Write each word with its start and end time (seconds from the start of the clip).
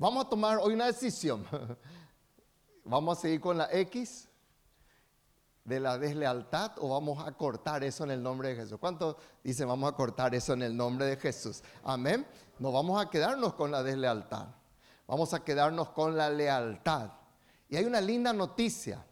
Vamos 0.00 0.24
a 0.24 0.28
tomar 0.30 0.56
hoy 0.56 0.72
una 0.72 0.86
decisión. 0.86 1.46
¿Vamos 2.84 3.18
a 3.18 3.20
seguir 3.20 3.38
con 3.38 3.58
la 3.58 3.70
X 3.70 4.30
de 5.62 5.78
la 5.78 5.98
deslealtad 5.98 6.72
o 6.78 6.88
vamos 6.88 7.22
a 7.22 7.32
cortar 7.32 7.84
eso 7.84 8.04
en 8.04 8.12
el 8.12 8.22
nombre 8.22 8.48
de 8.48 8.56
Jesús? 8.56 8.78
¿Cuánto 8.80 9.18
dicen 9.44 9.68
vamos 9.68 9.92
a 9.92 9.94
cortar 9.94 10.34
eso 10.34 10.54
en 10.54 10.62
el 10.62 10.74
nombre 10.74 11.04
de 11.04 11.18
Jesús? 11.18 11.62
Amén. 11.84 12.26
No 12.58 12.72
vamos 12.72 12.98
a 12.98 13.10
quedarnos 13.10 13.52
con 13.52 13.70
la 13.70 13.82
deslealtad. 13.82 14.46
Vamos 15.06 15.34
a 15.34 15.44
quedarnos 15.44 15.90
con 15.90 16.16
la 16.16 16.30
lealtad. 16.30 17.10
Y 17.68 17.76
hay 17.76 17.84
una 17.84 18.00
linda 18.00 18.32
noticia. 18.32 19.04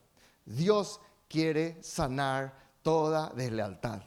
Dios 0.47 1.03
quiere 1.29 1.83
sanar 1.83 2.55
toda 2.81 3.29
deslealtad 3.37 4.01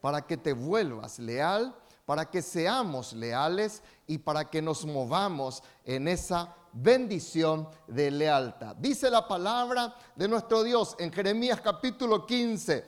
para 0.00 0.22
que 0.22 0.38
te 0.38 0.54
vuelvas 0.54 1.18
leal, 1.18 1.76
para 2.04 2.30
que 2.30 2.42
seamos 2.42 3.12
leales 3.12 3.82
y 4.06 4.18
para 4.18 4.50
que 4.50 4.60
nos 4.60 4.84
movamos 4.84 5.62
en 5.84 6.08
esa 6.08 6.54
bendición 6.72 7.68
de 7.86 8.10
lealtad. 8.10 8.76
Dice 8.76 9.10
la 9.10 9.26
palabra 9.28 9.94
de 10.16 10.28
nuestro 10.28 10.62
Dios 10.62 10.96
en 10.98 11.12
Jeremías 11.12 11.60
capítulo 11.60 12.26
15. 12.26 12.84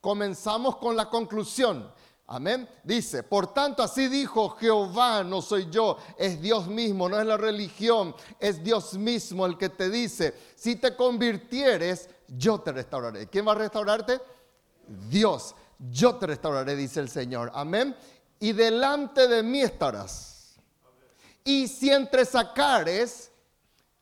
Comenzamos 0.00 0.76
con 0.76 0.96
la 0.96 1.10
conclusión. 1.10 1.92
Amén. 2.28 2.68
Dice, 2.82 3.22
por 3.22 3.52
tanto, 3.52 3.84
así 3.84 4.08
dijo 4.08 4.50
Jehová, 4.50 5.22
no 5.22 5.40
soy 5.40 5.68
yo, 5.70 5.96
es 6.18 6.40
Dios 6.42 6.66
mismo, 6.66 7.08
no 7.08 7.20
es 7.20 7.26
la 7.26 7.36
religión, 7.36 8.16
es 8.40 8.64
Dios 8.64 8.94
mismo 8.94 9.46
el 9.46 9.56
que 9.56 9.68
te 9.68 9.88
dice, 9.88 10.34
si 10.56 10.74
te 10.74 10.96
convirtieres, 10.96 12.10
yo 12.26 12.60
te 12.60 12.72
restauraré. 12.72 13.28
¿Quién 13.28 13.46
va 13.46 13.52
a 13.52 13.56
restaurarte? 13.56 14.20
Dios, 15.08 15.54
yo 15.78 16.16
te 16.16 16.26
restauraré, 16.26 16.74
dice 16.74 16.98
el 16.98 17.08
Señor. 17.08 17.52
Amén. 17.54 17.94
Y 18.40 18.52
delante 18.52 19.28
de 19.28 19.42
mí 19.42 19.60
estarás. 19.60 20.56
Y 21.44 21.68
si 21.68 21.90
entre 21.90 22.24
sacares, 22.24 23.30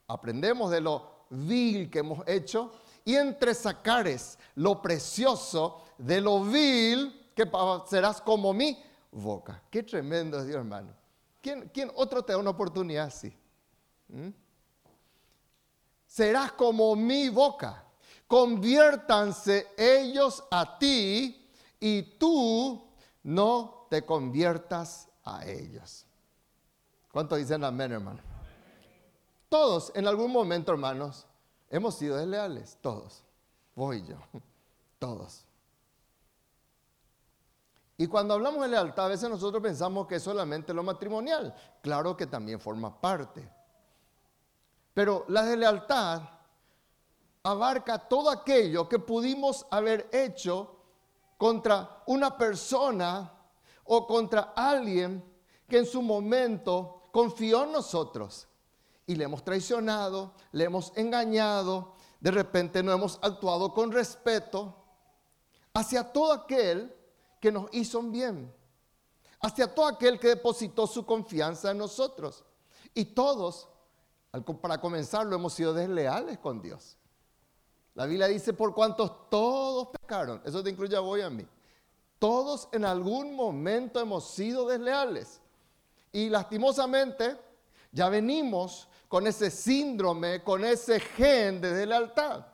aprendemos 0.08 0.70
de 0.70 0.80
lo 0.80 1.26
vil 1.30 1.90
que 1.90 1.98
hemos 2.00 2.26
hecho, 2.26 2.72
y 3.04 3.16
entre 3.16 3.54
sacares 3.54 4.38
lo 4.54 4.80
precioso 4.80 5.82
de 5.98 6.20
lo 6.20 6.42
vil, 6.42 7.30
que 7.34 7.44
serás 7.86 8.20
como 8.20 8.52
mi 8.52 8.82
boca. 9.10 9.62
Qué 9.70 9.82
tremendo 9.82 10.38
es 10.38 10.46
Dios, 10.46 10.56
hermano. 10.56 10.94
¿Quién, 11.40 11.70
quién 11.72 11.90
otro 11.94 12.24
te 12.24 12.32
da 12.32 12.38
una 12.38 12.50
oportunidad 12.50 13.08
así? 13.08 13.36
¿Mm? 14.08 14.28
Serás 16.06 16.52
como 16.52 16.96
mi 16.96 17.28
boca. 17.28 17.84
Conviértanse 18.26 19.68
ellos 19.76 20.42
a 20.50 20.78
ti 20.78 21.50
y 21.78 22.02
tú 22.18 22.88
no 23.22 23.83
te 23.94 24.04
conviertas 24.04 25.08
a 25.22 25.46
ellos. 25.46 26.04
¿Cuánto 27.12 27.36
dicen 27.36 27.62
amén, 27.62 27.92
hermano? 27.92 28.18
Todos, 29.48 29.92
en 29.94 30.08
algún 30.08 30.32
momento, 30.32 30.72
hermanos, 30.72 31.28
hemos 31.70 31.94
sido 31.94 32.16
desleales. 32.16 32.76
Todos. 32.80 33.22
Voy 33.76 34.04
yo. 34.04 34.16
Todos. 34.98 35.46
Y 37.96 38.08
cuando 38.08 38.34
hablamos 38.34 38.62
de 38.62 38.68
lealtad, 38.70 39.04
a 39.04 39.10
veces 39.10 39.30
nosotros 39.30 39.62
pensamos 39.62 40.08
que 40.08 40.16
es 40.16 40.22
solamente 40.24 40.74
lo 40.74 40.82
matrimonial. 40.82 41.54
Claro 41.80 42.16
que 42.16 42.26
también 42.26 42.58
forma 42.58 43.00
parte. 43.00 43.48
Pero 44.92 45.24
la 45.28 45.44
lealtad 45.54 46.20
abarca 47.44 47.96
todo 47.96 48.28
aquello 48.28 48.88
que 48.88 48.98
pudimos 48.98 49.64
haber 49.70 50.08
hecho 50.10 50.80
contra 51.38 52.02
una 52.06 52.36
persona 52.36 53.33
o 53.84 54.06
contra 54.06 54.52
alguien 54.56 55.22
que 55.68 55.78
en 55.78 55.86
su 55.86 56.02
momento 56.02 57.02
confió 57.12 57.64
en 57.64 57.72
nosotros 57.72 58.48
y 59.06 59.14
le 59.14 59.24
hemos 59.24 59.44
traicionado, 59.44 60.34
le 60.52 60.64
hemos 60.64 60.92
engañado, 60.96 61.94
de 62.20 62.30
repente 62.30 62.82
no 62.82 62.92
hemos 62.92 63.18
actuado 63.22 63.72
con 63.74 63.92
respeto 63.92 64.74
hacia 65.74 66.12
todo 66.12 66.32
aquel 66.32 66.94
que 67.40 67.52
nos 67.52 67.68
hizo 67.72 68.02
bien, 68.02 68.52
hacia 69.40 69.74
todo 69.74 69.86
aquel 69.86 70.18
que 70.18 70.28
depositó 70.28 70.86
su 70.86 71.04
confianza 71.04 71.70
en 71.70 71.78
nosotros. 71.78 72.44
Y 72.94 73.04
todos, 73.06 73.68
para 74.62 74.80
comenzar, 74.80 75.30
hemos 75.30 75.52
sido 75.52 75.74
desleales 75.74 76.38
con 76.38 76.62
Dios. 76.62 76.96
La 77.94 78.06
Biblia 78.06 78.26
dice, 78.26 78.52
por 78.52 78.74
cuantos 78.74 79.28
todos 79.28 79.88
pecaron, 79.88 80.40
eso 80.44 80.62
te 80.62 80.70
incluye 80.70 80.96
a 80.96 81.00
vos 81.00 81.18
y 81.18 81.22
a 81.22 81.30
mí. 81.30 81.46
Todos 82.24 82.70
en 82.72 82.86
algún 82.86 83.36
momento 83.36 84.00
hemos 84.00 84.24
sido 84.30 84.66
desleales. 84.66 85.42
Y 86.10 86.30
lastimosamente 86.30 87.36
ya 87.92 88.08
venimos 88.08 88.88
con 89.08 89.26
ese 89.26 89.50
síndrome, 89.50 90.42
con 90.42 90.64
ese 90.64 91.00
gen 91.00 91.60
de 91.60 91.74
deslealtad. 91.74 92.46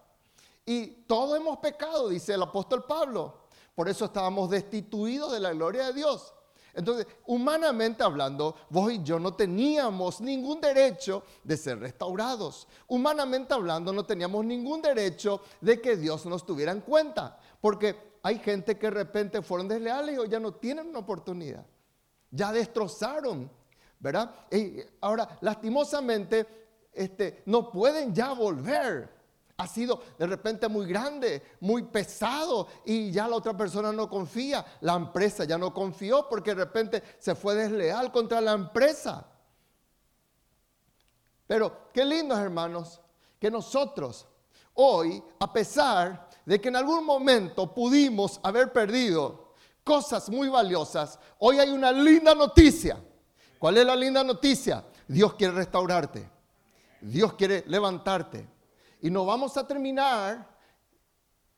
Y 0.66 0.88
todos 1.06 1.38
hemos 1.38 1.58
pecado, 1.58 2.08
dice 2.08 2.34
el 2.34 2.42
apóstol 2.42 2.84
Pablo. 2.84 3.42
Por 3.76 3.88
eso 3.88 4.06
estábamos 4.06 4.50
destituidos 4.50 5.30
de 5.30 5.38
la 5.38 5.52
gloria 5.52 5.86
de 5.86 5.92
Dios. 5.92 6.34
Entonces, 6.74 7.06
humanamente 7.26 8.02
hablando, 8.02 8.56
vos 8.70 8.92
y 8.92 9.00
yo 9.04 9.20
no 9.20 9.34
teníamos 9.34 10.20
ningún 10.20 10.60
derecho 10.60 11.22
de 11.44 11.56
ser 11.56 11.78
restaurados. 11.78 12.66
Humanamente 12.88 13.54
hablando, 13.54 13.92
no 13.92 14.04
teníamos 14.04 14.44
ningún 14.44 14.82
derecho 14.82 15.40
de 15.60 15.80
que 15.80 15.96
Dios 15.96 16.26
nos 16.26 16.44
tuviera 16.44 16.72
en 16.72 16.80
cuenta. 16.80 17.38
Porque 17.60 18.09
hay 18.22 18.38
gente 18.38 18.78
que 18.78 18.86
de 18.86 18.90
repente 18.92 19.42
fueron 19.42 19.68
desleales 19.68 20.18
y 20.18 20.28
ya 20.28 20.40
no 20.40 20.54
tienen 20.54 20.88
una 20.88 21.00
oportunidad. 21.00 21.64
Ya 22.30 22.52
destrozaron, 22.52 23.50
¿verdad? 23.98 24.34
Y 24.50 24.80
ahora, 25.00 25.38
lastimosamente, 25.40 26.46
este, 26.92 27.42
no 27.46 27.70
pueden 27.70 28.14
ya 28.14 28.32
volver 28.32 29.20
ha 29.60 29.66
sido 29.66 30.02
de 30.18 30.26
repente 30.26 30.68
muy 30.68 30.86
grande, 30.86 31.42
muy 31.60 31.82
pesado 31.82 32.66
y 32.86 33.10
ya 33.10 33.28
la 33.28 33.36
otra 33.36 33.54
persona 33.54 33.92
no 33.92 34.08
confía. 34.08 34.64
La 34.80 34.94
empresa 34.94 35.44
ya 35.44 35.58
no 35.58 35.74
confió 35.74 36.26
porque 36.30 36.54
de 36.54 36.64
repente 36.64 37.02
se 37.18 37.34
fue 37.34 37.54
desleal 37.54 38.10
contra 38.10 38.40
la 38.40 38.52
empresa. 38.52 39.26
Pero 41.46 41.90
qué 41.92 42.06
lindo, 42.06 42.34
hermanos, 42.34 43.02
que 43.38 43.50
nosotros 43.50 44.26
hoy, 44.72 45.22
a 45.38 45.52
pesar 45.52 46.29
de 46.44 46.60
que 46.60 46.68
en 46.68 46.76
algún 46.76 47.04
momento 47.04 47.72
pudimos 47.74 48.40
haber 48.42 48.72
perdido 48.72 49.54
cosas 49.84 50.28
muy 50.30 50.48
valiosas, 50.48 51.18
hoy 51.38 51.58
hay 51.58 51.70
una 51.70 51.92
linda 51.92 52.34
noticia. 52.34 52.98
¿Cuál 53.58 53.78
es 53.78 53.86
la 53.86 53.96
linda 53.96 54.24
noticia? 54.24 54.84
Dios 55.06 55.34
quiere 55.34 55.54
restaurarte. 55.54 56.30
Dios 57.00 57.34
quiere 57.34 57.64
levantarte. 57.66 58.48
Y 59.02 59.10
no 59.10 59.24
vamos 59.24 59.56
a 59.56 59.66
terminar, 59.66 60.48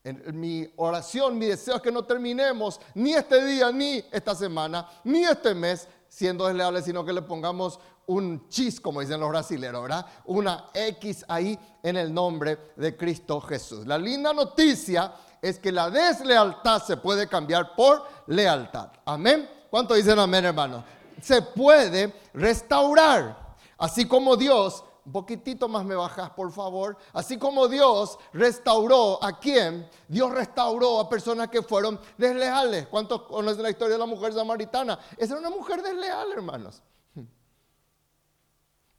en 0.05 0.41
mi 0.41 0.69
oración, 0.77 1.39
mi 1.39 1.47
deseo 1.47 1.77
es 1.77 1.83
que 1.83 1.93
no 1.93 2.05
terminemos 2.05 2.81
ni 2.95 3.15
este 3.15 3.45
día, 3.45 3.71
ni 3.71 4.05
esta 4.11 4.35
semana, 4.35 4.89
ni 5.05 5.25
este 5.25 5.55
mes 5.55 5.89
siendo 6.09 6.47
desleales, 6.47 6.85
sino 6.85 7.05
que 7.05 7.13
le 7.13 7.23
pongamos 7.23 7.79
un 8.07 8.49
chis, 8.49 8.81
como 8.81 9.01
dicen 9.01 9.21
los 9.21 9.29
brasileños, 9.29 9.83
¿verdad? 9.83 10.07
Una 10.27 10.67
X 10.75 11.25
ahí 11.29 11.59
en 11.83 11.97
el 11.97 12.13
nombre 12.13 12.73
de 12.77 12.97
Cristo 12.97 13.41
Jesús. 13.41 13.87
La 13.87 13.99
linda 13.99 14.33
noticia 14.33 15.13
es 15.41 15.59
que 15.59 15.73
la 15.73 15.91
deslealtad 15.91 16.83
se 16.83 16.97
puede 16.97 17.29
cambiar 17.29 17.75
por 17.75 18.05
lealtad. 18.27 18.91
Amén. 19.05 19.49
¿Cuánto 19.71 19.95
dicen 19.95 20.19
amén, 20.19 20.45
hermano? 20.45 20.85
Se 21.21 21.43
puede 21.43 22.13
restaurar. 22.35 23.57
Así 23.79 24.07
como 24.07 24.37
Dios 24.37 24.85
un 25.05 25.13
poquitito 25.13 25.69
más 25.69 25.85
me 25.85 25.97
bajas, 25.97 26.31
por 26.31 26.53
favor. 26.53 26.97
Así 27.13 27.37
como 27.37 27.67
Dios 27.67 28.19
restauró 28.33 29.23
a 29.23 29.39
quién, 29.39 29.89
Dios 30.07 30.31
restauró 30.31 31.01
a 31.01 31.09
personas 31.09 31.49
que 31.49 31.63
fueron 31.63 32.01
desleales. 32.17 32.87
¿Cuántos 32.87 33.23
conocen 33.23 33.65
la 33.65 33.71
historia 33.71 33.95
de 33.95 33.99
la 33.99 34.07
mujer 34.07 34.33
samaritana? 34.33 34.99
Esa 35.17 35.33
era 35.35 35.41
una 35.41 35.51
mujer 35.51 35.83
desleal, 35.83 36.31
hermanos. 36.33 36.83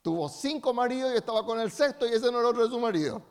Tuvo 0.04 0.28
cinco 0.28 0.74
maridos 0.74 1.14
y 1.14 1.16
estaba 1.16 1.46
con 1.46 1.58
el 1.58 1.70
sexto 1.70 2.06
y 2.06 2.10
ese 2.10 2.30
no 2.30 2.38
era 2.38 2.50
otro 2.50 2.64
de 2.64 2.68
su 2.68 2.78
marido. 2.78 3.22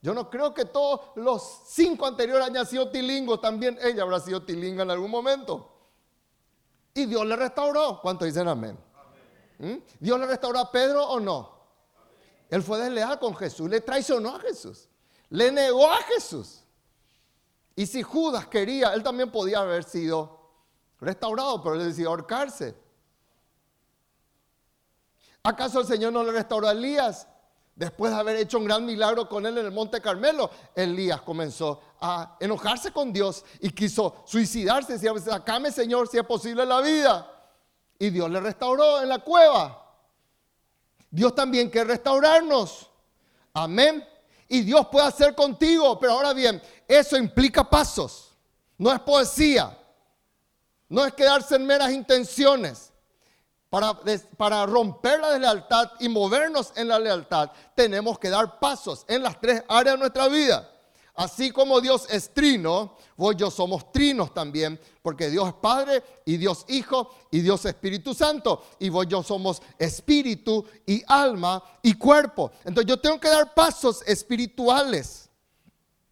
Yo 0.00 0.14
no 0.14 0.30
creo 0.30 0.54
que 0.54 0.64
todos 0.64 1.02
los 1.16 1.64
cinco 1.66 2.06
anteriores 2.06 2.48
hayan 2.48 2.64
sido 2.64 2.88
tilingos, 2.90 3.38
también 3.38 3.78
ella 3.82 4.04
habrá 4.04 4.20
sido 4.20 4.42
tilinga 4.42 4.84
en 4.84 4.90
algún 4.90 5.10
momento. 5.10 5.70
Y 6.94 7.04
Dios 7.04 7.26
le 7.26 7.36
restauró. 7.36 8.00
¿Cuántos 8.00 8.24
dicen 8.24 8.48
amén? 8.48 8.78
¿Mm? 9.58 9.74
¿Dios 10.00 10.18
le 10.18 10.24
restauró 10.24 10.60
a 10.60 10.72
Pedro 10.72 11.06
o 11.06 11.20
no? 11.20 11.58
Él 12.48 12.62
fue 12.62 12.78
desleal 12.78 13.18
con 13.18 13.36
Jesús, 13.36 13.68
le 13.68 13.82
traicionó 13.82 14.34
a 14.34 14.40
Jesús, 14.40 14.88
le 15.28 15.52
negó 15.52 15.92
a 15.92 15.98
Jesús. 16.04 16.64
Y 17.76 17.84
si 17.84 18.02
Judas 18.02 18.46
quería, 18.46 18.94
él 18.94 19.02
también 19.02 19.30
podía 19.30 19.58
haber 19.58 19.84
sido 19.84 20.40
restaurado, 20.98 21.62
pero 21.62 21.74
él 21.74 21.86
decidió 21.86 22.08
ahorcarse. 22.08 22.87
¿Acaso 25.48 25.80
el 25.80 25.86
Señor 25.86 26.12
no 26.12 26.22
le 26.22 26.30
restauró 26.30 26.68
a 26.68 26.72
Elías? 26.72 27.26
Después 27.74 28.12
de 28.12 28.18
haber 28.18 28.36
hecho 28.36 28.58
un 28.58 28.66
gran 28.66 28.84
milagro 28.84 29.26
con 29.26 29.46
él 29.46 29.56
en 29.56 29.64
el 29.64 29.72
Monte 29.72 29.98
Carmelo, 29.98 30.50
Elías 30.74 31.22
comenzó 31.22 31.80
a 32.02 32.36
enojarse 32.38 32.92
con 32.92 33.14
Dios 33.14 33.46
y 33.60 33.70
quiso 33.70 34.24
suicidarse. 34.26 34.98
Decía, 34.98 35.18
sacame 35.18 35.72
Señor 35.72 36.06
si 36.06 36.18
es 36.18 36.24
posible 36.26 36.66
la 36.66 36.82
vida. 36.82 37.50
Y 37.98 38.10
Dios 38.10 38.30
le 38.30 38.40
restauró 38.40 39.00
en 39.00 39.08
la 39.08 39.20
cueva. 39.20 39.86
Dios 41.10 41.34
también 41.34 41.70
quiere 41.70 41.88
restaurarnos. 41.88 42.90
Amén. 43.54 44.06
Y 44.48 44.60
Dios 44.60 44.86
puede 44.88 45.06
hacer 45.06 45.34
contigo, 45.34 45.98
pero 45.98 46.12
ahora 46.12 46.34
bien, 46.34 46.60
eso 46.86 47.16
implica 47.16 47.64
pasos. 47.64 48.36
No 48.76 48.92
es 48.92 49.00
poesía. 49.00 49.78
No 50.90 51.06
es 51.06 51.14
quedarse 51.14 51.56
en 51.56 51.64
meras 51.64 51.90
intenciones. 51.90 52.87
Para, 53.70 54.64
romper 54.64 55.20
la 55.20 55.32
deslealtad 55.32 55.92
y 56.00 56.08
movernos 56.08 56.72
en 56.74 56.88
la 56.88 56.98
lealtad, 56.98 57.50
tenemos 57.74 58.18
que 58.18 58.30
dar 58.30 58.58
pasos 58.58 59.04
en 59.08 59.22
las 59.22 59.38
tres 59.38 59.62
áreas 59.68 59.96
de 59.96 60.00
nuestra 60.00 60.28
vida. 60.28 60.70
Así 61.14 61.50
como 61.50 61.80
Dios 61.80 62.06
es 62.08 62.32
trino, 62.32 62.96
vos 63.16 63.36
yo 63.36 63.50
somos 63.50 63.92
trinos 63.92 64.32
también, 64.32 64.80
porque 65.02 65.28
Dios 65.28 65.48
es 65.48 65.54
Padre 65.54 66.02
y 66.24 66.36
Dios 66.36 66.64
Hijo 66.68 67.10
y 67.30 67.40
Dios 67.40 67.64
Espíritu 67.66 68.14
Santo. 68.14 68.64
Y 68.78 68.88
vos 68.88 69.06
yo 69.06 69.22
somos 69.22 69.60
espíritu 69.78 70.64
y 70.86 71.02
alma 71.06 71.62
y 71.82 71.94
cuerpo. 71.94 72.52
Entonces 72.64 72.86
yo 72.86 73.00
tengo 73.00 73.18
que 73.18 73.28
dar 73.28 73.52
pasos 73.52 74.00
espirituales. 74.06 75.28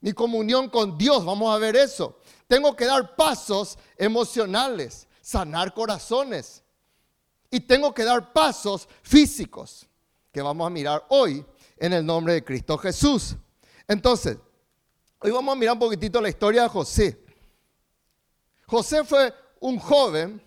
Mi 0.01 0.13
comunión 0.13 0.69
con 0.69 0.99
Dios, 0.99 1.25
vamos 1.25 1.55
a 1.55 1.59
ver 1.59 1.77
eso. 1.77 2.19
Tengo 2.49 2.77
que 2.77 2.85
dar 2.85 3.15
pasos 3.17 3.79
emocionales, 3.97 5.07
sanar 5.23 5.73
corazones. 5.73 6.65
Y 7.51 7.61
tengo 7.61 7.95
que 7.95 8.05
dar 8.05 8.33
pasos 8.33 8.89
físicos, 9.03 9.87
que 10.33 10.43
vamos 10.43 10.67
a 10.67 10.71
mirar 10.71 11.05
hoy 11.09 11.45
en 11.79 11.93
el 11.93 12.05
nombre 12.05 12.35
de 12.35 12.45
Cristo 12.45 12.77
Jesús. 12.79 13.37
Entonces, 13.89 14.39
Hoy 15.19 15.31
vamos 15.31 15.53
a 15.53 15.59
mirar 15.59 15.73
un 15.73 15.81
poquitito 15.81 16.21
la 16.21 16.29
historia 16.29 16.63
de 16.63 16.69
José. 16.69 17.25
José 18.67 19.03
fue 19.05 19.35
un 19.61 19.79
joven 19.79 20.43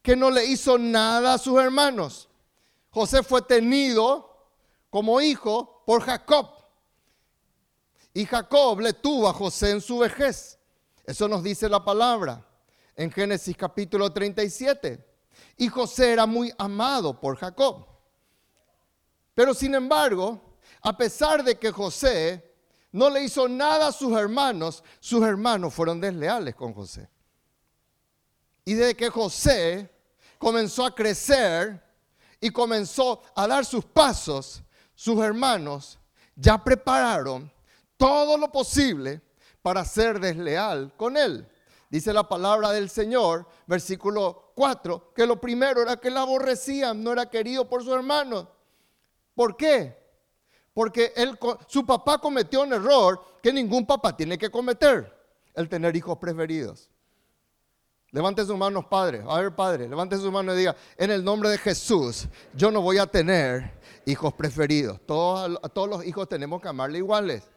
que 0.00 0.14
no 0.14 0.30
le 0.30 0.44
hizo 0.44 0.78
nada 0.78 1.34
a 1.34 1.38
sus 1.38 1.60
hermanos. 1.60 2.28
José 2.90 3.22
fue 3.22 3.42
tenido 3.42 4.48
como 4.88 5.20
hijo 5.20 5.82
por 5.84 6.02
Jacob. 6.02 6.48
Y 8.12 8.24
Jacob 8.24 8.80
le 8.80 8.92
tuvo 8.92 9.28
a 9.28 9.32
José 9.32 9.72
en 9.72 9.80
su 9.80 9.98
vejez. 9.98 10.58
Eso 11.04 11.26
nos 11.26 11.42
dice 11.42 11.68
la 11.68 11.84
palabra 11.84 12.46
en 12.94 13.10
Génesis 13.10 13.56
capítulo 13.56 14.12
37. 14.12 15.04
Y 15.56 15.68
José 15.68 16.12
era 16.12 16.26
muy 16.26 16.52
amado 16.58 17.18
por 17.18 17.36
Jacob. 17.36 17.86
Pero 19.34 19.54
sin 19.54 19.74
embargo, 19.74 20.40
a 20.82 20.96
pesar 20.96 21.42
de 21.42 21.58
que 21.58 21.70
José 21.70 22.54
no 22.92 23.10
le 23.10 23.24
hizo 23.24 23.48
nada 23.48 23.88
a 23.88 23.92
sus 23.92 24.16
hermanos, 24.16 24.84
sus 25.00 25.22
hermanos 25.24 25.74
fueron 25.74 26.00
desleales 26.00 26.54
con 26.54 26.72
José. 26.72 27.08
Y 28.64 28.74
desde 28.74 28.94
que 28.94 29.10
José 29.10 29.90
comenzó 30.38 30.86
a 30.86 30.94
crecer 30.94 31.82
y 32.40 32.50
comenzó 32.50 33.22
a 33.34 33.46
dar 33.46 33.64
sus 33.64 33.84
pasos, 33.84 34.62
sus 34.94 35.18
hermanos 35.20 35.98
ya 36.36 36.62
prepararon 36.62 37.50
todo 37.96 38.36
lo 38.36 38.50
posible 38.50 39.20
para 39.62 39.84
ser 39.84 40.20
desleal 40.20 40.92
con 40.96 41.16
él. 41.16 41.48
Dice 41.94 42.12
la 42.12 42.28
palabra 42.28 42.72
del 42.72 42.90
Señor, 42.90 43.46
versículo 43.68 44.50
4, 44.56 45.12
que 45.14 45.24
lo 45.24 45.40
primero 45.40 45.80
era 45.80 45.96
que 45.96 46.10
le 46.10 46.18
aborrecían, 46.18 47.04
no 47.04 47.12
era 47.12 47.30
querido 47.30 47.68
por 47.68 47.84
sus 47.84 47.94
hermanos. 47.94 48.48
¿Por 49.32 49.56
qué? 49.56 49.96
Porque 50.72 51.12
él, 51.14 51.38
su 51.68 51.86
papá 51.86 52.18
cometió 52.18 52.62
un 52.62 52.72
error 52.72 53.22
que 53.40 53.52
ningún 53.52 53.86
papá 53.86 54.16
tiene 54.16 54.36
que 54.36 54.50
cometer, 54.50 55.16
el 55.54 55.68
tener 55.68 55.94
hijos 55.94 56.18
preferidos. 56.18 56.90
Levante 58.10 58.44
sus 58.44 58.58
manos, 58.58 58.86
padre. 58.86 59.22
A 59.28 59.38
ver, 59.38 59.54
padre, 59.54 59.88
levante 59.88 60.16
sus 60.16 60.32
manos 60.32 60.56
y 60.56 60.58
diga, 60.58 60.74
en 60.96 61.12
el 61.12 61.22
nombre 61.22 61.48
de 61.48 61.58
Jesús, 61.58 62.26
yo 62.54 62.72
no 62.72 62.82
voy 62.82 62.98
a 62.98 63.06
tener 63.06 63.72
hijos 64.04 64.34
preferidos. 64.34 65.00
Todos, 65.06 65.60
todos 65.72 65.88
los 65.88 66.04
hijos 66.04 66.28
tenemos 66.28 66.60
que 66.60 66.66
amarle 66.66 66.98
iguales. 66.98 67.53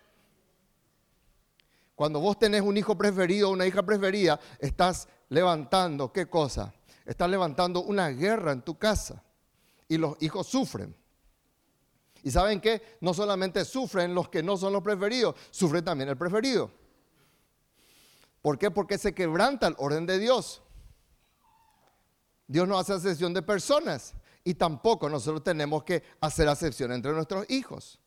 Cuando 1.97 2.19
vos 2.19 2.37
tenés 2.37 2.61
un 2.61 2.77
hijo 2.77 2.95
preferido 2.95 3.49
una 3.49 3.65
hija 3.65 3.81
preferida, 3.81 4.39
estás 4.59 5.07
levantando, 5.29 6.13
¿qué 6.13 6.29
cosa? 6.29 6.71
Estás 7.03 7.27
levantando 7.27 7.81
una 7.81 8.09
guerra 8.09 8.51
en 8.51 8.61
tu 8.61 8.77
casa 8.77 9.23
y 9.87 9.97
los 9.97 10.15
hijos 10.21 10.45
sufren. 10.45 10.95
Y 12.21 12.29
saben 12.29 12.61
que 12.61 12.83
no 13.01 13.15
solamente 13.15 13.65
sufren 13.65 14.13
los 14.13 14.29
que 14.29 14.43
no 14.43 14.57
son 14.57 14.73
los 14.73 14.83
preferidos, 14.83 15.33
sufre 15.49 15.81
también 15.81 16.07
el 16.07 16.17
preferido. 16.17 16.69
¿Por 18.43 18.59
qué? 18.59 18.69
Porque 18.69 18.99
se 18.99 19.15
quebranta 19.15 19.65
el 19.65 19.73
orden 19.79 20.05
de 20.05 20.19
Dios. 20.19 20.61
Dios 22.45 22.67
no 22.67 22.77
hace 22.77 22.93
acepción 22.93 23.33
de 23.33 23.41
personas 23.41 24.13
y 24.43 24.53
tampoco 24.53 25.09
nosotros 25.09 25.43
tenemos 25.43 25.83
que 25.83 26.03
hacer 26.21 26.47
acepción 26.47 26.91
entre 26.91 27.11
nuestros 27.11 27.49
hijos. 27.49 27.99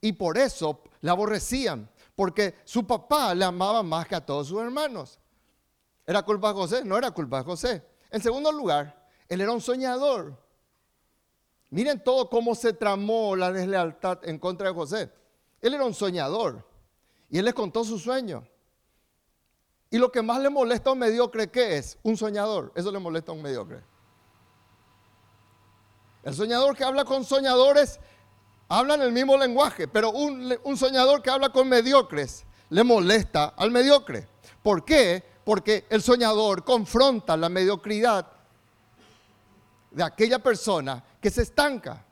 Y 0.00 0.12
por 0.12 0.38
eso 0.38 0.84
le 1.00 1.10
aborrecían, 1.10 1.90
porque 2.16 2.54
su 2.64 2.84
papá 2.86 3.34
le 3.34 3.44
amaba 3.44 3.82
más 3.82 4.08
que 4.08 4.14
a 4.16 4.24
todos 4.24 4.48
sus 4.48 4.60
hermanos. 4.60 5.20
¿Era 6.06 6.22
culpa 6.22 6.48
de 6.48 6.54
José? 6.54 6.84
No 6.84 6.96
era 6.96 7.10
culpa 7.10 7.38
de 7.38 7.44
José. 7.44 7.86
En 8.10 8.22
segundo 8.22 8.50
lugar, 8.50 9.06
él 9.28 9.40
era 9.40 9.52
un 9.52 9.60
soñador. 9.60 10.36
Miren 11.70 12.02
todo 12.02 12.30
cómo 12.30 12.54
se 12.54 12.72
tramó 12.72 13.36
la 13.36 13.52
deslealtad 13.52 14.26
en 14.26 14.38
contra 14.38 14.68
de 14.68 14.74
José. 14.74 15.12
Él 15.60 15.74
era 15.74 15.84
un 15.84 15.94
soñador 15.94 16.66
y 17.28 17.38
él 17.38 17.44
les 17.44 17.54
contó 17.54 17.84
su 17.84 17.98
sueño. 17.98 18.46
Y 19.90 19.98
lo 19.98 20.10
que 20.10 20.22
más 20.22 20.40
le 20.40 20.48
molesta 20.48 20.90
a 20.90 20.92
un 20.94 21.00
mediocre, 21.00 21.50
¿qué 21.50 21.76
es? 21.76 21.98
Un 22.02 22.16
soñador. 22.16 22.72
Eso 22.74 22.90
le 22.90 22.98
molesta 22.98 23.32
a 23.32 23.34
un 23.34 23.42
mediocre. 23.42 23.82
El 26.22 26.34
soñador 26.34 26.76
que 26.76 26.84
habla 26.84 27.04
con 27.04 27.24
soñadores 27.24 28.00
hablan 28.68 29.02
el 29.02 29.12
mismo 29.12 29.36
lenguaje, 29.36 29.88
pero 29.88 30.10
un, 30.10 30.56
un 30.64 30.76
soñador 30.76 31.22
que 31.22 31.30
habla 31.30 31.50
con 31.50 31.68
mediocres 31.68 32.44
le 32.70 32.84
molesta 32.84 33.54
al 33.56 33.70
mediocre. 33.70 34.28
¿Por 34.62 34.84
qué? 34.84 35.22
Porque 35.44 35.86
el 35.90 36.02
soñador 36.02 36.64
confronta 36.64 37.36
la 37.36 37.48
mediocridad 37.48 38.26
de 39.90 40.02
aquella 40.02 40.38
persona 40.38 41.02
que 41.20 41.30
se 41.30 41.42
estanca. 41.42 42.04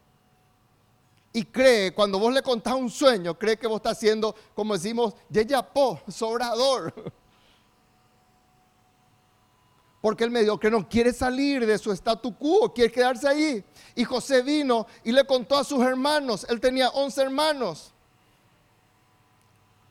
Y 1.33 1.45
cree, 1.47 1.93
cuando 1.93 2.19
vos 2.19 2.33
le 2.33 2.43
contás 2.43 2.75
un 2.75 2.89
sueño, 2.89 3.37
cree 3.37 3.59
que 3.59 3.67
vos 3.67 3.77
estás 3.77 3.99
haciendo, 3.99 4.35
como 4.55 4.75
decimos, 4.75 5.15
yeyapó, 5.29 6.00
sobrador. 6.09 6.95
Porque 10.05 10.25
el 10.25 10.31
mediocre 10.31 10.71
no 10.71 10.87
quiere 10.87 11.15
salir 11.15 11.65
de 11.65 11.79
su 11.79 11.91
statu 11.91 12.37
quo, 12.37 12.75
quiere 12.75 12.93
quedarse 12.93 13.27
ahí. 13.27 13.65
Y 13.95 14.05
José 14.05 14.43
vino 14.43 14.87
y 15.03 15.12
le 15.12 15.25
contó 15.25 15.56
a 15.56 15.65
sus 15.65 15.83
hermanos, 15.83 16.45
él 16.51 16.61
tenía 16.61 16.90
11 16.90 17.23
hermanos. 17.23 17.90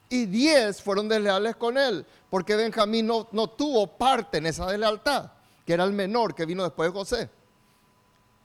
Y 0.10 0.28
10 0.28 0.84
fueron 0.84 1.10
desleales 1.10 1.56
con 1.56 1.80
él, 1.80 2.06
porque 2.30 2.56
Benjamín 2.56 3.08
no, 3.08 3.28
no 3.32 3.50
tuvo 3.50 3.88
parte 3.88 4.38
en 4.38 4.46
esa 4.46 4.68
deslealtad, 4.68 5.32
que 5.66 5.74
era 5.74 5.84
el 5.84 5.94
menor 5.94 6.36
que 6.36 6.46
vino 6.46 6.62
después 6.62 6.92
de 6.92 7.00
José. 7.00 7.30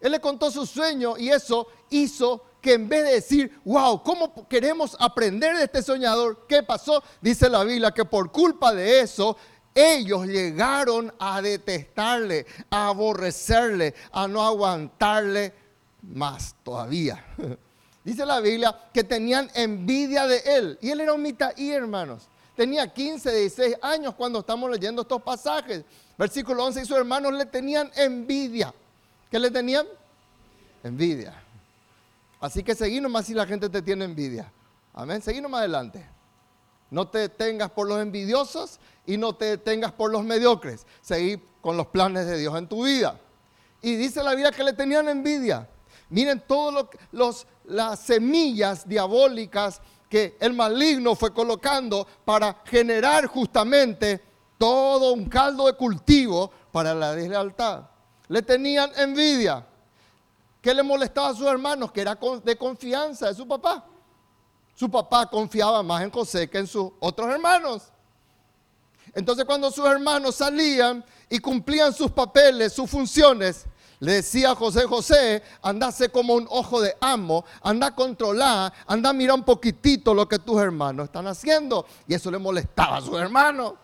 Él 0.00 0.12
le 0.12 0.20
contó 0.22 0.50
su 0.50 0.64
sueño 0.64 1.18
y 1.18 1.28
eso 1.28 1.66
hizo 1.90 2.44
que 2.62 2.72
en 2.72 2.88
vez 2.88 3.04
de 3.04 3.12
decir, 3.12 3.60
wow, 3.66 4.02
¿cómo 4.02 4.48
queremos 4.48 4.96
aprender 4.98 5.54
de 5.54 5.64
este 5.64 5.82
soñador? 5.82 6.46
¿Qué 6.48 6.62
pasó? 6.62 7.02
Dice 7.20 7.50
la 7.50 7.62
Biblia 7.62 7.90
que 7.90 8.06
por 8.06 8.32
culpa 8.32 8.72
de 8.72 9.00
eso, 9.00 9.36
ellos 9.74 10.26
llegaron 10.26 11.12
a 11.18 11.40
detestarle, 11.40 12.46
a 12.70 12.88
aborrecerle, 12.88 13.94
a 14.12 14.26
no 14.26 14.42
aguantarle 14.42 15.52
más 16.02 16.54
todavía. 16.62 17.24
Dice 18.04 18.24
la 18.24 18.40
Biblia 18.40 18.74
que 18.92 19.04
tenían 19.04 19.50
envidia 19.54 20.26
de 20.26 20.38
él. 20.38 20.78
Y 20.80 20.90
él 20.90 21.00
era 21.00 21.12
un 21.12 21.22
mitaí, 21.22 21.70
hermanos. 21.70 22.28
Tenía 22.56 22.92
15, 22.92 23.30
16 23.30 23.76
años 23.82 24.14
cuando 24.14 24.40
estamos 24.40 24.70
leyendo 24.70 25.02
estos 25.02 25.22
pasajes. 25.22 25.84
Versículo 26.16 26.64
11, 26.64 26.82
y 26.82 26.84
sus 26.86 26.96
hermanos 26.96 27.32
le 27.32 27.46
tenían 27.46 27.90
envidia. 27.94 28.74
¿Qué 29.30 29.38
le 29.38 29.50
tenían? 29.50 29.86
Envidia. 30.82 31.34
Así 32.40 32.62
que 32.62 32.74
seguí 32.74 33.00
nomás 33.00 33.26
si 33.26 33.34
la 33.34 33.46
gente 33.46 33.68
te 33.68 33.82
tiene 33.82 34.04
envidia. 34.04 34.50
Amén. 34.94 35.22
Seguí 35.22 35.40
nomás 35.40 35.60
adelante. 35.60 36.04
No 36.90 37.08
te 37.08 37.18
detengas 37.18 37.70
por 37.70 37.88
los 37.88 38.00
envidiosos 38.00 38.80
y 39.06 39.16
no 39.16 39.34
te 39.34 39.46
detengas 39.46 39.92
por 39.92 40.10
los 40.10 40.24
mediocres. 40.24 40.86
Seguí 41.00 41.40
con 41.60 41.76
los 41.76 41.86
planes 41.88 42.26
de 42.26 42.38
Dios 42.38 42.56
en 42.56 42.68
tu 42.68 42.84
vida. 42.84 43.18
Y 43.82 43.96
dice 43.96 44.22
la 44.22 44.34
vida 44.34 44.50
que 44.50 44.64
le 44.64 44.72
tenían 44.72 45.08
envidia. 45.08 45.68
Miren 46.10 46.42
todas 46.46 46.86
las 47.64 48.00
semillas 48.00 48.88
diabólicas 48.88 49.80
que 50.08 50.36
el 50.40 50.54
maligno 50.54 51.14
fue 51.14 51.34
colocando 51.34 52.06
para 52.24 52.62
generar 52.64 53.26
justamente 53.26 54.22
todo 54.56 55.12
un 55.12 55.26
caldo 55.28 55.66
de 55.66 55.74
cultivo 55.74 56.50
para 56.72 56.94
la 56.94 57.14
deslealtad 57.14 57.84
le 58.28 58.42
tenían 58.42 58.90
envidia. 58.96 59.66
¿Qué 60.60 60.74
le 60.74 60.82
molestaba 60.82 61.28
a 61.28 61.34
sus 61.34 61.46
hermanos? 61.46 61.90
Que 61.92 62.02
era 62.02 62.18
de 62.44 62.56
confianza 62.56 63.28
de 63.28 63.34
su 63.34 63.46
papá. 63.48 63.84
Su 64.78 64.88
papá 64.88 65.26
confiaba 65.26 65.82
más 65.82 66.04
en 66.04 66.10
José 66.12 66.48
que 66.48 66.58
en 66.58 66.66
sus 66.68 66.92
otros 67.00 67.28
hermanos. 67.28 67.90
Entonces 69.12 69.44
cuando 69.44 69.72
sus 69.72 69.84
hermanos 69.84 70.36
salían 70.36 71.04
y 71.28 71.40
cumplían 71.40 71.92
sus 71.92 72.12
papeles, 72.12 72.74
sus 72.74 72.88
funciones, 72.88 73.66
le 73.98 74.12
decía 74.12 74.52
a 74.52 74.54
José, 74.54 74.84
José, 74.84 75.42
andase 75.62 76.10
como 76.10 76.34
un 76.34 76.46
ojo 76.48 76.80
de 76.80 76.96
amo, 77.00 77.44
anda 77.60 77.88
a 77.88 77.94
controlar, 77.96 78.72
anda 78.86 79.10
a 79.10 79.12
mirar 79.12 79.34
un 79.34 79.42
poquitito 79.42 80.14
lo 80.14 80.28
que 80.28 80.38
tus 80.38 80.60
hermanos 80.60 81.06
están 81.06 81.26
haciendo. 81.26 81.84
Y 82.06 82.14
eso 82.14 82.30
le 82.30 82.38
molestaba 82.38 82.98
a 82.98 83.00
su 83.00 83.18
hermano. 83.18 83.74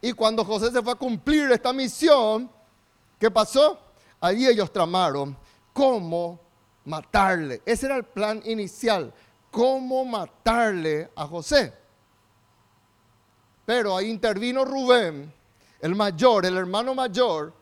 Y 0.00 0.14
cuando 0.14 0.46
José 0.46 0.72
se 0.72 0.80
fue 0.80 0.94
a 0.94 0.96
cumplir 0.96 1.52
esta 1.52 1.74
misión, 1.74 2.50
¿qué 3.18 3.30
pasó? 3.30 3.78
Allí 4.18 4.46
ellos 4.46 4.72
tramaron 4.72 5.36
cómo 5.74 6.40
matarle. 6.84 7.62
Ese 7.64 7.86
era 7.86 7.96
el 7.96 8.04
plan 8.04 8.42
inicial, 8.44 9.12
cómo 9.54 10.04
matarle 10.04 11.10
a 11.14 11.28
José. 11.28 11.72
Pero 13.64 13.96
ahí 13.96 14.10
intervino 14.10 14.64
Rubén, 14.64 15.32
el 15.80 15.94
mayor, 15.94 16.44
el 16.44 16.56
hermano 16.56 16.92
mayor, 16.92 17.54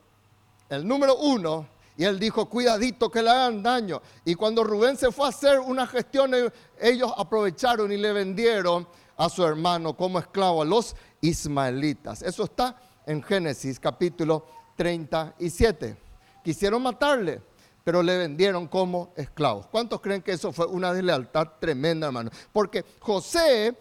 el 0.71 0.89
número 0.89 1.17
uno, 1.17 1.69
y 1.99 2.05
él 2.05 2.19
dijo, 2.19 2.49
cuidadito 2.49 3.11
que 3.11 3.23
le 3.23 3.29
hagan 3.29 3.63
daño. 3.63 4.01
Y 4.25 4.35
cuando 4.35 4.65
Rubén 4.65 4.97
se 4.97 5.13
fue 5.13 5.27
a 5.27 5.29
hacer 5.29 5.61
una 5.61 5.87
gestión, 5.87 6.33
ellos 6.81 7.13
aprovecharon 7.15 7.93
y 7.93 7.99
le 7.99 8.11
vendieron 8.13 8.89
a 9.19 9.29
su 9.29 9.45
hermano 9.45 9.95
como 9.95 10.19
esclavo 10.19 10.63
a 10.63 10.65
los 10.65 10.97
ismaelitas. 11.21 12.23
Eso 12.23 12.45
está 12.45 12.75
en 13.05 13.23
Génesis 13.23 13.79
capítulo 13.79 14.47
37. 14.77 15.95
Quisieron 16.43 16.83
matarle, 16.83 17.43
pero 17.85 18.03
le 18.03 18.19
vendieron 18.19 18.69
como 18.69 19.13
esclavos. 19.17 19.67
¿Cuántos 19.67 20.01
creen 20.01 20.23
que 20.23 20.33
eso 20.33 20.53
fue 20.53 20.67
una 20.67 20.93
deslealtad 20.93 21.49
tremenda, 21.61 22.07
hermano? 22.07 22.31
Porque 22.53 22.85
José 23.01 23.77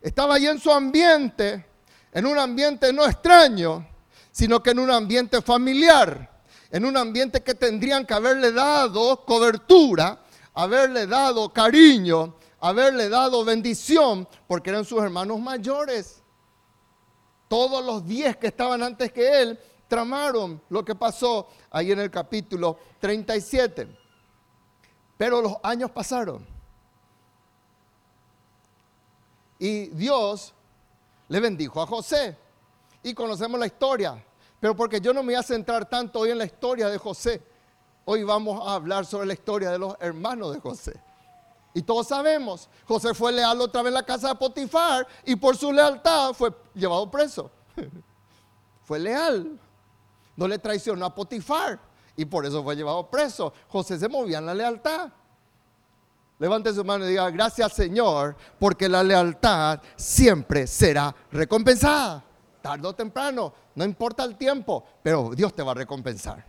estaba 0.00 0.34
allí 0.34 0.46
en 0.46 0.58
su 0.58 0.70
ambiente, 0.70 1.64
en 2.12 2.26
un 2.26 2.38
ambiente 2.38 2.92
no 2.92 3.04
extraño, 3.06 3.86
sino 4.30 4.62
que 4.62 4.70
en 4.70 4.80
un 4.80 4.90
ambiente 4.90 5.40
familiar, 5.42 6.42
en 6.70 6.84
un 6.84 6.96
ambiente 6.96 7.42
que 7.42 7.54
tendrían 7.54 8.04
que 8.04 8.14
haberle 8.14 8.50
dado 8.50 9.24
cobertura, 9.24 10.20
haberle 10.54 11.06
dado 11.06 11.52
cariño, 11.52 12.36
haberle 12.60 13.08
dado 13.08 13.44
bendición, 13.44 14.26
porque 14.48 14.70
eran 14.70 14.84
sus 14.84 15.02
hermanos 15.02 15.38
mayores. 15.38 16.20
Todos 17.46 17.84
los 17.84 18.04
diez 18.04 18.36
que 18.36 18.48
estaban 18.48 18.82
antes 18.82 19.12
que 19.12 19.42
él 19.42 19.60
tramaron 19.94 20.60
lo 20.70 20.84
que 20.84 20.96
pasó 20.96 21.46
ahí 21.70 21.92
en 21.92 22.00
el 22.00 22.10
capítulo 22.10 22.76
37. 22.98 23.86
Pero 25.16 25.40
los 25.40 25.54
años 25.62 25.88
pasaron. 25.92 26.44
Y 29.56 29.86
Dios 29.90 30.52
le 31.28 31.38
bendijo 31.38 31.80
a 31.80 31.86
José 31.86 32.36
y 33.04 33.14
conocemos 33.14 33.60
la 33.60 33.66
historia. 33.66 34.20
Pero 34.58 34.74
porque 34.74 35.00
yo 35.00 35.14
no 35.14 35.22
me 35.22 35.26
voy 35.26 35.34
a 35.36 35.44
centrar 35.44 35.88
tanto 35.88 36.18
hoy 36.18 36.32
en 36.32 36.38
la 36.38 36.44
historia 36.44 36.88
de 36.88 36.98
José, 36.98 37.40
hoy 38.04 38.24
vamos 38.24 38.66
a 38.66 38.74
hablar 38.74 39.06
sobre 39.06 39.28
la 39.28 39.34
historia 39.34 39.70
de 39.70 39.78
los 39.78 39.94
hermanos 40.00 40.54
de 40.54 40.60
José. 40.60 41.00
Y 41.72 41.82
todos 41.82 42.08
sabemos, 42.08 42.68
José 42.84 43.14
fue 43.14 43.30
leal 43.30 43.60
otra 43.60 43.82
vez 43.82 43.90
en 43.90 43.94
la 43.94 44.02
casa 44.02 44.30
de 44.30 44.34
Potifar 44.34 45.06
y 45.24 45.36
por 45.36 45.56
su 45.56 45.70
lealtad 45.70 46.32
fue 46.32 46.52
llevado 46.74 47.08
preso. 47.08 47.48
fue 48.82 48.98
leal. 48.98 49.60
No 50.36 50.48
le 50.48 50.58
traicionó 50.58 51.06
a 51.06 51.14
Potifar 51.14 51.78
y 52.16 52.24
por 52.24 52.46
eso 52.46 52.62
fue 52.62 52.76
llevado 52.76 53.10
preso. 53.10 53.52
José 53.68 53.98
se 53.98 54.08
movía 54.08 54.38
en 54.38 54.46
la 54.46 54.54
lealtad. 54.54 55.10
Levante 56.38 56.72
su 56.74 56.84
mano 56.84 57.06
y 57.06 57.10
diga, 57.10 57.30
gracias 57.30 57.72
Señor, 57.72 58.36
porque 58.58 58.88
la 58.88 59.02
lealtad 59.02 59.80
siempre 59.96 60.66
será 60.66 61.14
recompensada 61.30 62.24
tarde 62.64 62.88
o 62.88 62.94
temprano, 62.94 63.52
no 63.74 63.84
importa 63.84 64.24
el 64.24 64.36
tiempo, 64.36 64.82
pero 65.02 65.32
Dios 65.36 65.52
te 65.52 65.62
va 65.62 65.72
a 65.72 65.74
recompensar. 65.74 66.42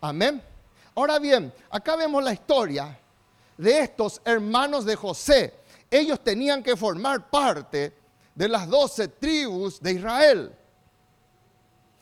Amén. 0.00 0.40
Ahora 0.94 1.18
bien, 1.18 1.52
acá 1.68 1.96
vemos 1.96 2.22
la 2.22 2.32
historia 2.32 2.96
de 3.58 3.80
estos 3.80 4.22
hermanos 4.24 4.84
de 4.84 4.94
José. 4.94 5.54
Ellos 5.90 6.22
tenían 6.22 6.62
que 6.62 6.76
formar 6.76 7.28
parte 7.28 7.92
de 8.32 8.48
las 8.48 8.68
doce 8.68 9.08
tribus 9.08 9.80
de 9.80 9.90
Israel. 9.94 10.56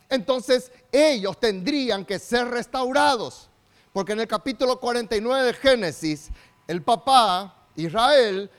Entonces 0.09 0.73
ellos 0.91 1.39
tendrían 1.39 2.05
que 2.05 2.19
ser 2.19 2.49
restaurados. 2.49 3.49
Porque 3.93 4.13
en 4.13 4.21
el 4.21 4.29
capítulo 4.29 4.79
49 4.79 5.47
de 5.47 5.55
Génesis, 5.55 6.31
el 6.67 6.83
papá, 6.83 7.67
Israel, 7.77 8.51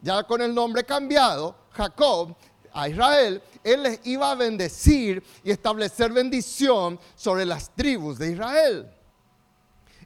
ya 0.00 0.22
con 0.24 0.40
el 0.40 0.54
nombre 0.54 0.84
cambiado, 0.84 1.56
Jacob, 1.70 2.34
a 2.72 2.88
Israel, 2.88 3.42
Él 3.64 3.82
les 3.82 4.00
iba 4.06 4.30
a 4.30 4.34
bendecir 4.34 5.22
y 5.42 5.50
establecer 5.50 6.12
bendición 6.12 7.00
sobre 7.14 7.44
las 7.44 7.70
tribus 7.74 8.18
de 8.18 8.32
Israel. 8.32 8.90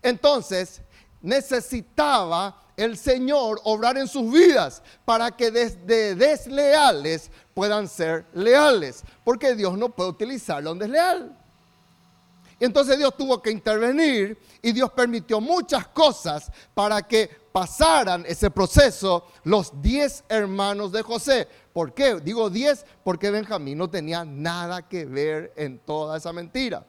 Entonces, 0.02 0.80
necesitaba 1.20 2.62
el 2.80 2.96
Señor 2.96 3.60
obrar 3.64 3.98
en 3.98 4.08
sus 4.08 4.32
vidas 4.32 4.82
para 5.04 5.30
que 5.30 5.50
desde 5.50 6.14
desleales 6.14 7.30
puedan 7.52 7.88
ser 7.88 8.24
leales, 8.32 9.02
porque 9.22 9.54
Dios 9.54 9.76
no 9.76 9.90
puede 9.90 10.10
utilizar 10.10 10.66
a 10.66 10.70
un 10.70 10.78
desleal. 10.78 11.36
entonces 12.58 12.98
Dios 12.98 13.16
tuvo 13.16 13.40
que 13.42 13.50
intervenir 13.50 14.38
y 14.62 14.72
Dios 14.72 14.90
permitió 14.92 15.40
muchas 15.40 15.88
cosas 15.88 16.50
para 16.74 17.02
que 17.02 17.28
pasaran 17.52 18.24
ese 18.26 18.50
proceso 18.50 19.26
los 19.44 19.82
diez 19.82 20.24
hermanos 20.28 20.92
de 20.92 21.02
José. 21.02 21.48
¿Por 21.72 21.92
qué? 21.92 22.20
Digo 22.20 22.48
10 22.48 22.84
porque 23.04 23.30
Benjamín 23.30 23.78
no 23.78 23.90
tenía 23.90 24.24
nada 24.24 24.88
que 24.88 25.04
ver 25.04 25.52
en 25.56 25.78
toda 25.80 26.16
esa 26.16 26.32
mentira. 26.32 26.86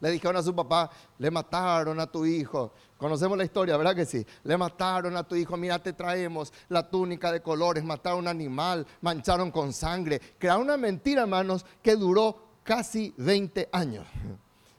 Le 0.00 0.10
dijeron 0.10 0.36
a 0.36 0.42
su 0.42 0.54
papá, 0.54 0.90
le 1.18 1.30
mataron 1.30 1.98
a 2.00 2.06
tu 2.06 2.24
hijo. 2.24 2.72
Conocemos 2.96 3.36
la 3.36 3.44
historia, 3.44 3.76
¿verdad 3.76 3.94
que 3.94 4.04
sí? 4.04 4.24
Le 4.44 4.56
mataron 4.56 5.16
a 5.16 5.22
tu 5.22 5.34
hijo, 5.34 5.56
mira, 5.56 5.78
te 5.78 5.92
traemos 5.92 6.52
la 6.68 6.88
túnica 6.88 7.32
de 7.32 7.42
colores, 7.42 7.84
mataron 7.84 8.18
a 8.18 8.22
un 8.22 8.28
animal, 8.28 8.86
mancharon 9.00 9.50
con 9.50 9.72
sangre. 9.72 10.20
Crearon 10.38 10.62
una 10.62 10.76
mentira, 10.76 11.22
hermanos, 11.22 11.64
que 11.82 11.96
duró 11.96 12.60
casi 12.62 13.14
20 13.16 13.68
años. 13.72 14.06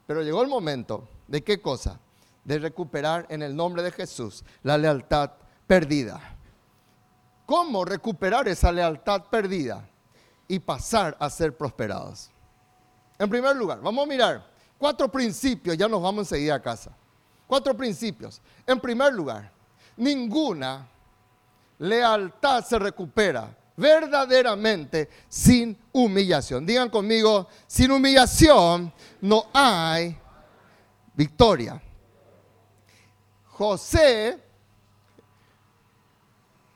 Pero 0.05 0.21
llegó 0.21 0.41
el 0.41 0.47
momento 0.47 1.07
de 1.27 1.43
qué 1.43 1.61
cosa? 1.61 1.99
De 2.43 2.59
recuperar 2.59 3.25
en 3.29 3.41
el 3.41 3.55
nombre 3.55 3.83
de 3.83 3.91
Jesús 3.91 4.43
la 4.63 4.77
lealtad 4.77 5.31
perdida 5.67 6.37
cómo 7.49 7.83
recuperar 7.83 8.47
esa 8.47 8.71
lealtad 8.71 9.23
perdida 9.23 9.89
y 10.47 10.59
pasar 10.59 11.17
a 11.19 11.31
ser 11.31 11.57
prosperados. 11.57 12.29
En 13.17 13.27
primer 13.27 13.55
lugar, 13.55 13.81
vamos 13.81 14.03
a 14.03 14.07
mirar 14.07 14.45
cuatro 14.79 15.11
principios, 15.11 15.77
ya 15.77 15.87
nos 15.87 16.01
vamos 16.01 16.31
enseguida 16.31 16.55
a 16.55 16.61
casa. 16.61 16.95
Cuatro 17.45 17.75
principios. 17.77 18.41
En 18.65 18.79
primer 18.79 19.13
lugar, 19.13 19.51
ninguna 19.97 20.87
lealtad 21.77 22.63
se 22.63 22.79
recupera 22.79 23.55
verdaderamente 23.75 25.09
sin 25.27 25.77
humillación. 25.91 26.65
Digan 26.65 26.89
conmigo, 26.89 27.47
sin 27.67 27.91
humillación 27.91 28.91
no 29.21 29.45
hay 29.53 30.17
victoria. 31.13 31.81
José 33.45 34.39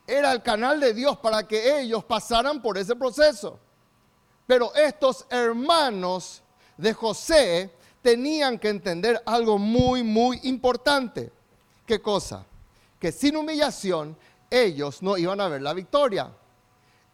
era 0.06 0.32
el 0.32 0.42
canal 0.42 0.80
de 0.80 0.92
Dios 0.92 1.16
para 1.18 1.46
que 1.46 1.80
ellos 1.80 2.04
pasaran 2.04 2.60
por 2.60 2.76
ese 2.76 2.94
proceso. 2.94 3.58
Pero 4.46 4.74
estos 4.74 5.24
hermanos 5.30 6.42
de 6.76 6.92
José 6.92 7.70
tenían 8.04 8.58
que 8.58 8.68
entender 8.68 9.22
algo 9.24 9.56
muy, 9.56 10.02
muy 10.02 10.38
importante. 10.42 11.32
¿Qué 11.86 12.02
cosa? 12.02 12.44
Que 13.00 13.10
sin 13.10 13.34
humillación 13.34 14.14
ellos 14.50 15.02
no 15.02 15.16
iban 15.16 15.40
a 15.40 15.48
ver 15.48 15.62
la 15.62 15.72
victoria. 15.72 16.30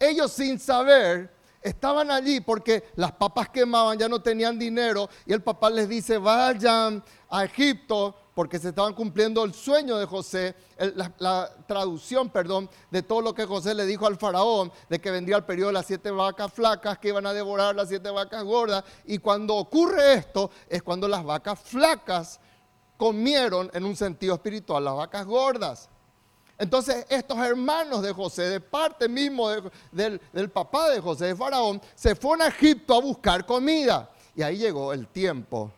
Ellos 0.00 0.32
sin 0.32 0.58
saber 0.58 1.32
estaban 1.62 2.10
allí 2.10 2.40
porque 2.40 2.88
las 2.96 3.12
papas 3.12 3.50
quemaban, 3.50 4.00
ya 4.00 4.08
no 4.08 4.20
tenían 4.20 4.58
dinero 4.58 5.08
y 5.26 5.32
el 5.32 5.44
papá 5.44 5.70
les 5.70 5.88
dice, 5.88 6.18
vayan 6.18 7.04
a 7.28 7.44
Egipto 7.44 8.16
porque 8.34 8.58
se 8.58 8.68
estaban 8.68 8.94
cumpliendo 8.94 9.44
el 9.44 9.54
sueño 9.54 9.98
de 9.98 10.06
José, 10.06 10.54
la, 11.18 11.52
traducción, 11.66 12.30
perdón, 12.30 12.70
de 12.90 13.02
todo 13.02 13.20
lo 13.20 13.34
que 13.34 13.44
José 13.44 13.74
le 13.74 13.86
dijo 13.86 14.06
al 14.06 14.16
faraón, 14.16 14.72
de 14.88 15.00
que 15.00 15.10
vendría 15.10 15.36
el 15.36 15.44
periodo 15.44 15.68
de 15.68 15.74
las 15.74 15.86
siete 15.86 16.10
vacas 16.10 16.52
flacas 16.52 16.98
que 16.98 17.08
iban 17.08 17.26
a 17.26 17.32
devorar 17.32 17.74
las 17.74 17.88
siete 17.88 18.10
vacas 18.10 18.44
gordas. 18.44 18.84
Y 19.04 19.18
cuando 19.18 19.56
ocurre 19.56 20.14
esto, 20.14 20.50
es 20.68 20.82
cuando 20.82 21.08
las 21.08 21.24
vacas 21.24 21.58
flacas 21.60 22.40
comieron 22.96 23.70
en 23.72 23.84
un 23.84 23.96
sentido 23.96 24.34
espiritual 24.34 24.84
las 24.84 24.94
vacas 24.94 25.26
gordas. 25.26 25.88
Entonces 26.58 27.06
estos 27.08 27.38
hermanos 27.38 28.02
de 28.02 28.12
José, 28.12 28.42
de 28.42 28.60
parte 28.60 29.08
mismo 29.08 29.48
del, 29.90 30.20
del 30.32 30.50
papá 30.50 30.90
de 30.90 31.00
José, 31.00 31.26
de 31.26 31.36
Faraón, 31.36 31.80
se 31.94 32.14
fueron 32.14 32.42
a 32.42 32.48
Egipto 32.48 32.94
a 32.94 33.00
buscar 33.00 33.46
comida. 33.46 34.10
Y 34.36 34.42
ahí 34.42 34.58
llegó 34.58 34.92
el 34.92 35.08
tiempo 35.08 35.72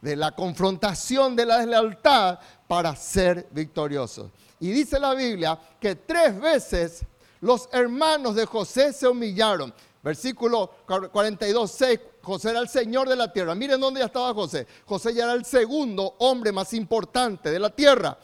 de 0.00 0.16
la 0.16 0.32
confrontación 0.32 1.34
de 1.36 1.46
la 1.46 1.58
deslealtad 1.58 2.38
para 2.66 2.94
ser 2.94 3.48
victoriosos. 3.50 4.30
Y 4.60 4.70
dice 4.70 4.98
la 4.98 5.14
Biblia 5.14 5.58
que 5.80 5.96
tres 5.96 6.40
veces 6.40 7.04
los 7.40 7.68
hermanos 7.72 8.34
de 8.34 8.46
José 8.46 8.92
se 8.92 9.06
humillaron. 9.06 9.72
Versículo 10.02 10.70
42, 11.12 11.70
6, 11.70 12.00
José 12.22 12.50
era 12.50 12.60
el 12.60 12.68
señor 12.68 13.08
de 13.08 13.16
la 13.16 13.32
tierra. 13.32 13.54
Miren 13.54 13.80
dónde 13.80 14.00
ya 14.00 14.06
estaba 14.06 14.32
José. 14.32 14.66
José 14.84 15.12
ya 15.12 15.24
era 15.24 15.32
el 15.32 15.44
segundo 15.44 16.14
hombre 16.18 16.52
más 16.52 16.72
importante 16.74 17.50
de 17.50 17.58
la 17.58 17.70
tierra. 17.70 18.16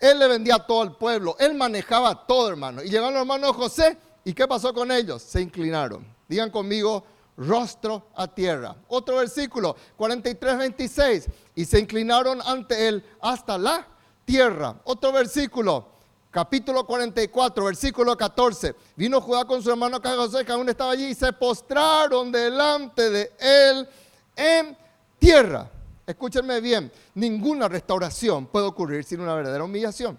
Él 0.00 0.18
le 0.18 0.26
vendía 0.26 0.56
a 0.56 0.66
todo 0.66 0.82
el 0.82 0.92
pueblo. 0.92 1.36
Él 1.38 1.54
manejaba 1.54 2.26
todo, 2.26 2.48
hermano. 2.48 2.82
Y 2.82 2.88
llegaron 2.88 3.14
los 3.14 3.20
hermanos 3.20 3.56
de 3.56 3.62
José. 3.62 3.98
¿Y 4.24 4.34
qué 4.34 4.48
pasó 4.48 4.74
con 4.74 4.90
ellos? 4.90 5.22
Se 5.22 5.40
inclinaron. 5.40 6.04
Digan 6.28 6.50
conmigo, 6.50 7.04
rostro 7.36 8.08
a 8.14 8.26
tierra. 8.28 8.76
Otro 8.88 9.16
versículo, 9.16 9.76
43, 9.96 10.58
26. 10.58 11.28
Y 11.54 11.64
se 11.64 11.78
inclinaron 11.78 12.40
ante 12.42 12.88
él 12.88 13.04
hasta 13.20 13.58
la 13.58 13.86
tierra. 14.24 14.76
Otro 14.84 15.12
versículo, 15.12 15.86
capítulo 16.30 16.84
44, 16.84 17.64
versículo 17.64 18.16
14. 18.16 18.74
Vino 18.96 19.20
Judá 19.20 19.44
con 19.44 19.62
su 19.62 19.70
hermano 19.70 20.00
José, 20.02 20.44
que 20.44 20.52
aún 20.52 20.68
estaba 20.68 20.92
allí, 20.92 21.06
y 21.06 21.14
se 21.14 21.32
postraron 21.32 22.32
delante 22.32 23.10
de 23.10 23.32
él 23.38 23.88
en 24.36 24.76
tierra. 25.18 25.70
Escúchenme 26.06 26.60
bien, 26.60 26.90
ninguna 27.14 27.68
restauración 27.68 28.46
puede 28.46 28.66
ocurrir 28.66 29.04
sin 29.04 29.20
una 29.20 29.34
verdadera 29.34 29.64
humillación. 29.64 30.18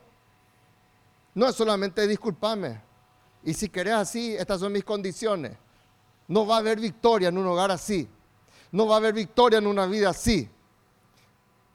No 1.36 1.48
es 1.50 1.56
solamente 1.56 2.08
disculpame. 2.08 2.82
Y 3.44 3.54
si 3.54 3.68
querés 3.68 3.96
así, 3.96 4.34
estas 4.36 4.62
son 4.62 4.72
mis 4.72 4.84
condiciones. 4.84 5.58
No 6.28 6.46
va 6.46 6.56
a 6.56 6.60
haber 6.60 6.80
victoria 6.80 7.30
en 7.30 7.38
un 7.38 7.48
hogar 7.48 7.72
así. 7.72 8.08
No 8.72 8.88
va 8.88 8.96
a 8.96 8.98
haber 8.98 9.14
victoria 9.14 9.60
en 9.60 9.68
una 9.68 9.86
vida 9.86 10.10
así. 10.10 10.50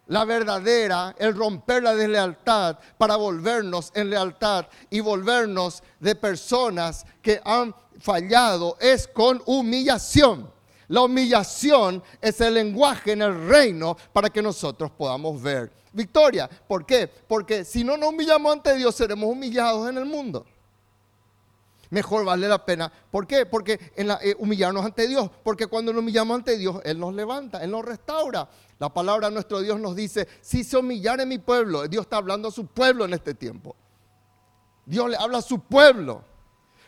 La 0.08 0.24
verdadera, 0.24 1.14
el 1.18 1.34
romper 1.36 1.82
la 1.82 1.94
deslealtad 1.94 2.78
para 2.96 3.16
volvernos 3.16 3.92
en 3.94 4.08
lealtad 4.08 4.66
y 4.88 5.00
volvernos 5.00 5.82
de 6.00 6.14
personas 6.14 7.04
que 7.20 7.40
han 7.44 7.74
fallado 8.00 8.78
es 8.80 9.06
con 9.06 9.42
humillación. 9.44 10.50
La 10.88 11.02
humillación 11.02 12.02
es 12.22 12.40
el 12.40 12.54
lenguaje 12.54 13.12
en 13.12 13.20
el 13.20 13.48
reino 13.48 13.98
para 14.12 14.30
que 14.30 14.40
nosotros 14.40 14.90
podamos 14.90 15.42
ver 15.42 15.70
victoria. 15.92 16.48
¿Por 16.48 16.86
qué? 16.86 17.06
Porque 17.06 17.64
si 17.64 17.84
no 17.84 17.98
nos 17.98 18.08
humillamos 18.08 18.50
ante 18.50 18.74
Dios, 18.76 18.94
seremos 18.94 19.30
humillados 19.30 19.90
en 19.90 19.98
el 19.98 20.06
mundo 20.06 20.46
mejor 21.90 22.24
vale 22.24 22.48
la 22.48 22.64
pena. 22.64 22.92
¿Por 23.10 23.26
qué? 23.26 23.46
Porque 23.46 23.92
en 23.96 24.08
la, 24.08 24.18
eh, 24.22 24.34
humillarnos 24.38 24.84
ante 24.84 25.06
Dios. 25.06 25.30
Porque 25.42 25.66
cuando 25.66 25.92
nos 25.92 26.02
humillamos 26.02 26.36
ante 26.36 26.56
Dios, 26.56 26.80
Él 26.84 26.98
nos 26.98 27.14
levanta, 27.14 27.62
Él 27.62 27.70
nos 27.70 27.84
restaura. 27.84 28.48
La 28.78 28.92
palabra 28.92 29.28
de 29.28 29.34
nuestro 29.34 29.60
Dios 29.60 29.78
nos 29.78 29.96
dice, 29.96 30.26
si 30.40 30.64
se 30.64 30.76
humillare 30.76 31.26
mi 31.26 31.38
pueblo, 31.38 31.86
Dios 31.88 32.02
está 32.02 32.16
hablando 32.16 32.48
a 32.48 32.50
su 32.50 32.66
pueblo 32.66 33.04
en 33.04 33.14
este 33.14 33.34
tiempo. 33.34 33.76
Dios 34.84 35.10
le 35.10 35.16
habla 35.16 35.38
a 35.38 35.42
su 35.42 35.60
pueblo. 35.60 36.24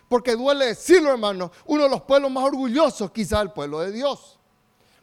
Porque 0.09 0.35
duele 0.35 0.67
decirlo, 0.67 1.11
hermano, 1.11 1.53
uno 1.67 1.85
de 1.85 1.89
los 1.89 2.03
pueblos 2.03 2.33
más 2.33 2.43
orgullosos 2.45 3.13
quizás 3.13 3.43
el 3.43 3.53
pueblo 3.53 3.79
de 3.79 3.93
Dios. 3.93 4.40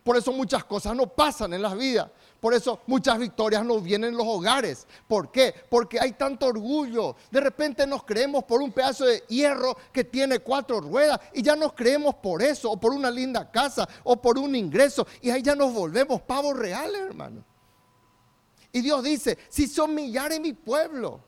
Por 0.08 0.16
eso 0.16 0.32
muchas 0.32 0.64
cosas 0.64 0.96
no 0.96 1.06
pasan 1.06 1.54
en 1.54 1.62
las 1.62 1.78
vidas. 1.78 2.10
Por 2.40 2.54
eso 2.54 2.80
muchas 2.88 3.20
victorias 3.20 3.66
no 3.66 3.82
vienen 3.82 4.12
en 4.12 4.18
los 4.18 4.26
hogares. 4.26 4.88
¿Por 5.06 5.34
qué? 5.34 5.54
Porque 5.70 6.00
hay 6.00 6.14
tanto 6.14 6.46
orgullo. 6.46 7.18
De 7.30 7.42
repente 7.42 7.86
nos 7.86 8.06
creemos 8.06 8.46
por 8.46 8.62
un 8.62 8.72
pedazo 8.72 9.04
de 9.04 9.26
hierro 9.28 9.76
que 9.92 10.06
tiene 10.06 10.40
cuatro 10.40 10.80
ruedas 10.80 11.20
y 11.34 11.42
ya 11.42 11.58
nos 11.58 11.74
creemos 11.74 12.16
por 12.16 12.42
eso, 12.42 12.72
o 12.72 12.80
por 12.80 12.94
una 12.94 13.12
linda 13.12 13.52
casa, 13.52 13.86
o 14.06 14.16
por 14.16 14.40
un 14.40 14.56
ingreso. 14.56 15.06
Y 15.22 15.30
ahí 15.30 15.42
ya 15.42 15.56
nos 15.56 15.74
volvemos 15.74 16.22
pavos 16.22 16.56
reales, 16.56 17.02
hermano. 17.02 17.44
Y 18.72 18.80
Dios 18.80 19.04
dice, 19.04 19.38
si 19.50 19.68
se 19.68 19.82
humillare 19.82 20.40
mi 20.40 20.54
pueblo, 20.54 21.20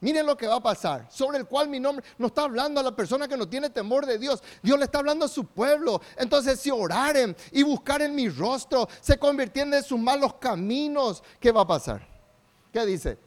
Miren 0.00 0.24
lo 0.24 0.36
que 0.36 0.46
va 0.46 0.56
a 0.56 0.62
pasar, 0.62 1.06
sobre 1.10 1.36
el 1.36 1.46
cual 1.46 1.68
mi 1.68 1.78
nombre 1.78 2.04
no 2.16 2.28
está 2.28 2.42
hablando 2.42 2.80
a 2.80 2.82
la 2.82 2.96
persona 2.96 3.28
que 3.28 3.36
no 3.36 3.46
tiene 3.46 3.68
temor 3.68 4.06
de 4.06 4.18
Dios. 4.18 4.42
Dios 4.62 4.78
le 4.78 4.86
está 4.86 4.98
hablando 4.98 5.26
a 5.26 5.28
su 5.28 5.44
pueblo. 5.44 6.00
Entonces, 6.16 6.58
si 6.58 6.70
oraren 6.70 7.36
y 7.52 7.62
buscaren 7.62 8.14
mi 8.14 8.30
rostro, 8.30 8.88
se 9.02 9.18
convirtiendo 9.18 9.76
en 9.76 9.82
sus 9.82 9.98
malos 9.98 10.34
caminos, 10.34 11.22
¿qué 11.38 11.52
va 11.52 11.62
a 11.62 11.66
pasar? 11.66 12.06
¿Qué 12.72 12.86
dice? 12.86 13.18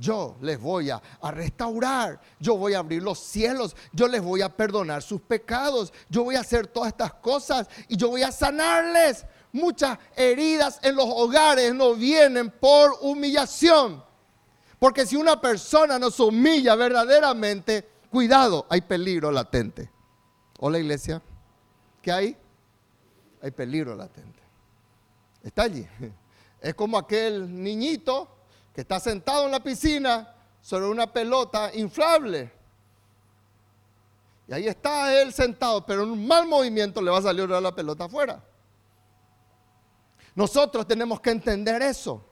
Yo 0.00 0.36
les 0.40 0.58
voy 0.58 0.88
a, 0.90 1.00
a, 1.20 1.30
restaurar, 1.30 2.18
yo 2.40 2.56
voy 2.56 2.72
a 2.72 2.78
abrir 2.78 3.02
los 3.02 3.18
cielos, 3.18 3.76
yo 3.92 4.08
les 4.08 4.22
voy 4.22 4.40
a 4.40 4.48
perdonar 4.48 5.02
sus 5.02 5.20
pecados, 5.20 5.92
yo 6.08 6.24
voy 6.24 6.36
a 6.36 6.40
hacer 6.40 6.66
todas 6.66 6.88
estas 6.88 7.14
cosas 7.14 7.68
y 7.86 7.96
yo 7.96 8.08
voy 8.08 8.22
a 8.22 8.32
sanarles. 8.32 9.26
Muchas 9.52 9.98
heridas 10.16 10.80
en 10.82 10.96
los 10.96 11.06
hogares 11.06 11.72
no 11.74 11.94
vienen 11.94 12.50
por 12.50 12.96
humillación 13.02 14.02
porque 14.78 15.06
si 15.06 15.16
una 15.16 15.40
persona 15.40 15.98
nos 15.98 16.18
humilla 16.20 16.74
verdaderamente, 16.74 17.88
cuidado, 18.10 18.66
hay 18.68 18.80
peligro 18.82 19.30
latente. 19.30 19.90
Hola 20.58 20.78
iglesia, 20.78 21.22
¿qué 22.02 22.12
hay? 22.12 22.36
Hay 23.42 23.50
peligro 23.50 23.94
latente. 23.94 24.42
Está 25.42 25.62
allí. 25.64 25.86
Es 26.60 26.74
como 26.74 26.96
aquel 26.96 27.62
niñito 27.62 28.26
que 28.74 28.80
está 28.80 28.98
sentado 28.98 29.44
en 29.44 29.50
la 29.50 29.62
piscina 29.62 30.34
sobre 30.62 30.86
una 30.86 31.12
pelota 31.12 31.70
inflable. 31.74 32.50
Y 34.48 34.54
ahí 34.54 34.66
está 34.66 35.20
él 35.20 35.30
sentado, 35.34 35.84
pero 35.84 36.04
en 36.04 36.10
un 36.12 36.26
mal 36.26 36.46
movimiento 36.46 37.02
le 37.02 37.10
va 37.10 37.18
a 37.18 37.22
salir 37.22 37.46
la 37.50 37.74
pelota 37.74 38.04
afuera. 38.04 38.42
Nosotros 40.34 40.86
tenemos 40.86 41.20
que 41.20 41.30
entender 41.30 41.82
eso. 41.82 42.24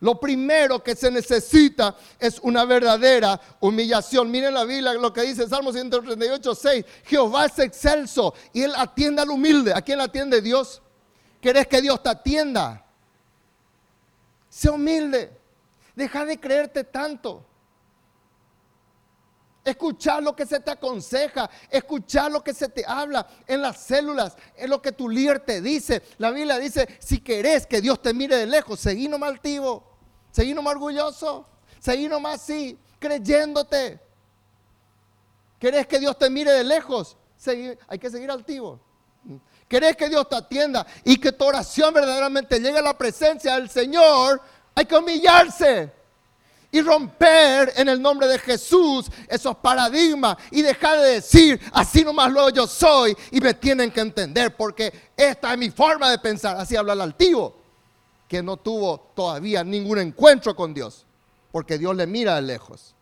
Lo 0.00 0.20
primero 0.20 0.82
que 0.82 0.94
se 0.94 1.10
necesita 1.10 1.96
es 2.18 2.38
una 2.40 2.64
verdadera 2.64 3.40
humillación. 3.60 4.30
Miren 4.30 4.52
la 4.52 4.64
Biblia 4.64 4.92
lo 4.94 5.12
que 5.12 5.22
dice 5.22 5.48
Salmo 5.48 5.72
138, 5.72 6.54
6. 6.54 6.84
Jehová 7.04 7.46
es 7.46 7.58
excelso 7.58 8.34
y 8.52 8.62
él 8.62 8.72
atiende 8.76 9.22
al 9.22 9.30
humilde. 9.30 9.72
¿A 9.74 9.80
quién 9.80 10.00
atiende 10.00 10.42
Dios? 10.42 10.82
¿Querés 11.40 11.66
que 11.66 11.80
Dios 11.80 12.02
te 12.02 12.10
atienda? 12.10 12.84
Sé 14.50 14.68
humilde. 14.68 15.32
Deja 15.94 16.26
de 16.26 16.38
creerte 16.38 16.84
tanto. 16.84 17.44
Escuchar 19.66 20.22
lo 20.22 20.36
que 20.36 20.46
se 20.46 20.60
te 20.60 20.70
aconseja, 20.70 21.50
escuchar 21.68 22.30
lo 22.30 22.44
que 22.44 22.54
se 22.54 22.68
te 22.68 22.84
habla 22.86 23.26
en 23.48 23.60
las 23.60 23.78
células, 23.78 24.36
en 24.54 24.70
lo 24.70 24.80
que 24.80 24.92
tu 24.92 25.08
líder 25.08 25.40
te 25.40 25.60
dice. 25.60 26.04
La 26.18 26.30
Biblia 26.30 26.56
dice, 26.56 26.86
si 27.00 27.18
querés 27.18 27.66
que 27.66 27.80
Dios 27.80 28.00
te 28.00 28.14
mire 28.14 28.36
de 28.36 28.46
lejos, 28.46 28.78
seguí 28.78 29.08
nomás 29.08 29.30
altivo, 29.30 29.82
seguí 30.30 30.54
nomás 30.54 30.74
orgulloso, 30.74 31.48
seguí 31.80 32.06
nomás 32.06 32.42
así, 32.42 32.78
creyéndote. 33.00 33.98
¿Querés 35.58 35.88
que 35.88 35.98
Dios 35.98 36.16
te 36.16 36.30
mire 36.30 36.52
de 36.52 36.62
lejos? 36.62 37.16
hay 37.88 37.98
que 37.98 38.08
seguir 38.08 38.30
altivo. 38.30 38.78
¿Querés 39.66 39.96
que 39.96 40.08
Dios 40.08 40.28
te 40.28 40.36
atienda 40.36 40.86
y 41.02 41.18
que 41.18 41.32
tu 41.32 41.44
oración 41.44 41.92
verdaderamente 41.92 42.60
llegue 42.60 42.78
a 42.78 42.82
la 42.82 42.96
presencia 42.96 43.56
del 43.56 43.68
Señor? 43.68 44.40
Hay 44.76 44.84
que 44.84 44.94
humillarse 44.94 45.92
y 46.76 46.82
romper 46.82 47.72
en 47.74 47.88
el 47.88 48.02
nombre 48.02 48.28
de 48.28 48.38
Jesús 48.38 49.06
esos 49.28 49.56
paradigmas 49.56 50.36
y 50.50 50.60
dejar 50.60 51.00
de 51.00 51.12
decir, 51.12 51.58
así 51.72 52.04
nomás 52.04 52.30
lo 52.30 52.50
yo 52.50 52.66
soy 52.66 53.16
y 53.30 53.40
me 53.40 53.54
tienen 53.54 53.90
que 53.90 54.02
entender 54.02 54.54
porque 54.54 55.12
esta 55.16 55.52
es 55.52 55.58
mi 55.58 55.70
forma 55.70 56.10
de 56.10 56.18
pensar. 56.18 56.54
Así 56.58 56.76
habla 56.76 56.92
el 56.92 57.00
altivo, 57.00 57.56
que 58.28 58.42
no 58.42 58.58
tuvo 58.58 59.10
todavía 59.14 59.64
ningún 59.64 59.98
encuentro 59.98 60.54
con 60.54 60.74
Dios, 60.74 61.06
porque 61.50 61.78
Dios 61.78 61.96
le 61.96 62.06
mira 62.06 62.34
de 62.34 62.42
lejos. 62.42 62.94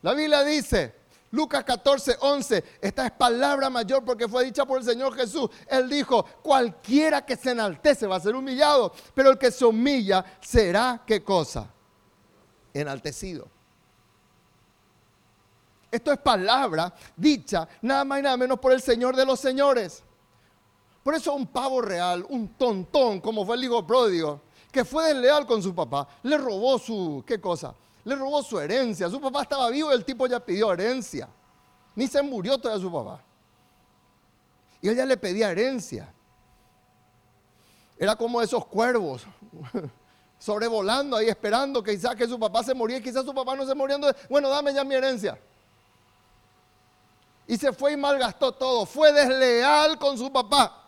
La 0.00 0.14
Biblia 0.14 0.42
dice, 0.42 0.94
Lucas 1.32 1.62
14, 1.62 2.16
11, 2.20 2.64
esta 2.80 3.04
es 3.04 3.12
palabra 3.12 3.68
mayor 3.68 4.02
porque 4.02 4.28
fue 4.28 4.46
dicha 4.46 4.64
por 4.64 4.78
el 4.78 4.84
Señor 4.86 5.14
Jesús. 5.14 5.50
Él 5.68 5.90
dijo, 5.90 6.24
cualquiera 6.42 7.26
que 7.26 7.36
se 7.36 7.50
enaltece 7.50 8.06
va 8.06 8.16
a 8.16 8.20
ser 8.20 8.34
humillado, 8.34 8.94
pero 9.14 9.28
el 9.28 9.36
que 9.36 9.50
se 9.50 9.66
humilla 9.66 10.24
será 10.40 11.02
qué 11.06 11.22
cosa? 11.22 11.75
Enaltecido. 12.80 13.48
Esto 15.90 16.12
es 16.12 16.18
palabra 16.18 16.92
dicha 17.16 17.66
nada 17.82 18.04
más 18.04 18.18
y 18.18 18.22
nada 18.22 18.36
menos 18.36 18.58
por 18.58 18.72
el 18.72 18.82
Señor 18.82 19.16
de 19.16 19.24
los 19.24 19.40
señores. 19.40 20.02
Por 21.02 21.14
eso 21.14 21.34
un 21.34 21.46
pavo 21.46 21.80
real, 21.80 22.26
un 22.28 22.48
tontón, 22.48 23.20
como 23.20 23.46
fue 23.46 23.56
el 23.56 23.64
hijo 23.64 23.86
pródigo, 23.86 24.40
que 24.72 24.84
fue 24.84 25.14
desleal 25.14 25.46
con 25.46 25.62
su 25.62 25.74
papá, 25.74 26.08
le 26.24 26.36
robó 26.36 26.78
su, 26.78 27.22
¿qué 27.26 27.40
cosa? 27.40 27.74
Le 28.04 28.14
robó 28.16 28.42
su 28.42 28.58
herencia. 28.58 29.08
Su 29.08 29.20
papá 29.20 29.42
estaba 29.42 29.70
vivo 29.70 29.90
y 29.90 29.94
el 29.94 30.04
tipo 30.04 30.26
ya 30.26 30.40
pidió 30.40 30.72
herencia. 30.72 31.28
Ni 31.94 32.06
se 32.06 32.20
murió 32.22 32.58
todavía 32.58 32.82
su 32.82 32.92
papá. 32.92 33.22
Y 34.82 34.88
ella 34.88 35.06
le 35.06 35.16
pedía 35.16 35.50
herencia. 35.50 36.12
Era 37.98 38.14
como 38.16 38.42
esos 38.42 38.66
cuervos 38.66 39.26
sobrevolando 40.46 41.16
ahí 41.16 41.26
esperando 41.26 41.82
que 41.82 41.96
quizás 41.96 42.14
que 42.14 42.28
su 42.28 42.38
papá 42.38 42.62
se 42.62 42.72
moría, 42.72 43.02
quizás 43.02 43.24
su 43.24 43.34
papá 43.34 43.56
no 43.56 43.66
se 43.66 43.74
moría, 43.74 43.98
bueno, 44.30 44.48
dame 44.48 44.72
ya 44.72 44.84
mi 44.84 44.94
herencia. 44.94 45.36
Y 47.48 47.56
se 47.56 47.72
fue 47.72 47.94
y 47.94 47.96
malgastó 47.96 48.52
todo, 48.52 48.86
fue 48.86 49.12
desleal 49.12 49.98
con 49.98 50.16
su 50.16 50.32
papá. 50.32 50.84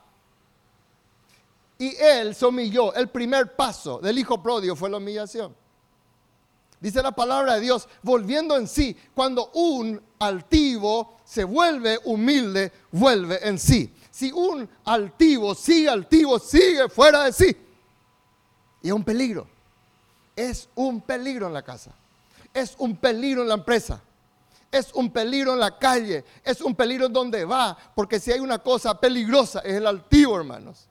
Y 1.77 1.92
él 1.97 2.37
se 2.37 2.47
humilló. 2.47 2.94
El 2.94 3.09
primer 3.09 3.57
paso 3.57 3.99
del 3.99 4.18
hijo 4.18 4.40
pródigo 4.40 4.77
fue 4.77 4.90
la 4.90 4.99
humillación. 4.99 5.55
Dice 6.81 7.03
la 7.03 7.11
palabra 7.11 7.55
de 7.55 7.61
Dios, 7.61 7.88
volviendo 8.03 8.57
en 8.57 8.68
sí, 8.68 8.97
cuando 9.12 9.51
un 9.55 10.01
altivo 10.21 11.16
se 11.25 11.42
vuelve 11.42 11.99
humilde, 12.05 12.71
vuelve 12.92 13.40
en 13.42 13.59
sí. 13.59 13.92
si 14.12 14.31
un 14.31 14.68
altivo 14.85 15.57
sigue 15.57 15.88
altivo, 15.88 16.38
sigue 16.38 16.88
fuera 16.88 17.25
de 17.25 17.33
sí. 17.33 17.57
Y 18.83 18.88
es 18.88 18.93
un 18.93 19.05
peligro. 19.05 19.47
Es 20.37 20.69
un 20.75 21.01
peligro 21.01 21.47
en 21.47 21.53
la 21.53 21.62
casa. 21.62 21.93
Es 22.55 22.75
un 22.79 22.97
peligro 22.97 23.43
en 23.43 23.49
la 23.49 23.55
empresa. 23.55 24.01
Es 24.71 24.93
un 24.93 25.11
peligro 25.11 25.55
en 25.55 25.61
la 25.61 25.79
calle. 25.79 26.25
Es 26.45 26.61
un 26.61 26.75
peligro 26.75 27.07
en 27.07 27.12
donde 27.12 27.45
va. 27.45 27.77
Porque 27.95 28.21
si 28.21 28.33
hay 28.33 28.41
una 28.41 28.59
cosa 28.59 28.99
peligrosa 28.99 29.61
es 29.61 29.75
el 29.75 29.87
altivo, 29.87 30.37
hermanos. 30.37 30.88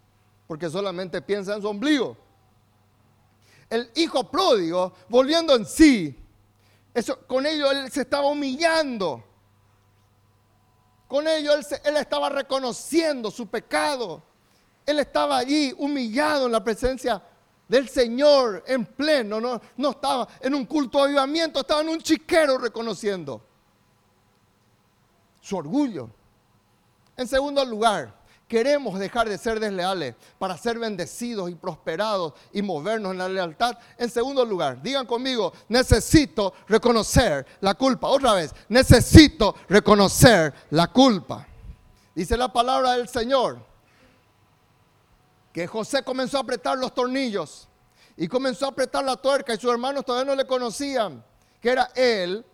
Porque 0.47 0.69
solamente 0.69 1.21
piensa 1.21 1.55
en 1.55 1.61
su 1.61 1.67
ombligo. 1.67 2.17
El 3.69 3.91
hijo 3.95 4.29
pródigo, 4.29 4.93
volviendo 5.09 5.55
en 5.55 5.65
sí, 5.65 6.17
eso, 6.93 7.19
con 7.27 7.45
ello 7.45 7.69
él 7.69 7.91
se 7.91 8.01
estaba 8.01 8.27
humillando. 8.27 9.23
Con 11.07 11.27
ello 11.27 11.53
él, 11.53 11.65
él 11.83 11.97
estaba 11.97 12.29
reconociendo 12.29 13.29
su 13.29 13.47
pecado. 13.47 14.23
Él 14.85 14.99
estaba 14.99 15.37
allí 15.37 15.75
humillado 15.77 16.47
en 16.47 16.53
la 16.53 16.63
presencia 16.63 17.21
del 17.67 17.89
Señor 17.89 18.63
en 18.67 18.85
pleno. 18.85 19.39
No, 19.39 19.61
no 19.77 19.89
estaba 19.91 20.27
en 20.39 20.55
un 20.55 20.65
culto 20.65 20.99
de 20.99 21.05
avivamiento, 21.05 21.59
estaba 21.59 21.81
en 21.81 21.89
un 21.89 21.99
chiquero 21.99 22.57
reconociendo 22.57 23.41
su 25.41 25.57
orgullo. 25.57 26.09
En 27.15 27.27
segundo 27.27 27.63
lugar, 27.65 28.13
queremos 28.47 28.97
dejar 28.99 29.27
de 29.27 29.37
ser 29.37 29.59
desleales 29.59 30.15
para 30.37 30.57
ser 30.57 30.79
bendecidos 30.79 31.49
y 31.49 31.55
prosperados 31.55 32.33
y 32.53 32.61
movernos 32.61 33.11
en 33.11 33.17
la 33.17 33.29
lealtad. 33.29 33.77
En 33.97 34.09
segundo 34.09 34.45
lugar, 34.45 34.81
digan 34.81 35.05
conmigo, 35.05 35.53
necesito 35.67 36.53
reconocer 36.67 37.45
la 37.61 37.73
culpa. 37.73 38.07
Otra 38.07 38.33
vez, 38.33 38.53
necesito 38.69 39.55
reconocer 39.67 40.53
la 40.69 40.87
culpa. 40.87 41.45
Dice 42.15 42.37
la 42.37 42.51
palabra 42.51 42.93
del 42.93 43.07
Señor 43.07 43.66
que 45.57 45.65
José 45.65 46.03
comenzó 46.03 46.37
a 46.37 46.41
apretar 46.41 46.77
los 46.77 46.93
tornillos 46.93 47.67
y 48.15 48.27
comenzó 48.27 48.67
a 48.67 48.69
apretar 48.69 49.03
la 49.03 49.15
tuerca 49.15 49.55
y 49.55 49.57
sus 49.57 49.71
hermanos 49.71 50.05
todavía 50.05 50.31
no 50.31 50.35
le 50.35 50.45
conocían 50.45 51.25
que 51.59 51.71
era 51.71 51.89
él 51.95 52.45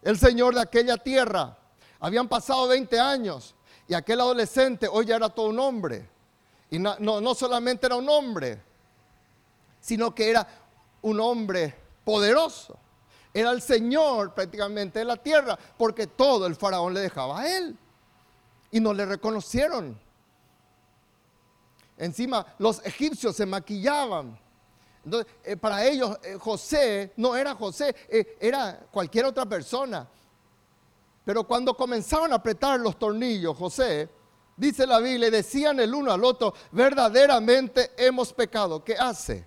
el 0.00 0.16
Señor 0.16 0.54
de 0.54 0.60
aquella 0.60 0.96
tierra. 0.96 1.58
Habían 1.98 2.28
pasado 2.28 2.68
20 2.68 3.00
años 3.00 3.56
y 3.88 3.94
aquel 3.94 4.20
adolescente 4.20 4.86
hoy 4.86 5.06
ya 5.06 5.16
era 5.16 5.28
todo 5.28 5.48
un 5.48 5.58
hombre. 5.58 6.08
Y 6.70 6.78
no, 6.78 6.96
no, 7.00 7.34
solamente 7.34 7.86
era 7.86 7.96
un 7.96 8.08
hombre, 8.08 8.62
sino 9.80 10.14
que 10.14 10.30
era 10.30 10.46
un 11.02 11.18
hombre 11.18 11.74
poderoso. 12.04 12.78
Era 13.32 13.50
el 13.50 13.60
Señor 13.60 14.34
prácticamente 14.34 15.00
de 15.00 15.04
la 15.04 15.16
tierra, 15.16 15.58
porque 15.76 16.06
todo 16.06 16.46
el 16.46 16.54
faraón 16.54 16.94
le 16.94 17.00
dejaba 17.00 17.40
a 17.40 17.56
él. 17.56 17.76
Y 18.70 18.78
no 18.78 18.94
le 18.94 19.04
reconocieron. 19.04 20.03
Encima 21.96 22.44
los 22.58 22.84
egipcios 22.84 23.36
se 23.36 23.46
maquillaban. 23.46 24.38
Entonces, 25.04 25.32
eh, 25.44 25.56
para 25.56 25.84
ellos 25.84 26.18
eh, 26.22 26.36
José 26.38 27.12
no 27.16 27.36
era 27.36 27.54
José, 27.54 27.94
eh, 28.08 28.36
era 28.40 28.86
cualquier 28.90 29.26
otra 29.26 29.44
persona. 29.46 30.08
Pero 31.24 31.44
cuando 31.44 31.74
comenzaron 31.74 32.32
a 32.32 32.36
apretar 32.36 32.80
los 32.80 32.98
tornillos, 32.98 33.56
José, 33.56 34.08
dice 34.56 34.86
la 34.86 34.98
Biblia, 34.98 35.30
decían 35.30 35.78
el 35.80 35.94
uno 35.94 36.10
al 36.10 36.24
otro, 36.24 36.54
verdaderamente 36.72 37.92
hemos 37.96 38.32
pecado. 38.32 38.82
¿Qué 38.82 38.94
hace? 38.94 39.46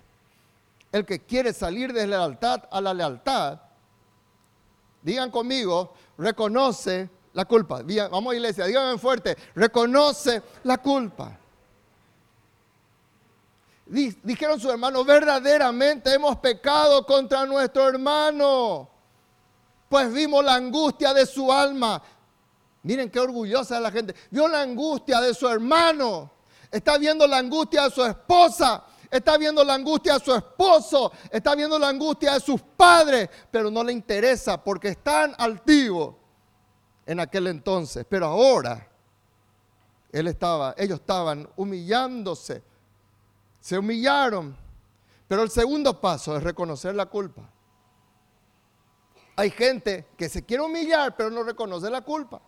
El 0.90 1.04
que 1.04 1.20
quiere 1.20 1.52
salir 1.52 1.92
de 1.92 2.06
la 2.06 2.18
lealtad 2.18 2.64
a 2.70 2.80
la 2.80 2.94
lealtad, 2.94 3.60
digan 5.02 5.30
conmigo, 5.30 5.92
reconoce 6.16 7.10
la 7.34 7.44
culpa. 7.44 7.82
Vamos 8.10 8.32
a 8.32 8.36
iglesia, 8.36 8.64
díganme 8.64 8.98
fuerte, 8.98 9.36
reconoce 9.54 10.42
la 10.64 10.78
culpa. 10.78 11.38
Dijeron 13.88 14.60
sus 14.60 14.70
hermanos, 14.70 15.06
verdaderamente 15.06 16.12
hemos 16.12 16.36
pecado 16.36 17.04
contra 17.06 17.46
nuestro 17.46 17.88
hermano 17.88 18.90
pues 19.88 20.12
vimos 20.12 20.44
la 20.44 20.54
angustia 20.54 21.14
de 21.14 21.26
su 21.26 21.50
alma. 21.52 22.02
Miren 22.82 23.10
qué 23.10 23.18
orgullosa 23.20 23.76
es 23.76 23.82
la 23.82 23.90
gente. 23.90 24.14
Vio 24.30 24.46
la 24.46 24.62
angustia 24.62 25.20
de 25.20 25.34
su 25.34 25.48
hermano. 25.48 26.30
Está 26.70 26.98
viendo 26.98 27.26
la 27.26 27.38
angustia 27.38 27.84
de 27.84 27.90
su 27.90 28.04
esposa. 28.04 28.84
Está 29.10 29.38
viendo 29.38 29.64
la 29.64 29.74
angustia 29.74 30.14
de 30.14 30.20
su 30.20 30.34
esposo. 30.34 31.12
Está 31.30 31.54
viendo 31.54 31.78
la 31.78 31.88
angustia 31.88 32.34
de 32.34 32.40
sus 32.40 32.60
padres. 32.60 33.28
Pero 33.50 33.70
no 33.70 33.82
le 33.82 33.92
interesa 33.92 34.62
porque 34.62 34.88
están 34.88 35.34
altivos 35.38 36.14
en 37.06 37.20
aquel 37.20 37.46
entonces. 37.46 38.04
Pero 38.08 38.26
ahora 38.26 38.86
él 40.12 40.28
estaba, 40.28 40.74
ellos 40.76 41.00
estaban 41.00 41.48
humillándose. 41.56 42.62
Se 43.68 43.76
humillaron. 43.76 44.56
Pero 45.28 45.42
el 45.42 45.50
segundo 45.50 46.00
paso 46.00 46.34
es 46.34 46.42
reconocer 46.42 46.94
la 46.94 47.04
culpa. 47.04 47.52
Hay 49.36 49.50
gente 49.50 50.06
que 50.16 50.26
se 50.30 50.42
quiere 50.42 50.62
humillar, 50.62 51.14
pero 51.14 51.28
no 51.28 51.42
reconoce 51.42 51.90
la 51.90 52.00
culpa. 52.00 52.40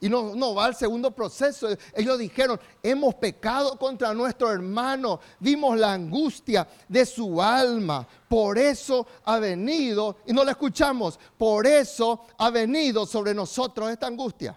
Y 0.00 0.08
no, 0.08 0.54
va 0.56 0.64
al 0.64 0.74
segundo 0.74 1.12
proceso. 1.12 1.68
Ellos 1.94 2.18
dijeron, 2.18 2.58
hemos 2.82 3.14
pecado 3.14 3.78
contra 3.78 4.12
nuestro 4.12 4.50
hermano, 4.50 5.20
vimos 5.38 5.78
la 5.78 5.92
angustia 5.92 6.66
de 6.88 7.06
su 7.06 7.40
alma, 7.40 8.04
por 8.28 8.58
eso 8.58 9.06
ha 9.24 9.38
venido, 9.38 10.16
y 10.26 10.32
no 10.32 10.42
la 10.42 10.50
escuchamos, 10.50 11.16
por 11.38 11.64
eso 11.64 12.26
ha 12.38 12.50
venido 12.50 13.06
sobre 13.06 13.32
nosotros 13.32 13.88
esta 13.88 14.08
angustia. 14.08 14.52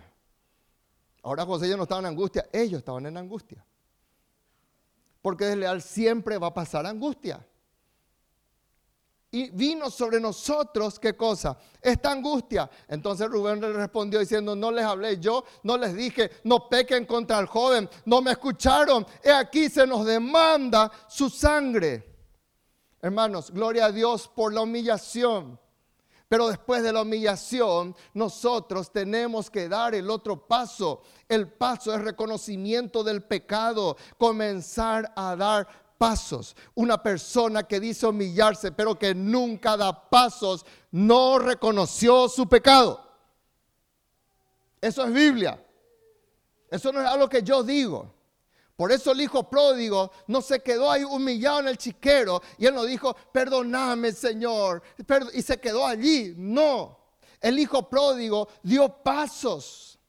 Ahora 1.22 1.46
José 1.46 1.68
ellos 1.68 1.78
no 1.78 1.84
estaban 1.84 2.06
en 2.06 2.14
angustia, 2.14 2.50
ellos 2.52 2.80
estaban 2.80 3.06
en 3.06 3.16
angustia. 3.16 3.64
Porque 5.22 5.46
desleal 5.46 5.82
siempre 5.82 6.38
va 6.38 6.48
a 6.48 6.54
pasar 6.54 6.86
angustia. 6.86 7.46
Y 9.32 9.52
vino 9.52 9.92
sobre 9.92 10.20
nosotros, 10.20 11.00
¿qué 11.00 11.16
cosa? 11.16 11.56
Esta 11.82 12.12
angustia. 12.12 12.70
Entonces 12.88 13.28
Rubén 13.30 13.62
le 13.62 13.72
respondió 13.74 14.20
diciendo, 14.20 14.56
no 14.56 14.72
les 14.72 14.84
hablé 14.84 15.20
yo, 15.20 15.44
no 15.64 15.78
les 15.78 15.94
dije, 15.94 16.32
no 16.46 16.68
pequen 16.68 17.06
contra 17.06 17.38
el 17.38 17.46
joven, 17.46 17.88
no 18.06 18.22
me 18.22 18.32
escucharon. 18.32 19.06
He 19.24 19.32
aquí 19.32 19.70
se 19.70 19.86
nos 19.86 20.04
demanda 20.06 20.92
su 21.08 21.30
sangre. 21.30 22.10
Hermanos, 23.02 23.52
gloria 23.52 23.86
a 23.86 23.92
Dios 23.92 24.28
por 24.28 24.52
la 24.52 24.62
humillación. 24.62 25.60
Pero 26.30 26.48
después 26.48 26.84
de 26.84 26.94
la 26.94 27.02
humillación, 27.02 27.96
nosotros 28.14 28.92
tenemos 28.92 29.50
que 29.50 29.68
dar 29.68 29.96
el 29.96 30.12
otro 30.12 30.48
paso. 30.48 31.02
El 31.28 31.52
paso 31.52 31.94
es 31.94 32.02
reconocimiento 32.02 33.04
del 33.04 33.24
pecado, 33.24 33.98
comenzar 34.20 35.12
a 35.16 35.36
dar 35.36 35.68
pasos. 35.98 36.56
Una 36.76 37.02
persona 37.02 37.64
que 37.64 37.80
dice 37.80 38.06
humillarse, 38.06 38.72
pero 38.72 38.98
que 38.98 39.16
nunca 39.16 39.76
da 39.76 40.08
pasos, 40.08 40.68
no 40.92 41.40
reconoció 41.40 42.30
su 42.30 42.48
pecado. 42.48 43.04
Eso 44.80 45.04
es 45.04 45.12
Biblia. 45.12 45.60
Eso 46.70 46.92
no 46.92 47.02
es 47.02 47.08
algo 47.08 47.28
que 47.28 47.42
yo 47.42 47.64
digo. 47.64 48.14
Por 48.80 48.94
eso 48.94 49.12
el 49.12 49.20
hijo 49.20 49.44
pródigo 49.44 50.10
no 50.28 50.42
se 50.42 50.62
quedó 50.62 50.90
ahí 50.90 51.04
humillado 51.04 51.60
en 51.60 51.68
el 51.68 51.78
chiquero 51.78 52.42
y 52.58 52.66
él 52.66 52.74
no 52.74 52.86
dijo, 52.86 53.14
perdóname 53.34 54.14
Señor, 54.14 54.82
y 55.34 55.42
se 55.42 55.60
quedó 55.60 55.86
allí. 55.86 56.34
No, 56.38 56.98
el 57.42 57.60
hijo 57.60 57.90
pródigo 57.90 58.48
dio 58.64 58.88
pasos. 59.04 60.00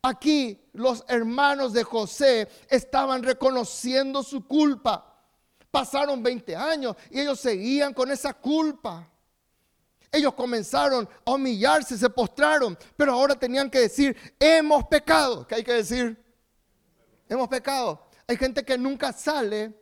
Aquí 0.00 0.58
los 0.72 1.04
hermanos 1.06 1.74
de 1.74 1.84
José 1.84 2.48
estaban 2.70 3.22
reconociendo 3.22 4.22
su 4.22 4.46
culpa. 4.46 5.14
Pasaron 5.70 6.22
20 6.22 6.56
años 6.56 6.96
y 7.10 7.20
ellos 7.20 7.40
seguían 7.40 7.92
con 7.92 8.10
esa 8.10 8.32
culpa. 8.32 9.06
Ellos 10.10 10.32
comenzaron 10.32 11.06
a 11.26 11.30
humillarse, 11.30 11.98
se 11.98 12.08
postraron, 12.08 12.78
pero 12.96 13.12
ahora 13.12 13.34
tenían 13.34 13.68
que 13.68 13.80
decir, 13.80 14.16
hemos 14.40 14.84
pecado. 14.84 15.46
¿Qué 15.46 15.56
hay 15.56 15.62
que 15.62 15.74
decir? 15.74 16.22
Hemos 17.28 17.48
pecado. 17.48 18.06
Hay 18.26 18.36
gente 18.36 18.64
que 18.64 18.78
nunca 18.78 19.12
sale 19.12 19.78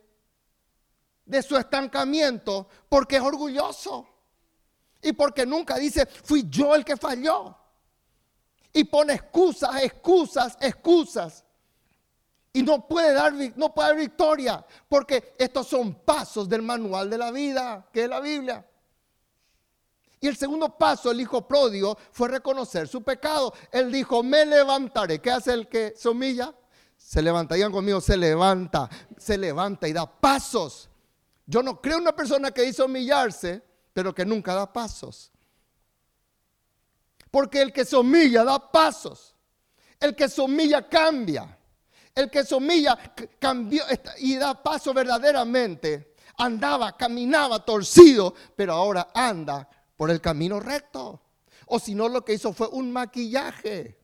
de 1.25 1.41
su 1.41 1.55
estancamiento 1.57 2.67
porque 2.89 3.17
es 3.17 3.21
orgulloso 3.21 4.07
y 5.01 5.13
porque 5.13 5.45
nunca 5.45 5.77
dice, 5.77 6.05
fui 6.05 6.45
yo 6.49 6.75
el 6.75 6.85
que 6.85 6.97
falló 6.97 7.55
y 8.73 8.83
pone 8.83 9.13
excusas, 9.13 9.83
excusas, 9.83 10.57
excusas. 10.59 11.43
Y 12.53 12.63
no 12.63 12.85
puede 12.85 13.13
dar, 13.13 13.33
no 13.55 13.73
puede 13.73 13.95
victoria, 13.95 14.65
porque 14.89 15.35
estos 15.37 15.67
son 15.67 15.95
pasos 15.95 16.49
del 16.49 16.61
manual 16.61 17.09
de 17.09 17.17
la 17.17 17.31
vida, 17.31 17.87
que 17.93 18.03
es 18.03 18.09
la 18.09 18.19
Biblia. 18.19 18.65
Y 20.19 20.27
el 20.27 20.37
segundo 20.37 20.77
paso, 20.77 21.09
el 21.09 21.21
hijo 21.21 21.47
pródigo, 21.47 21.97
fue 22.11 22.27
reconocer 22.27 22.87
su 22.87 23.01
pecado. 23.01 23.53
Él 23.71 23.91
dijo, 23.91 24.21
me 24.21 24.45
levantaré. 24.45 25.19
¿Qué 25.19 25.31
hace 25.31 25.53
el 25.53 25.67
que 25.67 25.93
se 25.95 26.09
humilla? 26.09 26.53
Se 27.03 27.21
levanta, 27.21 27.55
digan 27.55 27.71
conmigo, 27.71 27.99
se 27.99 28.15
levanta, 28.15 28.89
se 29.17 29.37
levanta 29.37 29.87
y 29.87 29.91
da 29.91 30.05
pasos. 30.05 30.89
Yo 31.45 31.61
no 31.61 31.81
creo 31.81 31.97
una 31.97 32.15
persona 32.15 32.51
que 32.51 32.63
hizo 32.63 32.85
humillarse, 32.85 33.61
pero 33.91 34.15
que 34.15 34.25
nunca 34.25 34.53
da 34.53 34.71
pasos. 34.71 35.29
Porque 37.29 37.61
el 37.61 37.73
que 37.73 37.83
se 37.83 37.97
humilla 37.97 38.45
da 38.45 38.71
pasos. 38.71 39.35
El 39.99 40.15
que 40.15 40.29
se 40.29 40.41
humilla 40.41 40.87
cambia. 40.87 41.57
El 42.15 42.29
que 42.29 42.45
se 42.45 42.55
humilla 42.55 42.97
cambió 43.39 43.83
y 44.19 44.37
da 44.37 44.61
paso 44.63 44.93
verdaderamente. 44.93 46.15
Andaba, 46.37 46.95
caminaba 46.95 47.65
torcido, 47.65 48.33
pero 48.55 48.73
ahora 48.73 49.09
anda 49.13 49.67
por 49.97 50.11
el 50.11 50.21
camino 50.21 50.59
recto. 50.59 51.21
O 51.65 51.79
si 51.79 51.93
no, 51.93 52.07
lo 52.07 52.23
que 52.23 52.33
hizo 52.33 52.53
fue 52.53 52.67
un 52.67 52.91
maquillaje. 52.91 54.00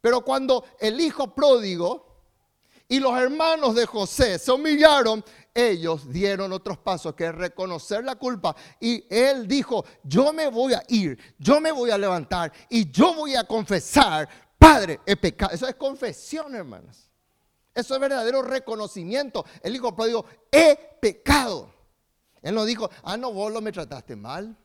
Pero 0.00 0.22
cuando 0.22 0.64
el 0.78 1.00
hijo 1.00 1.34
pródigo 1.34 2.06
y 2.88 2.98
los 2.98 3.16
hermanos 3.18 3.74
de 3.74 3.86
José 3.86 4.38
se 4.38 4.50
humillaron, 4.50 5.24
ellos 5.54 6.10
dieron 6.10 6.52
otros 6.52 6.78
pasos, 6.78 7.14
que 7.14 7.26
es 7.26 7.34
reconocer 7.34 8.04
la 8.04 8.16
culpa. 8.16 8.56
Y 8.80 9.04
él 9.08 9.46
dijo, 9.46 9.84
yo 10.02 10.32
me 10.32 10.48
voy 10.48 10.74
a 10.74 10.82
ir, 10.88 11.18
yo 11.38 11.60
me 11.60 11.72
voy 11.72 11.90
a 11.90 11.98
levantar 11.98 12.52
y 12.68 12.90
yo 12.90 13.14
voy 13.14 13.34
a 13.36 13.44
confesar, 13.44 14.28
Padre, 14.58 15.00
he 15.06 15.16
pecado. 15.16 15.52
Eso 15.54 15.66
es 15.68 15.74
confesión, 15.74 16.54
hermanos. 16.54 17.10
Eso 17.74 17.94
es 17.94 18.00
verdadero 18.00 18.42
reconocimiento. 18.42 19.44
El 19.62 19.74
hijo 19.74 19.94
pródigo, 19.94 20.24
he 20.50 20.76
pecado. 21.00 21.72
Él 22.42 22.54
no 22.54 22.64
dijo, 22.64 22.90
ah, 23.02 23.16
no, 23.16 23.32
vos 23.32 23.52
lo 23.52 23.60
me 23.60 23.72
trataste 23.72 24.16
mal. 24.16 24.56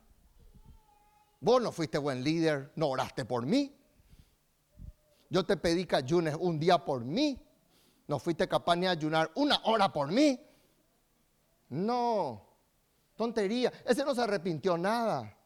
Vos 1.40 1.62
no 1.62 1.70
fuiste 1.70 1.98
buen 1.98 2.24
líder, 2.24 2.72
no 2.76 2.88
oraste 2.88 3.24
por 3.24 3.46
mí. 3.46 3.75
Yo 5.28 5.44
te 5.44 5.56
pedí 5.56 5.84
que 5.84 5.96
ayunes 5.96 6.36
un 6.38 6.58
día 6.58 6.78
por 6.84 7.04
mí. 7.04 7.40
No 8.08 8.18
fuiste 8.18 8.46
capaz 8.46 8.76
ni 8.76 8.86
ayunar 8.86 9.30
una 9.34 9.60
hora 9.64 9.92
por 9.92 10.10
mí. 10.10 10.40
No, 11.68 12.42
tontería. 13.16 13.72
Ese 13.84 14.04
no 14.04 14.14
se 14.14 14.22
arrepintió 14.22 14.78
nada. 14.78 15.36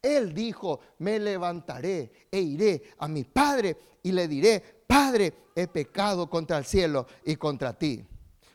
Él 0.00 0.32
dijo, 0.32 0.80
me 0.98 1.18
levantaré 1.18 2.28
e 2.30 2.40
iré 2.40 2.94
a 2.98 3.08
mi 3.08 3.24
padre 3.24 3.76
y 4.02 4.12
le 4.12 4.28
diré, 4.28 4.78
Padre, 4.88 5.50
he 5.54 5.68
pecado 5.68 6.30
contra 6.30 6.56
el 6.56 6.64
cielo 6.64 7.06
y 7.24 7.36
contra 7.36 7.78
ti. 7.78 8.02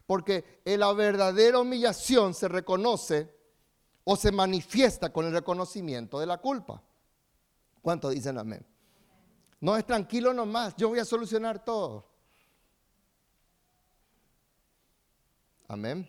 Porque 0.07 0.61
la 0.65 0.91
verdadera 0.93 1.59
humillación 1.59 2.33
se 2.33 2.47
reconoce 2.47 3.31
o 4.03 4.15
se 4.15 4.31
manifiesta 4.31 5.13
con 5.13 5.27
el 5.27 5.31
reconocimiento 5.31 6.19
de 6.19 6.25
la 6.25 6.39
culpa. 6.39 6.81
¿Cuántos 7.83 8.13
dicen 8.13 8.39
amén? 8.39 8.65
No 9.63 9.77
es 9.77 9.85
tranquilo 9.85 10.33
nomás, 10.33 10.75
yo 10.75 10.89
voy 10.89 10.99
a 10.99 11.05
solucionar 11.05 11.63
todo. 11.63 12.05
Amén. 15.69 16.05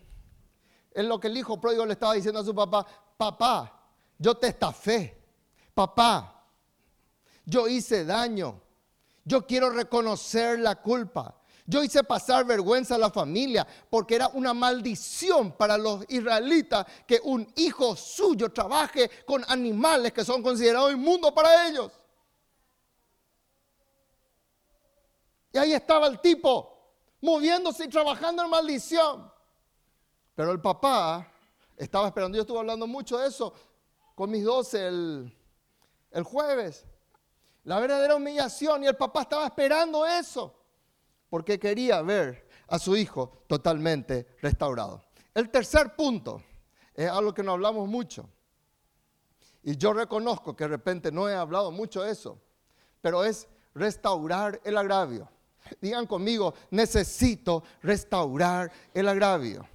Es 0.90 1.04
lo 1.04 1.20
que 1.20 1.28
el 1.28 1.36
hijo 1.36 1.60
pródigo 1.60 1.86
le 1.86 1.92
estaba 1.92 2.14
diciendo 2.14 2.40
a 2.40 2.44
su 2.44 2.52
papá, 2.52 2.84
papá, 3.16 3.80
yo 4.18 4.34
te 4.34 4.48
estafé, 4.48 5.16
papá, 5.72 6.44
yo 7.44 7.68
hice 7.68 8.04
daño, 8.04 8.60
yo 9.24 9.46
quiero 9.46 9.70
reconocer 9.70 10.58
la 10.58 10.82
culpa. 10.82 11.40
Yo 11.64 11.84
hice 11.84 12.02
pasar 12.02 12.44
vergüenza 12.44 12.96
a 12.96 12.98
la 12.98 13.10
familia 13.10 13.64
porque 13.88 14.16
era 14.16 14.26
una 14.34 14.52
maldición 14.52 15.52
para 15.52 15.78
los 15.78 16.04
israelitas 16.08 16.84
que 17.06 17.20
un 17.22 17.46
hijo 17.54 17.94
suyo 17.94 18.50
trabaje 18.50 19.08
con 19.24 19.44
animales 19.46 20.12
que 20.12 20.24
son 20.24 20.42
considerados 20.42 20.92
inmundos 20.92 21.30
para 21.30 21.68
ellos. 21.68 21.92
Y 25.54 25.58
ahí 25.58 25.72
estaba 25.72 26.08
el 26.08 26.20
tipo, 26.20 26.92
moviéndose 27.20 27.84
y 27.84 27.88
trabajando 27.88 28.42
en 28.42 28.50
maldición. 28.50 29.32
Pero 30.34 30.50
el 30.50 30.60
papá 30.60 31.32
estaba 31.76 32.08
esperando, 32.08 32.34
yo 32.34 32.42
estuve 32.42 32.58
hablando 32.58 32.88
mucho 32.88 33.18
de 33.18 33.28
eso 33.28 33.54
con 34.16 34.32
mis 34.32 34.42
doce 34.42 34.88
el, 34.88 35.32
el 36.10 36.22
jueves. 36.24 36.84
La 37.62 37.78
verdadera 37.78 38.16
humillación 38.16 38.82
y 38.82 38.88
el 38.88 38.96
papá 38.96 39.22
estaba 39.22 39.46
esperando 39.46 40.04
eso 40.04 40.60
porque 41.30 41.60
quería 41.60 42.02
ver 42.02 42.48
a 42.66 42.80
su 42.80 42.96
hijo 42.96 43.44
totalmente 43.46 44.26
restaurado. 44.42 45.04
El 45.32 45.50
tercer 45.50 45.94
punto 45.94 46.42
es 46.92 47.08
algo 47.08 47.32
que 47.32 47.44
no 47.44 47.52
hablamos 47.52 47.88
mucho. 47.88 48.28
Y 49.62 49.76
yo 49.76 49.92
reconozco 49.92 50.56
que 50.56 50.64
de 50.64 50.68
repente 50.68 51.12
no 51.12 51.28
he 51.28 51.34
hablado 51.34 51.70
mucho 51.70 52.02
de 52.02 52.10
eso, 52.10 52.40
pero 53.00 53.24
es 53.24 53.46
restaurar 53.72 54.60
el 54.64 54.76
agravio. 54.76 55.30
Digan 55.80 56.06
conmigo, 56.06 56.54
necesito 56.70 57.62
restaurar 57.82 58.70
el 58.92 59.08
agravio. 59.08 59.66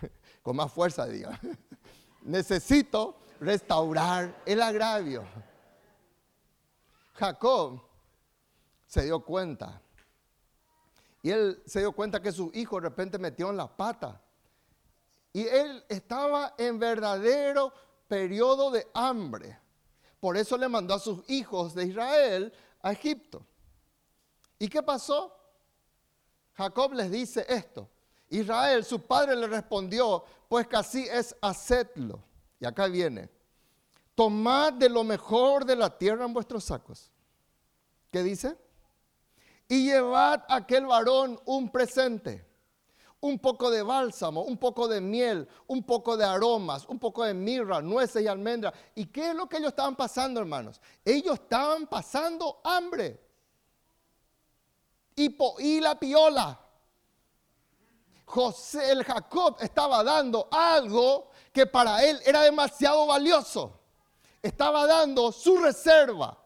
Con 0.42 0.56
más 0.56 0.72
fuerza 0.72 1.06
digan. 1.06 1.38
necesito 2.22 3.16
restaurar 3.40 4.42
el 4.46 4.62
agravio. 4.62 5.24
Jacob 7.14 7.80
se 8.86 9.04
dio 9.04 9.20
cuenta. 9.24 9.80
Y 11.22 11.30
él 11.30 11.62
se 11.66 11.80
dio 11.80 11.92
cuenta 11.92 12.20
que 12.20 12.32
su 12.32 12.50
hijo 12.54 12.76
de 12.76 12.88
repente 12.88 13.18
metió 13.18 13.50
en 13.50 13.56
la 13.56 13.68
pata. 13.68 14.20
Y 15.32 15.46
él 15.46 15.84
estaba 15.88 16.54
en 16.58 16.78
verdadero 16.78 17.72
periodo 18.08 18.70
de 18.70 18.86
hambre. 18.92 19.58
Por 20.20 20.36
eso 20.36 20.56
le 20.56 20.68
mandó 20.68 20.94
a 20.94 20.98
sus 20.98 21.28
hijos 21.28 21.74
de 21.74 21.86
Israel 21.86 22.52
a 22.82 22.92
Egipto. 22.92 23.46
¿Y 24.62 24.68
qué 24.68 24.80
pasó? 24.80 25.36
Jacob 26.52 26.92
les 26.92 27.10
dice 27.10 27.44
esto. 27.48 27.90
Israel, 28.28 28.84
su 28.84 29.00
padre 29.00 29.34
le 29.34 29.48
respondió, 29.48 30.24
pues 30.48 30.68
que 30.68 30.76
así 30.76 31.04
es, 31.10 31.34
hacedlo. 31.42 32.22
Y 32.60 32.64
acá 32.64 32.86
viene, 32.86 33.28
tomad 34.14 34.74
de 34.74 34.88
lo 34.88 35.02
mejor 35.02 35.64
de 35.64 35.74
la 35.74 35.98
tierra 35.98 36.26
en 36.26 36.32
vuestros 36.32 36.62
sacos. 36.62 37.10
¿Qué 38.12 38.22
dice? 38.22 38.56
Y 39.66 39.86
llevad 39.86 40.44
a 40.48 40.54
aquel 40.54 40.86
varón 40.86 41.40
un 41.44 41.68
presente, 41.68 42.46
un 43.18 43.40
poco 43.40 43.68
de 43.68 43.82
bálsamo, 43.82 44.42
un 44.42 44.58
poco 44.58 44.86
de 44.86 45.00
miel, 45.00 45.48
un 45.66 45.82
poco 45.82 46.16
de 46.16 46.24
aromas, 46.24 46.86
un 46.86 47.00
poco 47.00 47.24
de 47.24 47.34
mirra, 47.34 47.82
nueces 47.82 48.22
y 48.22 48.28
almendras. 48.28 48.74
¿Y 48.94 49.06
qué 49.06 49.30
es 49.30 49.34
lo 49.34 49.48
que 49.48 49.56
ellos 49.56 49.70
estaban 49.70 49.96
pasando, 49.96 50.38
hermanos? 50.38 50.80
Ellos 51.04 51.34
estaban 51.34 51.88
pasando 51.88 52.60
hambre 52.62 53.31
y, 55.16 55.80
la 55.80 55.98
piola. 55.98 56.58
José, 58.24 58.92
el 58.92 59.04
Jacob 59.04 59.56
estaba 59.60 60.02
dando 60.02 60.48
algo 60.50 61.30
que 61.52 61.66
para 61.66 62.02
él 62.04 62.20
era 62.24 62.42
demasiado 62.42 63.06
valioso. 63.06 63.78
Estaba 64.40 64.86
dando 64.86 65.30
su 65.30 65.58
reserva 65.58 66.38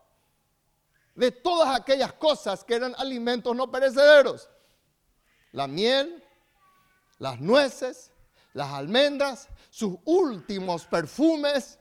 de 1.15 1.31
todas 1.31 1.79
aquellas 1.79 2.13
cosas 2.15 2.65
que 2.65 2.75
eran 2.75 2.95
alimentos 2.99 3.55
no 3.55 3.71
perecederos. 3.71 4.49
La 5.53 5.67
miel, 5.67 6.23
las 7.19 7.41
nueces, 7.41 8.13
las 8.53 8.71
almendras, 8.73 9.49
sus 9.71 9.97
últimos 10.05 10.85
perfumes, 10.87 11.79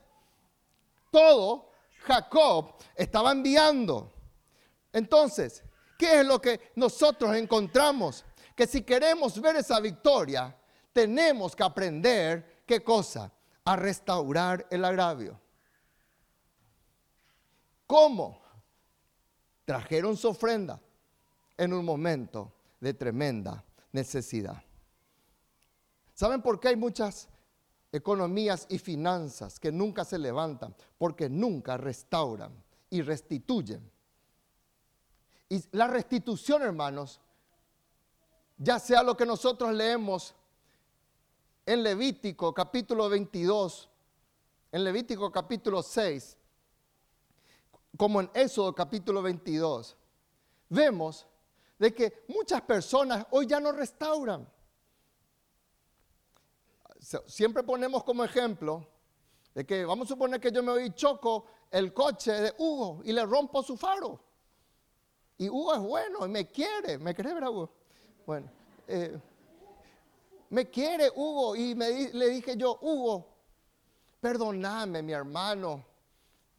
todo 1.10 1.70
Jacob 2.02 2.74
estaba 2.94 3.32
enviando. 3.32 4.12
Entonces, 4.92 5.62
¿Qué 5.98 6.20
es 6.20 6.26
lo 6.26 6.40
que 6.40 6.72
nosotros 6.76 7.34
encontramos? 7.34 8.24
Que 8.54 8.66
si 8.66 8.82
queremos 8.82 9.40
ver 9.40 9.56
esa 9.56 9.80
victoria, 9.80 10.54
tenemos 10.92 11.54
que 11.54 11.62
aprender, 11.62 12.62
¿qué 12.66 12.82
cosa? 12.82 13.32
A 13.64 13.76
restaurar 13.76 14.66
el 14.70 14.84
agravio. 14.84 15.40
¿Cómo? 17.86 18.40
Trajeron 19.64 20.16
su 20.16 20.28
ofrenda 20.28 20.80
en 21.56 21.72
un 21.72 21.84
momento 21.84 22.52
de 22.80 22.94
tremenda 22.94 23.64
necesidad. 23.92 24.62
¿Saben 26.14 26.40
por 26.42 26.60
qué 26.60 26.68
hay 26.68 26.76
muchas 26.76 27.28
economías 27.92 28.66
y 28.68 28.78
finanzas 28.78 29.58
que 29.58 29.72
nunca 29.72 30.04
se 30.04 30.18
levantan? 30.18 30.74
Porque 30.98 31.28
nunca 31.28 31.76
restauran 31.76 32.52
y 32.90 33.02
restituyen 33.02 33.90
y 35.48 35.62
la 35.76 35.86
restitución, 35.86 36.62
hermanos, 36.62 37.20
ya 38.58 38.78
sea 38.78 39.02
lo 39.02 39.16
que 39.16 39.26
nosotros 39.26 39.72
leemos 39.72 40.34
en 41.64 41.82
Levítico 41.82 42.52
capítulo 42.52 43.08
22, 43.08 43.88
en 44.72 44.84
Levítico 44.84 45.30
capítulo 45.30 45.82
6, 45.82 46.36
como 47.96 48.20
en 48.20 48.30
Éxodo 48.34 48.74
capítulo 48.74 49.22
22, 49.22 49.96
vemos 50.68 51.26
de 51.78 51.94
que 51.94 52.24
muchas 52.28 52.62
personas 52.62 53.26
hoy 53.30 53.46
ya 53.46 53.60
no 53.60 53.72
restauran. 53.72 54.48
Siempre 57.26 57.62
ponemos 57.62 58.02
como 58.02 58.24
ejemplo 58.24 58.86
de 59.54 59.64
que 59.64 59.84
vamos 59.84 60.06
a 60.06 60.08
suponer 60.08 60.40
que 60.40 60.50
yo 60.50 60.62
me 60.62 60.72
voy 60.72 60.84
y 60.84 60.90
choco 60.90 61.46
el 61.70 61.92
coche 61.92 62.32
de 62.32 62.54
Hugo 62.58 63.02
y 63.04 63.12
le 63.12 63.24
rompo 63.24 63.62
su 63.62 63.76
faro. 63.76 64.25
Y 65.38 65.48
Hugo 65.48 65.74
es 65.74 65.80
bueno 65.80 66.24
y 66.24 66.28
me 66.28 66.46
quiere. 66.46 66.98
¿Me 66.98 67.14
quiere, 67.14 67.48
Hugo? 67.48 67.70
Bueno, 68.26 68.48
eh, 68.88 69.18
me 70.50 70.68
quiere 70.70 71.10
Hugo. 71.14 71.56
Y 71.56 71.74
me, 71.74 72.12
le 72.12 72.28
dije 72.30 72.56
yo, 72.56 72.78
Hugo, 72.80 73.26
perdóname, 74.20 75.02
mi 75.02 75.12
hermano. 75.12 75.84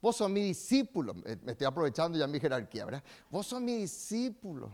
vos 0.00 0.16
sos 0.16 0.30
mi 0.30 0.42
discípulo. 0.42 1.14
Me 1.14 1.52
estoy 1.52 1.66
aprovechando 1.66 2.16
ya 2.16 2.26
mi 2.26 2.38
jerarquía, 2.38 2.84
¿verdad? 2.84 3.02
Vos 3.30 3.46
sos 3.46 3.60
mi 3.60 3.74
discípulo. 3.76 4.70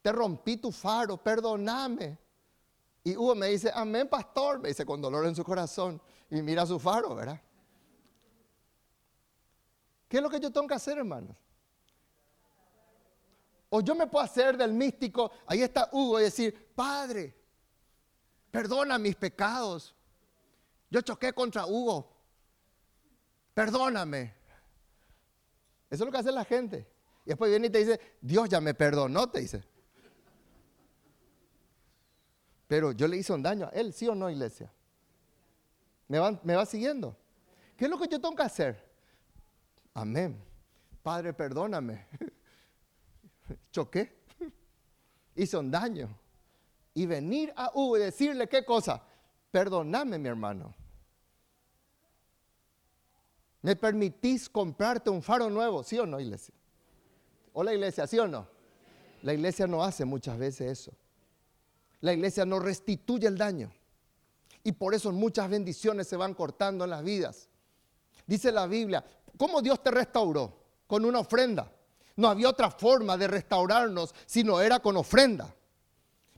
Te 0.00 0.12
rompí 0.12 0.56
tu 0.56 0.72
faro, 0.72 1.16
perdóname. 1.16 2.18
Y 3.04 3.16
Hugo 3.16 3.34
me 3.34 3.48
dice, 3.48 3.70
amén, 3.74 4.08
pastor, 4.08 4.60
me 4.60 4.68
dice 4.68 4.84
con 4.86 5.00
dolor 5.00 5.26
en 5.26 5.34
su 5.34 5.44
corazón. 5.44 6.00
Y 6.30 6.42
mira 6.42 6.64
su 6.64 6.78
faro, 6.78 7.14
¿verdad? 7.14 7.40
¿Qué 10.08 10.16
es 10.16 10.22
lo 10.22 10.30
que 10.30 10.40
yo 10.40 10.50
tengo 10.50 10.66
que 10.66 10.74
hacer, 10.74 10.98
hermanos? 10.98 11.36
O 13.68 13.80
yo 13.80 13.94
me 13.94 14.06
puedo 14.06 14.24
hacer 14.24 14.56
del 14.56 14.72
místico, 14.72 15.30
ahí 15.46 15.62
está 15.62 15.88
Hugo, 15.92 16.20
y 16.20 16.24
decir, 16.24 16.72
Padre, 16.74 17.34
perdona 18.50 18.98
mis 18.98 19.16
pecados. 19.16 19.94
Yo 20.90 21.00
choqué 21.00 21.32
contra 21.32 21.66
Hugo. 21.66 22.16
Perdóname. 23.54 24.34
Eso 25.90 26.04
es 26.04 26.06
lo 26.06 26.12
que 26.12 26.18
hace 26.18 26.32
la 26.32 26.44
gente. 26.44 26.86
Y 27.24 27.30
después 27.30 27.50
viene 27.50 27.66
y 27.66 27.70
te 27.70 27.78
dice, 27.78 28.00
Dios 28.20 28.48
ya 28.48 28.60
me 28.60 28.74
perdonó, 28.74 29.28
te 29.28 29.40
dice. 29.40 29.64
Pero 32.68 32.92
yo 32.92 33.08
le 33.08 33.16
hice 33.16 33.32
un 33.32 33.42
daño 33.42 33.66
a 33.66 33.70
él, 33.70 33.92
¿sí 33.92 34.08
o 34.08 34.14
no, 34.14 34.30
iglesia? 34.30 34.72
¿Me 36.08 36.18
va, 36.18 36.38
me 36.42 36.54
va 36.54 36.66
siguiendo? 36.66 37.16
¿Qué 37.76 37.84
es 37.84 37.90
lo 37.90 37.98
que 37.98 38.08
yo 38.08 38.20
tengo 38.20 38.34
que 38.34 38.42
hacer? 38.42 38.90
Amén. 39.92 40.40
Padre, 41.02 41.32
perdóname. 41.32 42.06
Choqué. 43.70 44.24
Hice 45.34 45.56
un 45.56 45.70
daño. 45.70 46.08
Y 46.94 47.06
venir 47.06 47.52
a 47.56 47.70
Hugo 47.74 47.98
y 47.98 48.00
decirle 48.00 48.48
qué 48.48 48.64
cosa. 48.64 49.02
Perdóname, 49.50 50.18
mi 50.18 50.28
hermano. 50.28 50.74
¿Me 53.62 53.74
permitís 53.76 54.48
comprarte 54.48 55.10
un 55.10 55.22
faro 55.22 55.50
nuevo? 55.50 55.82
¿Sí 55.82 55.98
o 55.98 56.06
no, 56.06 56.20
iglesia? 56.20 56.54
Hola, 57.52 57.74
iglesia, 57.74 58.06
¿sí 58.06 58.18
o 58.18 58.28
no? 58.28 58.46
La 59.22 59.34
iglesia 59.34 59.66
no 59.66 59.82
hace 59.82 60.04
muchas 60.04 60.38
veces 60.38 60.78
eso. 60.78 60.92
La 62.00 62.12
iglesia 62.12 62.44
no 62.44 62.60
restituye 62.60 63.26
el 63.26 63.36
daño. 63.36 63.72
Y 64.62 64.72
por 64.72 64.94
eso 64.94 65.10
muchas 65.12 65.48
bendiciones 65.48 66.06
se 66.06 66.16
van 66.16 66.34
cortando 66.34 66.84
en 66.84 66.90
las 66.90 67.02
vidas. 67.02 67.48
Dice 68.26 68.52
la 68.52 68.66
Biblia, 68.66 69.04
¿cómo 69.36 69.62
Dios 69.62 69.82
te 69.82 69.90
restauró? 69.90 70.56
Con 70.86 71.04
una 71.04 71.20
ofrenda. 71.20 71.72
No 72.16 72.28
había 72.28 72.48
otra 72.48 72.70
forma 72.70 73.16
de 73.16 73.28
restaurarnos 73.28 74.14
si 74.24 74.42
no 74.42 74.60
era 74.60 74.80
con 74.80 74.96
ofrenda. 74.96 75.54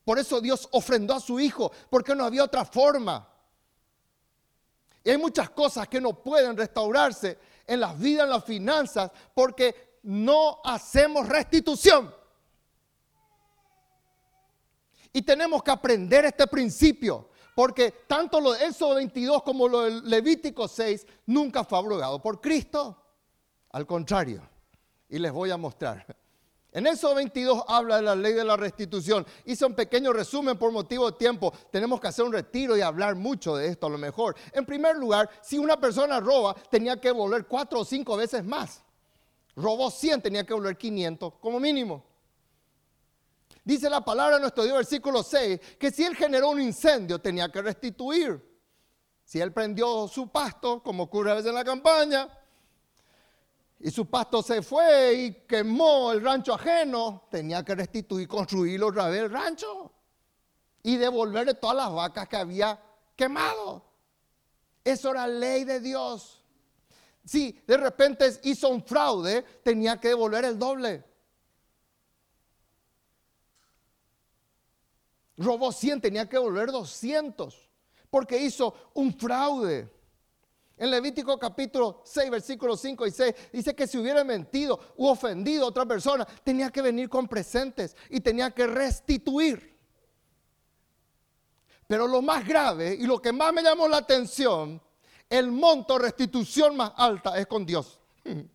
Por 0.05 0.19
eso 0.19 0.41
Dios 0.41 0.69
ofrendó 0.73 1.14
a 1.14 1.21
su 1.21 1.38
Hijo, 1.38 1.71
porque 1.91 2.14
no 2.14 2.25
había 2.25 2.45
otra 2.45 2.64
forma. 2.64 3.29
Y 5.05 5.11
hay 5.11 5.19
muchas 5.19 5.51
cosas 5.51 5.87
que 5.87 6.01
no 6.01 6.23
pueden 6.23 6.57
restaurarse 6.57 7.38
en 7.67 7.81
las 7.81 7.99
vidas, 7.99 8.25
en 8.25 8.31
las 8.31 8.45
finanzas, 8.45 9.11
porque 9.35 9.99
no 10.03 10.61
hacemos 10.64 11.29
restitución. 11.29 12.14
Y 15.12 15.23
tenemos 15.23 15.62
que 15.62 15.71
aprender 15.71 16.25
este 16.25 16.47
principio, 16.47 17.31
porque 17.55 17.91
tanto 18.07 18.41
lo 18.41 18.53
de 18.53 18.67
Éxodo 18.67 18.97
22 18.97 19.43
como 19.43 19.69
lo 19.69 19.83
del 19.83 20.09
Levítico 20.09 20.69
6 20.69 21.07
nunca 21.27 21.64
fue 21.64 21.79
abrogado 21.79 22.21
por 22.21 22.41
Cristo. 22.41 22.97
Al 23.71 23.87
contrario, 23.87 24.43
y 25.09 25.18
les 25.18 25.33
voy 25.33 25.51
a 25.51 25.57
mostrar. 25.57 26.07
En 26.71 26.87
Éxodo 26.87 27.14
22 27.14 27.64
habla 27.66 27.97
de 27.97 28.03
la 28.03 28.14
ley 28.14 28.35
de 28.35 28.44
la 28.44 28.57
restitución. 28.57 29.27
Hice 29.47 29.64
un 29.64 29.75
pequeño 29.75 30.12
resumen 30.12 30.59
por 30.59 30.71
motivo 30.71 31.11
de 31.11 31.16
tiempo. 31.16 31.53
Tenemos 31.71 31.99
que 31.99 32.09
hacer 32.09 32.25
un 32.25 32.33
retiro 32.33 32.77
y 32.77 32.83
hablar 32.83 33.14
mucho 33.14 33.57
de 33.57 33.68
esto 33.68 33.87
a 33.87 33.90
lo 33.90 33.97
mejor. 33.97 34.37
En 34.53 34.66
primer 34.66 34.97
lugar, 34.97 35.31
si 35.42 35.59
una 35.59 35.81
persona 35.81 36.21
roba, 36.21 36.55
tenía 36.71 37.01
que 37.01 37.11
volver 37.11 37.47
cuatro 37.47 37.81
o 37.81 37.85
cinco 37.85 38.16
veces 38.16 38.44
más. 38.44 38.85
Robó 39.57 39.90
100, 39.90 40.23
tenía 40.23 40.44
que 40.44 40.53
volver 40.55 40.77
500 40.77 41.35
como 41.40 41.59
mínimo. 41.59 42.05
Dice 43.64 43.90
la 43.90 44.05
palabra 44.05 44.37
en 44.37 44.42
nuestro 44.42 44.64
Dios, 44.64 44.77
versículo 44.77 45.23
6, 45.23 45.61
que 45.79 45.90
si 45.90 46.05
él 46.05 46.14
generó 46.14 46.51
un 46.51 46.61
incendio, 46.61 47.18
tenía 47.18 47.51
que 47.51 47.61
restituir. 47.61 48.40
Si 49.25 49.40
él 49.40 49.53
prendió 49.53 50.07
su 50.07 50.29
pasto, 50.29 50.83
como 50.83 51.05
ocurre 51.05 51.33
a 51.33 51.35
veces 51.35 51.49
en 51.49 51.55
la 51.55 51.64
campaña, 51.64 52.29
y 53.81 53.91
su 53.91 54.07
pasto 54.07 54.43
se 54.43 54.61
fue 54.62 55.14
y 55.14 55.33
quemó 55.47 56.12
el 56.12 56.23
rancho 56.23 56.55
ajeno, 56.55 57.29
tenía 57.31 57.64
que 57.64 57.75
restituir, 57.75 58.27
construirlo 58.27 58.88
otra 58.88 59.09
vez 59.09 59.23
el 59.23 59.31
rancho 59.31 59.93
y 60.83 60.97
devolverle 60.97 61.55
todas 61.55 61.77
las 61.77 61.93
vacas 61.93 62.29
que 62.29 62.37
había 62.37 62.81
quemado. 63.14 63.85
Eso 64.85 65.11
era 65.11 65.27
ley 65.27 65.64
de 65.64 65.81
Dios. 65.81 66.43
Si 67.25 67.53
de 67.67 67.77
repente 67.77 68.29
hizo 68.45 68.69
un 68.69 68.83
fraude, 68.83 69.43
tenía 69.62 70.01
que 70.01 70.09
devolver 70.09 70.45
el 70.45 70.59
doble. 70.59 71.05
Robó 75.37 75.71
100, 75.71 76.01
tenía 76.01 76.29
que 76.29 76.37
devolver 76.37 76.73
200, 76.73 77.69
porque 78.11 78.38
hizo 78.38 78.75
un 78.95 79.17
fraude. 79.17 79.88
En 80.79 80.91
Levítico 80.93 81.37
capítulo 81.38 82.03
6, 82.05 82.31
versículos 82.31 82.81
5 82.81 83.07
y 83.07 83.11
6, 83.11 83.35
dice 83.53 83.75
que 83.75 83.88
si 83.88 83.99
hubiera 83.99 84.23
mentido 84.23 84.79
u 84.97 85.09
ofendido 85.09 85.64
a 85.64 85.69
otra 85.69 85.85
persona, 85.85 86.25
tenía 86.45 86.71
que 86.71 86.81
venir 86.81 87.09
con 87.09 87.27
presentes 87.27 87.97
y 88.09 88.21
tenía 88.21 88.53
que 88.53 88.67
restituir. 88.67 89.77
Pero 91.88 92.07
lo 92.07 92.23
más 92.23 92.47
grave 92.47 92.95
y 92.95 93.05
lo 93.07 93.21
que 93.21 93.33
más 93.33 93.53
me 93.53 93.62
llamó 93.62 93.88
la 93.88 93.97
atención, 93.97 94.81
el 95.29 95.51
monto 95.51 95.95
de 95.95 96.01
restitución 96.01 96.77
más 96.77 96.93
alta 96.97 97.37
es 97.38 97.47
con 97.49 97.67
Dios. 97.67 97.99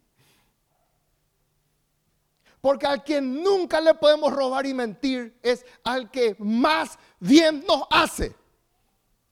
Porque 2.61 2.87
al 2.87 3.03
quien 3.03 3.43
nunca 3.43 3.81
le 3.81 3.95
podemos 3.95 4.31
robar 4.31 4.65
y 4.65 4.73
mentir 4.73 5.37
es 5.43 5.65
al 5.83 6.09
que 6.09 6.37
más 6.39 6.97
bien 7.19 7.65
nos 7.67 7.83
hace. 7.91 8.33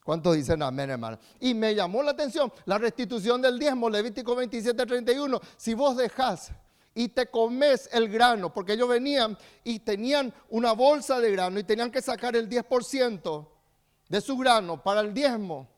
¿Cuántos 0.04 0.34
dicen 0.34 0.62
amén, 0.62 0.90
hermano? 0.90 1.18
Y 1.38 1.54
me 1.54 1.74
llamó 1.74 2.02
la 2.02 2.10
atención 2.10 2.52
la 2.64 2.78
restitución 2.78 3.40
del 3.40 3.58
diezmo, 3.58 3.88
Levítico 3.88 4.34
27, 4.34 4.84
31. 4.84 5.40
Si 5.56 5.74
vos 5.74 5.96
dejás 5.96 6.50
y 6.92 7.08
te 7.08 7.26
comes 7.26 7.88
el 7.92 8.08
grano, 8.08 8.52
porque 8.52 8.72
ellos 8.72 8.88
venían 8.88 9.38
y 9.62 9.78
tenían 9.78 10.34
una 10.50 10.72
bolsa 10.72 11.20
de 11.20 11.30
grano 11.30 11.58
y 11.60 11.64
tenían 11.64 11.90
que 11.90 12.02
sacar 12.02 12.34
el 12.34 12.48
10% 12.48 13.48
de 14.08 14.20
su 14.20 14.36
grano 14.36 14.82
para 14.82 15.00
el 15.00 15.14
diezmo. 15.14 15.68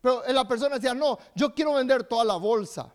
Pero 0.00 0.24
la 0.26 0.46
persona 0.46 0.76
decía, 0.76 0.92
no, 0.92 1.16
yo 1.34 1.54
quiero 1.54 1.74
vender 1.74 2.02
toda 2.04 2.24
la 2.24 2.36
bolsa. 2.36 2.92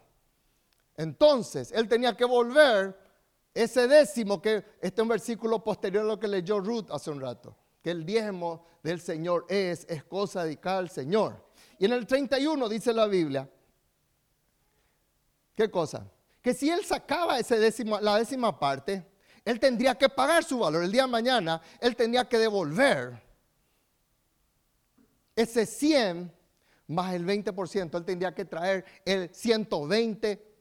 Entonces, 0.98 1.72
él 1.72 1.88
tenía 1.88 2.18
que 2.18 2.26
volver 2.26 3.00
ese 3.54 3.88
décimo, 3.88 4.42
que 4.42 4.58
este 4.82 5.02
es 5.02 5.04
un 5.04 5.08
versículo 5.08 5.64
posterior 5.64 6.04
a 6.04 6.08
lo 6.08 6.20
que 6.20 6.28
leyó 6.28 6.60
Ruth 6.60 6.92
hace 6.92 7.10
un 7.10 7.22
rato 7.22 7.56
que 7.88 7.92
el 7.92 8.06
diezmo 8.06 8.66
del 8.84 9.00
Señor 9.00 9.46
es, 9.48 9.86
es 9.88 10.04
cosa 10.04 10.44
dedicada 10.44 10.80
al 10.80 10.90
Señor. 10.90 11.42
Y 11.80 11.86
en 11.86 11.94
el 11.94 12.06
31 12.06 12.68
dice 12.68 12.92
la 12.92 13.08
Biblia, 13.08 13.50
¿qué 15.56 15.72
cosa? 15.72 16.06
Que 16.42 16.54
si 16.54 16.70
él 16.70 16.84
sacaba 16.84 17.38
la 18.02 18.18
décima 18.18 18.60
parte, 18.60 19.08
él 19.46 19.58
tendría 19.58 19.96
que 19.96 20.10
pagar 20.10 20.44
su 20.44 20.60
valor. 20.60 20.84
El 20.84 20.92
día 20.92 21.04
de 21.04 21.08
mañana, 21.08 21.62
él 21.80 21.96
tendría 21.96 22.28
que 22.28 22.38
devolver 22.38 23.24
ese 25.34 25.66
100 25.66 26.30
más 26.88 27.14
el 27.14 27.26
20%. 27.26 27.98
Él 27.98 28.04
tendría 28.04 28.36
que 28.36 28.44
traer 28.44 28.84
el 29.06 29.34
120 29.34 30.58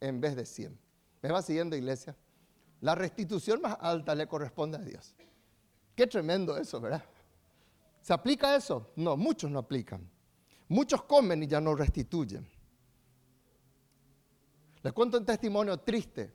en 0.00 0.20
vez 0.20 0.34
de 0.34 0.46
100. 0.46 0.76
¿Me 1.22 1.30
va 1.30 1.42
siguiendo, 1.42 1.76
iglesia? 1.76 2.16
La 2.80 2.96
restitución 2.96 3.60
más 3.62 3.76
alta 3.78 4.16
le 4.16 4.26
corresponde 4.26 4.78
a 4.78 4.80
Dios. 4.80 5.14
Qué 5.94 6.06
tremendo 6.06 6.56
eso, 6.56 6.80
¿verdad? 6.80 7.04
¿Se 8.00 8.12
aplica 8.12 8.54
eso? 8.56 8.90
No, 8.96 9.16
muchos 9.16 9.50
no 9.50 9.60
aplican. 9.60 10.08
Muchos 10.68 11.02
comen 11.04 11.42
y 11.42 11.46
ya 11.46 11.60
no 11.60 11.74
restituyen. 11.74 12.46
Les 14.82 14.92
cuento 14.92 15.16
un 15.18 15.24
testimonio 15.24 15.78
triste. 15.78 16.32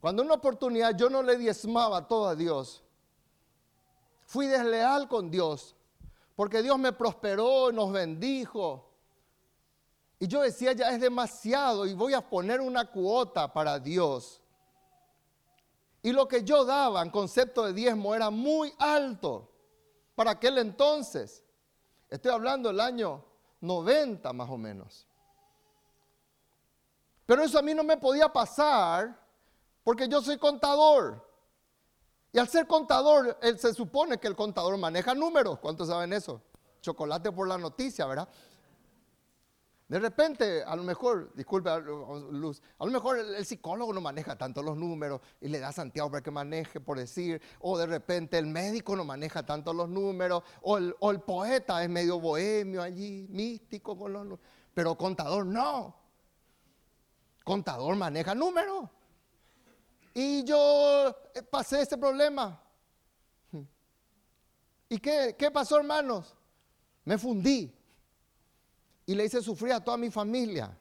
Cuando 0.00 0.22
una 0.22 0.34
oportunidad 0.34 0.96
yo 0.96 1.08
no 1.08 1.22
le 1.22 1.36
diezmaba 1.36 2.06
todo 2.06 2.28
a 2.28 2.34
Dios, 2.34 2.82
fui 4.26 4.46
desleal 4.46 5.08
con 5.08 5.30
Dios, 5.30 5.76
porque 6.34 6.62
Dios 6.62 6.78
me 6.78 6.92
prosperó, 6.92 7.70
nos 7.72 7.92
bendijo. 7.92 8.90
Y 10.18 10.26
yo 10.26 10.42
decía, 10.42 10.72
ya 10.72 10.90
es 10.90 11.00
demasiado 11.00 11.86
y 11.86 11.94
voy 11.94 12.14
a 12.14 12.28
poner 12.28 12.60
una 12.60 12.90
cuota 12.90 13.52
para 13.52 13.78
Dios. 13.78 14.42
Y 16.04 16.12
lo 16.12 16.28
que 16.28 16.44
yo 16.44 16.66
daba 16.66 17.00
en 17.00 17.08
concepto 17.08 17.64
de 17.64 17.72
diezmo 17.72 18.14
era 18.14 18.28
muy 18.28 18.74
alto 18.78 19.50
para 20.14 20.32
aquel 20.32 20.58
entonces. 20.58 21.42
Estoy 22.10 22.30
hablando 22.30 22.68
del 22.68 22.80
año 22.80 23.24
90 23.62 24.30
más 24.34 24.50
o 24.50 24.58
menos. 24.58 25.08
Pero 27.24 27.42
eso 27.42 27.58
a 27.58 27.62
mí 27.62 27.72
no 27.72 27.82
me 27.82 27.96
podía 27.96 28.30
pasar 28.30 29.18
porque 29.82 30.06
yo 30.06 30.20
soy 30.20 30.36
contador. 30.36 31.26
Y 32.34 32.38
al 32.38 32.48
ser 32.48 32.66
contador, 32.66 33.38
él, 33.40 33.58
se 33.58 33.72
supone 33.72 34.18
que 34.18 34.28
el 34.28 34.36
contador 34.36 34.76
maneja 34.76 35.14
números. 35.14 35.58
¿Cuántos 35.58 35.88
saben 35.88 36.12
eso? 36.12 36.42
Chocolate 36.82 37.32
por 37.32 37.48
la 37.48 37.56
noticia, 37.56 38.04
¿verdad? 38.04 38.28
De 39.86 39.98
repente, 39.98 40.62
a 40.64 40.74
lo 40.76 40.82
mejor, 40.82 41.30
disculpe, 41.34 41.68
Luz, 42.30 42.62
a 42.78 42.86
lo 42.86 42.90
mejor 42.90 43.18
el, 43.18 43.44
psicólogo 43.44 43.92
no 43.92 44.00
maneja 44.00 44.36
tanto 44.36 44.62
los 44.62 44.78
números 44.78 45.20
y 45.42 45.48
le 45.48 45.60
da 45.60 45.68
a 45.68 45.72
Santiago 45.72 46.10
para 46.10 46.22
que 46.22 46.30
maneje, 46.30 46.80
por 46.80 46.98
decir, 46.98 47.40
o 47.60 47.76
de 47.76 47.86
repente 47.86 48.38
el 48.38 48.46
médico 48.46 48.96
no 48.96 49.04
maneja 49.04 49.44
tanto 49.44 49.74
los 49.74 49.90
números, 49.90 50.42
o 50.62 50.78
el, 50.78 50.96
o 51.00 51.10
el 51.10 51.20
poeta 51.20 51.82
es 51.82 51.90
medio 51.90 52.18
bohemio 52.18 52.80
allí, 52.82 53.26
místico 53.28 53.96
con 53.98 54.14
los 54.14 54.22
números, 54.22 54.44
pero 54.72 54.96
contador 54.96 55.44
no. 55.44 55.94
Contador 57.44 57.94
maneja 57.94 58.34
números. 58.34 58.88
Y 60.14 60.44
yo 60.44 61.14
eh, 61.34 61.42
pasé 61.42 61.82
ese 61.82 61.98
problema. 61.98 62.58
¿Y 64.88 64.98
qué, 64.98 65.34
qué 65.38 65.50
pasó, 65.50 65.76
hermanos? 65.76 66.34
Me 67.04 67.18
fundí 67.18 67.83
y 69.06 69.14
le 69.14 69.24
hice 69.24 69.42
sufrir 69.42 69.72
a 69.72 69.82
toda 69.82 69.96
mi 69.96 70.10
familia. 70.10 70.76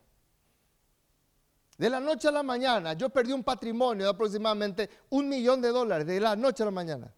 De 1.78 1.89
la 1.89 1.99
noche 1.99 2.28
a 2.28 2.32
la 2.32 2.43
mañana, 2.43 2.93
yo 2.93 3.09
perdí 3.09 3.34
un 3.34 3.43
patrimonio 3.43 4.05
de 4.05 4.11
aproximadamente 4.11 4.89
un 5.09 5.28
millón 5.28 5.61
de 5.61 5.69
dólares, 5.69 6.05
de 6.05 6.19
la 6.19 6.36
noche 6.36 6.63
a 6.63 6.67
la 6.67 6.71
mañana. 6.71 7.13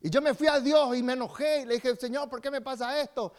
Y 0.00 0.10
yo 0.10 0.22
me 0.22 0.32
fui 0.32 0.46
a 0.46 0.60
Dios 0.60 0.96
y 0.96 1.02
me 1.02 1.14
enojé 1.14 1.62
y 1.62 1.66
le 1.66 1.74
dije, 1.74 1.96
Señor, 1.96 2.30
¿por 2.30 2.40
qué 2.40 2.50
me 2.50 2.60
pasa 2.60 3.00
esto? 3.00 3.32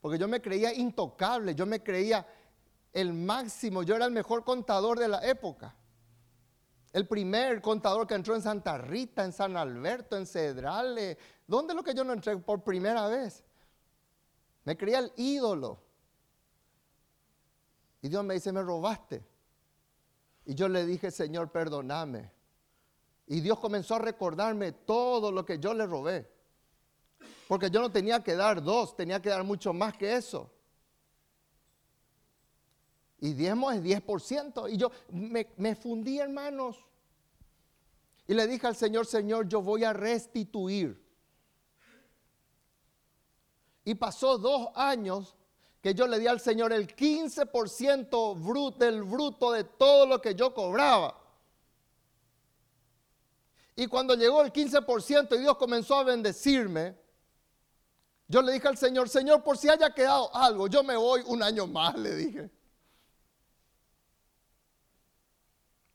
Porque 0.00 0.18
yo 0.18 0.26
me 0.26 0.40
creía 0.40 0.72
intocable, 0.72 1.54
yo 1.54 1.66
me 1.66 1.82
creía 1.82 2.26
el 2.92 3.12
máximo, 3.12 3.82
yo 3.82 3.94
era 3.94 4.06
el 4.06 4.12
mejor 4.12 4.42
contador 4.42 4.98
de 4.98 5.08
la 5.08 5.18
época. 5.28 5.74
El 6.92 7.06
primer 7.06 7.60
contador 7.60 8.06
que 8.06 8.14
entró 8.14 8.34
en 8.34 8.42
Santa 8.42 8.78
Rita, 8.78 9.24
en 9.24 9.32
San 9.32 9.56
Alberto, 9.56 10.16
en 10.16 10.26
Cedrale. 10.26 11.18
¿Dónde 11.46 11.72
es 11.72 11.76
lo 11.76 11.82
que 11.82 11.94
yo 11.94 12.04
no 12.04 12.12
entré 12.12 12.36
por 12.38 12.62
primera 12.62 13.06
vez? 13.08 13.44
Me 14.64 14.76
creía 14.76 15.00
el 15.00 15.12
ídolo. 15.16 15.80
Y 18.00 18.08
Dios 18.08 18.24
me 18.24 18.34
dice, 18.34 18.52
me 18.52 18.62
robaste. 18.62 19.24
Y 20.46 20.54
yo 20.54 20.68
le 20.68 20.86
dije, 20.86 21.10
Señor, 21.10 21.50
perdóname. 21.50 22.30
Y 23.26 23.40
Dios 23.40 23.58
comenzó 23.58 23.96
a 23.96 23.98
recordarme 23.98 24.72
todo 24.72 25.30
lo 25.30 25.44
que 25.44 25.58
yo 25.58 25.74
le 25.74 25.86
robé. 25.86 26.30
Porque 27.46 27.70
yo 27.70 27.80
no 27.80 27.90
tenía 27.90 28.22
que 28.22 28.34
dar 28.34 28.62
dos, 28.62 28.96
tenía 28.96 29.20
que 29.20 29.28
dar 29.28 29.44
mucho 29.44 29.74
más 29.74 29.94
que 29.96 30.16
eso. 30.16 30.50
Y 33.20 33.32
diezmo 33.32 33.70
es 33.70 33.82
10%. 33.82 34.72
Y 34.72 34.76
yo 34.76 34.90
me, 35.10 35.48
me, 35.56 35.74
fundí, 35.74 36.18
hermanos. 36.18 36.76
Y 38.26 38.34
le 38.34 38.46
dije 38.46 38.66
al 38.66 38.76
Señor, 38.76 39.06
Señor, 39.06 39.48
yo 39.48 39.60
voy 39.62 39.84
a 39.84 39.92
restituir. 39.92 41.02
Y 43.84 43.94
pasó 43.94 44.38
dos 44.38 44.68
años 44.74 45.34
que 45.80 45.94
yo 45.94 46.06
le 46.06 46.18
di 46.18 46.26
al 46.26 46.40
Señor 46.40 46.72
el 46.72 46.94
15% 46.94 48.76
del 48.76 49.02
bruto 49.02 49.52
de 49.52 49.64
todo 49.64 50.06
lo 50.06 50.20
que 50.20 50.34
yo 50.34 50.52
cobraba. 50.52 51.18
Y 53.74 53.86
cuando 53.86 54.14
llegó 54.14 54.42
el 54.42 54.52
15% 54.52 55.36
y 55.36 55.38
Dios 55.38 55.56
comenzó 55.56 55.96
a 55.96 56.02
bendecirme, 56.02 56.96
yo 58.26 58.42
le 58.42 58.52
dije 58.52 58.68
al 58.68 58.76
Señor, 58.76 59.08
Señor, 59.08 59.42
por 59.42 59.56
si 59.56 59.68
haya 59.68 59.94
quedado 59.94 60.34
algo, 60.34 60.66
yo 60.66 60.82
me 60.82 60.96
voy 60.96 61.22
un 61.26 61.42
año 61.42 61.66
más, 61.66 61.96
le 61.96 62.14
dije. 62.14 62.50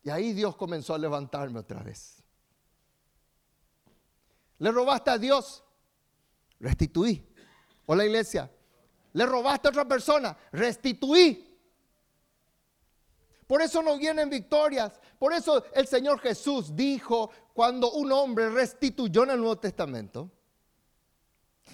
Y 0.04 0.10
ahí 0.10 0.34
Dios 0.34 0.56
comenzó 0.56 0.94
a 0.94 0.98
levantarme 0.98 1.60
otra 1.60 1.82
vez. 1.82 2.22
Le 4.60 4.72
robaste 4.72 5.12
a 5.12 5.18
Dios, 5.18 5.64
restituí. 6.60 7.26
Hola 7.86 8.06
iglesia, 8.06 8.50
le 9.14 9.26
robaste 9.26 9.68
a 9.68 9.72
otra 9.72 9.88
persona, 9.88 10.38
restituí. 10.52 11.50
Por 13.48 13.62
eso 13.62 13.82
no 13.82 13.98
vienen 13.98 14.30
victorias. 14.30 15.00
Por 15.20 15.34
eso 15.34 15.66
el 15.74 15.88
Señor 15.88 16.20
Jesús 16.20 16.76
dijo 16.76 17.30
cuando 17.54 17.92
un 17.92 18.12
hombre 18.12 18.50
restituyó 18.50 19.24
en 19.24 19.32
el 19.32 19.38
Nuevo 19.38 19.60
Testamento, 19.60 20.32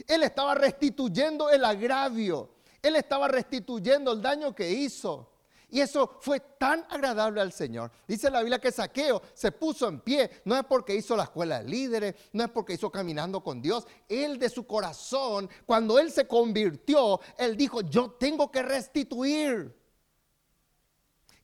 Él 0.07 0.23
estaba 0.23 0.55
restituyendo 0.55 1.49
el 1.49 1.63
agravio, 1.63 2.55
Él 2.81 2.95
estaba 2.95 3.27
restituyendo 3.27 4.11
el 4.13 4.21
daño 4.21 4.53
que 4.53 4.69
hizo. 4.69 5.28
Y 5.71 5.81
eso 5.81 6.17
fue 6.21 6.39
tan 6.39 6.85
agradable 6.89 7.41
al 7.41 7.51
Señor. 7.51 7.91
Dice 8.07 8.31
la 8.31 8.39
Biblia 8.39 8.59
que 8.59 8.71
Saqueo 8.71 9.21
se 9.33 9.51
puso 9.51 9.87
en 9.87 9.99
pie. 9.99 10.41
No 10.45 10.55
es 10.55 10.63
porque 10.65 10.95
hizo 10.95 11.15
la 11.15 11.23
escuela 11.23 11.59
de 11.59 11.69
líderes, 11.69 12.15
no 12.33 12.43
es 12.43 12.49
porque 12.49 12.73
hizo 12.73 12.91
caminando 12.91 13.43
con 13.43 13.61
Dios. 13.61 13.85
Él 14.07 14.39
de 14.39 14.49
su 14.49 14.65
corazón, 14.65 15.49
cuando 15.65 15.99
él 15.99 16.11
se 16.11 16.27
convirtió, 16.27 17.19
él 17.37 17.55
dijo, 17.55 17.81
yo 17.81 18.11
tengo 18.11 18.51
que 18.51 18.63
restituir. 18.63 19.79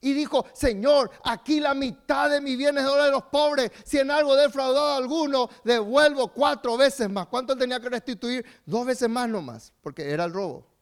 Y 0.01 0.13
dijo, 0.13 0.45
Señor, 0.53 1.09
aquí 1.23 1.59
la 1.59 1.73
mitad 1.73 2.29
de 2.29 2.41
mis 2.41 2.57
bienes 2.57 2.83
de 2.83 3.11
los 3.11 3.23
pobres. 3.23 3.71
Si 3.83 3.97
en 3.97 4.11
algo 4.11 4.35
defraudado 4.35 4.93
a 4.93 4.97
alguno, 4.97 5.49
devuelvo 5.63 6.27
cuatro 6.27 6.77
veces 6.77 7.09
más. 7.09 7.27
¿Cuánto 7.27 7.57
tenía 7.57 7.79
que 7.79 7.89
restituir? 7.89 8.45
Dos 8.65 8.85
veces 8.85 9.09
más 9.09 9.27
nomás, 9.29 9.73
porque 9.81 10.11
era 10.11 10.25
el 10.25 10.33
robo. 10.33 10.74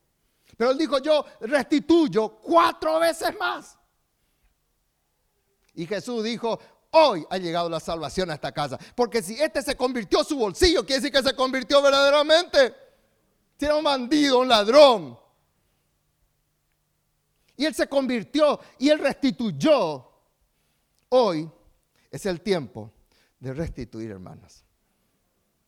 Pero 0.57 0.71
él 0.71 0.77
dijo, 0.77 0.99
yo 0.99 1.25
restituyo 1.41 2.39
cuatro 2.41 2.99
veces 2.99 3.37
más. 3.39 3.77
Y 5.75 5.85
Jesús 5.85 6.23
dijo, 6.23 6.59
hoy 6.91 7.25
ha 7.29 7.37
llegado 7.37 7.69
la 7.69 7.79
salvación 7.79 8.29
a 8.29 8.35
esta 8.35 8.51
casa. 8.51 8.77
Porque 8.95 9.21
si 9.21 9.39
este 9.41 9.61
se 9.61 9.75
convirtió 9.75 10.23
su 10.23 10.37
bolsillo, 10.37 10.85
quiere 10.85 11.01
decir 11.01 11.11
que 11.11 11.27
se 11.27 11.35
convirtió 11.35 11.81
verdaderamente. 11.81 12.75
Si 13.57 13.65
era 13.65 13.75
un 13.75 13.83
bandido, 13.83 14.39
un 14.39 14.47
ladrón. 14.47 15.19
Y 17.55 17.65
él 17.65 17.73
se 17.73 17.87
convirtió 17.87 18.59
y 18.77 18.89
él 18.89 18.99
restituyó. 18.99 20.09
Hoy 21.09 21.49
es 22.09 22.25
el 22.25 22.41
tiempo 22.41 22.91
de 23.39 23.53
restituir, 23.53 24.11
hermanas. 24.11 24.63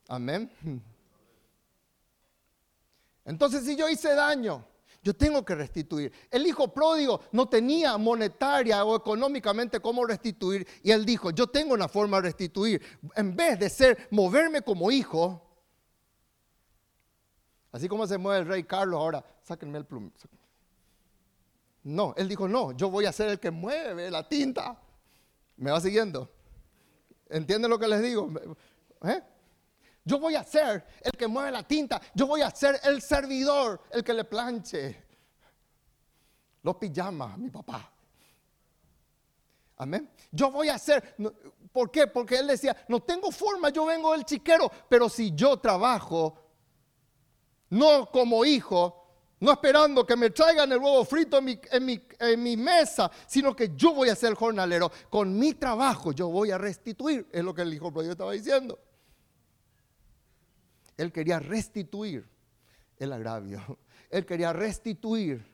Amén. 0.08 0.52
Entonces, 3.26 3.66
si 3.66 3.76
yo 3.76 3.90
hice 3.90 4.14
daño, 4.14 4.66
yo 5.06 5.14
tengo 5.16 5.46
que 5.46 5.54
restituir. 5.54 6.12
El 6.32 6.48
hijo 6.48 6.74
pródigo 6.74 7.22
no 7.32 7.48
tenía 7.48 7.96
monetaria 7.96 8.84
o 8.84 8.96
económicamente 8.96 9.80
cómo 9.80 10.04
restituir. 10.04 10.68
Y 10.82 10.90
él 10.90 11.06
dijo, 11.06 11.30
yo 11.30 11.46
tengo 11.46 11.76
una 11.76 11.88
forma 11.88 12.18
de 12.18 12.24
restituir. 12.24 12.82
En 13.16 13.36
vez 13.36 13.60
de 13.60 13.70
ser, 13.70 14.08
moverme 14.10 14.64
como 14.64 14.90
hijo, 14.90 15.48
así 17.72 17.88
como 17.88 18.08
se 18.08 18.18
mueve 18.18 18.40
el 18.40 18.48
rey 18.48 18.64
Carlos 18.64 19.00
ahora, 19.00 19.24
sáquenme 19.44 19.78
el 19.78 19.86
plumón. 19.86 20.12
No, 21.84 22.16
él 22.18 22.28
dijo, 22.28 22.48
no, 22.48 22.72
yo 22.72 22.90
voy 22.90 23.06
a 23.06 23.12
ser 23.12 23.30
el 23.30 23.40
que 23.40 23.52
mueve 23.52 24.10
la 24.10 24.28
tinta. 24.28 24.82
¿Me 25.58 25.70
va 25.70 25.80
siguiendo? 25.82 26.32
¿Entienden 27.30 27.70
lo 27.70 27.78
que 27.78 27.88
les 27.88 28.02
digo? 28.02 28.28
¿Eh? 29.04 29.22
Yo 30.06 30.20
voy 30.20 30.36
a 30.36 30.44
ser 30.44 30.86
el 31.02 31.12
que 31.14 31.28
mueve 31.28 31.52
la 31.52 31.64
tinta. 31.64 32.00
Yo 32.14 32.28
voy 32.28 32.42
a 32.42 32.52
ser 32.52 32.80
el 32.84 33.02
servidor, 33.02 33.82
el 33.92 34.04
que 34.04 34.14
le 34.14 34.24
planche 34.24 35.06
los 36.66 36.76
pijamas 36.78 37.38
mi 37.38 37.50
papá. 37.50 37.92
Amén. 39.78 40.10
Yo 40.32 40.52
voy 40.52 40.70
a 40.70 40.80
ser, 40.80 41.16
¿por 41.72 41.92
qué? 41.92 42.08
Porque 42.08 42.38
él 42.38 42.48
decía, 42.48 42.76
no 42.88 43.02
tengo 43.02 43.32
forma, 43.32 43.70
yo 43.70 43.86
vengo 43.86 44.14
del 44.14 44.26
chiquero, 44.26 44.72
pero 44.90 45.08
si 45.10 45.34
yo 45.36 45.58
trabajo, 45.58 46.38
no 47.70 48.10
como 48.10 48.46
hijo, 48.46 49.06
no 49.40 49.52
esperando 49.52 50.06
que 50.06 50.16
me 50.16 50.30
traigan 50.32 50.72
el 50.72 50.80
huevo 50.80 51.04
frito 51.06 51.38
en 51.38 52.42
mi, 52.42 52.58
mesa, 52.58 53.12
sino 53.28 53.56
que 53.56 53.74
yo 53.76 53.94
voy 53.94 54.10
a 54.10 54.16
ser 54.16 54.34
jornalero. 54.34 54.92
Con 55.10 55.38
mi 55.38 55.54
trabajo 55.54 56.14
yo 56.14 56.30
voy 56.30 56.52
a 56.52 56.58
restituir, 56.58 57.28
es 57.32 57.44
lo 57.44 57.54
que 57.54 57.62
el 57.62 57.74
hijo 57.74 57.92
pródigo 57.92 58.14
estaba 58.14 58.32
diciendo. 58.32 58.80
Él 60.98 61.12
quería 61.12 61.40
restituir 61.40 62.28
el 62.98 63.14
agravio. 63.14 63.62
Él 64.10 64.26
quería 64.26 64.54
restituir 64.54 65.46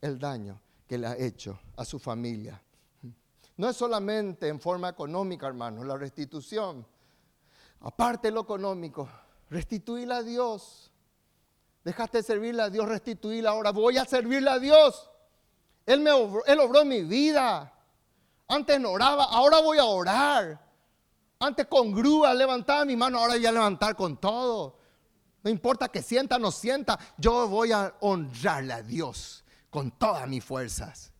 el 0.00 0.18
daño 0.18 0.60
que 0.86 0.98
le 0.98 1.06
ha 1.06 1.16
hecho 1.16 1.58
a 1.76 1.84
su 1.84 1.98
familia. 1.98 2.60
No 3.56 3.68
es 3.68 3.76
solamente 3.76 4.48
en 4.48 4.58
forma 4.58 4.88
económica, 4.88 5.46
hermanos, 5.46 5.86
la 5.86 5.96
restitución. 5.96 6.86
Aparte 7.80 8.28
de 8.28 8.32
lo 8.32 8.40
económico, 8.40 9.08
restituirle 9.48 10.14
a 10.14 10.22
Dios. 10.22 10.90
Dejaste 11.84 12.18
de 12.18 12.22
servirle 12.24 12.62
a 12.62 12.70
Dios, 12.70 12.88
restituirle 12.88 13.48
ahora. 13.48 13.70
Voy 13.70 13.98
a 13.98 14.04
servirle 14.04 14.50
a 14.50 14.58
Dios. 14.58 15.10
Él, 15.86 16.00
me 16.00 16.10
obró, 16.10 16.44
él 16.46 16.58
obró 16.58 16.84
mi 16.84 17.02
vida. 17.02 17.72
Antes 18.48 18.80
no 18.80 18.90
oraba, 18.90 19.24
ahora 19.24 19.60
voy 19.60 19.78
a 19.78 19.84
orar. 19.84 20.60
Antes 21.38 21.66
con 21.66 21.92
grúa 21.92 22.34
levantaba 22.34 22.84
mi 22.84 22.96
mano, 22.96 23.18
ahora 23.18 23.34
voy 23.34 23.46
a 23.46 23.52
levantar 23.52 23.94
con 23.94 24.16
todo. 24.18 24.79
No 25.42 25.50
importa 25.50 25.88
que 25.88 26.02
sienta 26.02 26.36
o 26.36 26.38
no 26.38 26.50
sienta, 26.50 26.98
yo 27.16 27.48
voy 27.48 27.72
a 27.72 27.94
honrarle 28.00 28.74
a 28.74 28.82
Dios 28.82 29.44
con 29.70 29.90
todas 29.92 30.28
mis 30.28 30.44
fuerzas. 30.44 31.12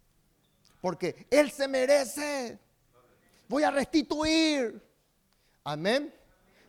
Porque 0.81 1.27
Él 1.31 1.51
se 1.51 1.68
merece. 1.68 2.59
Voy 3.49 3.62
a 3.62 3.71
restituir. 3.71 4.83
Amén. 5.64 6.14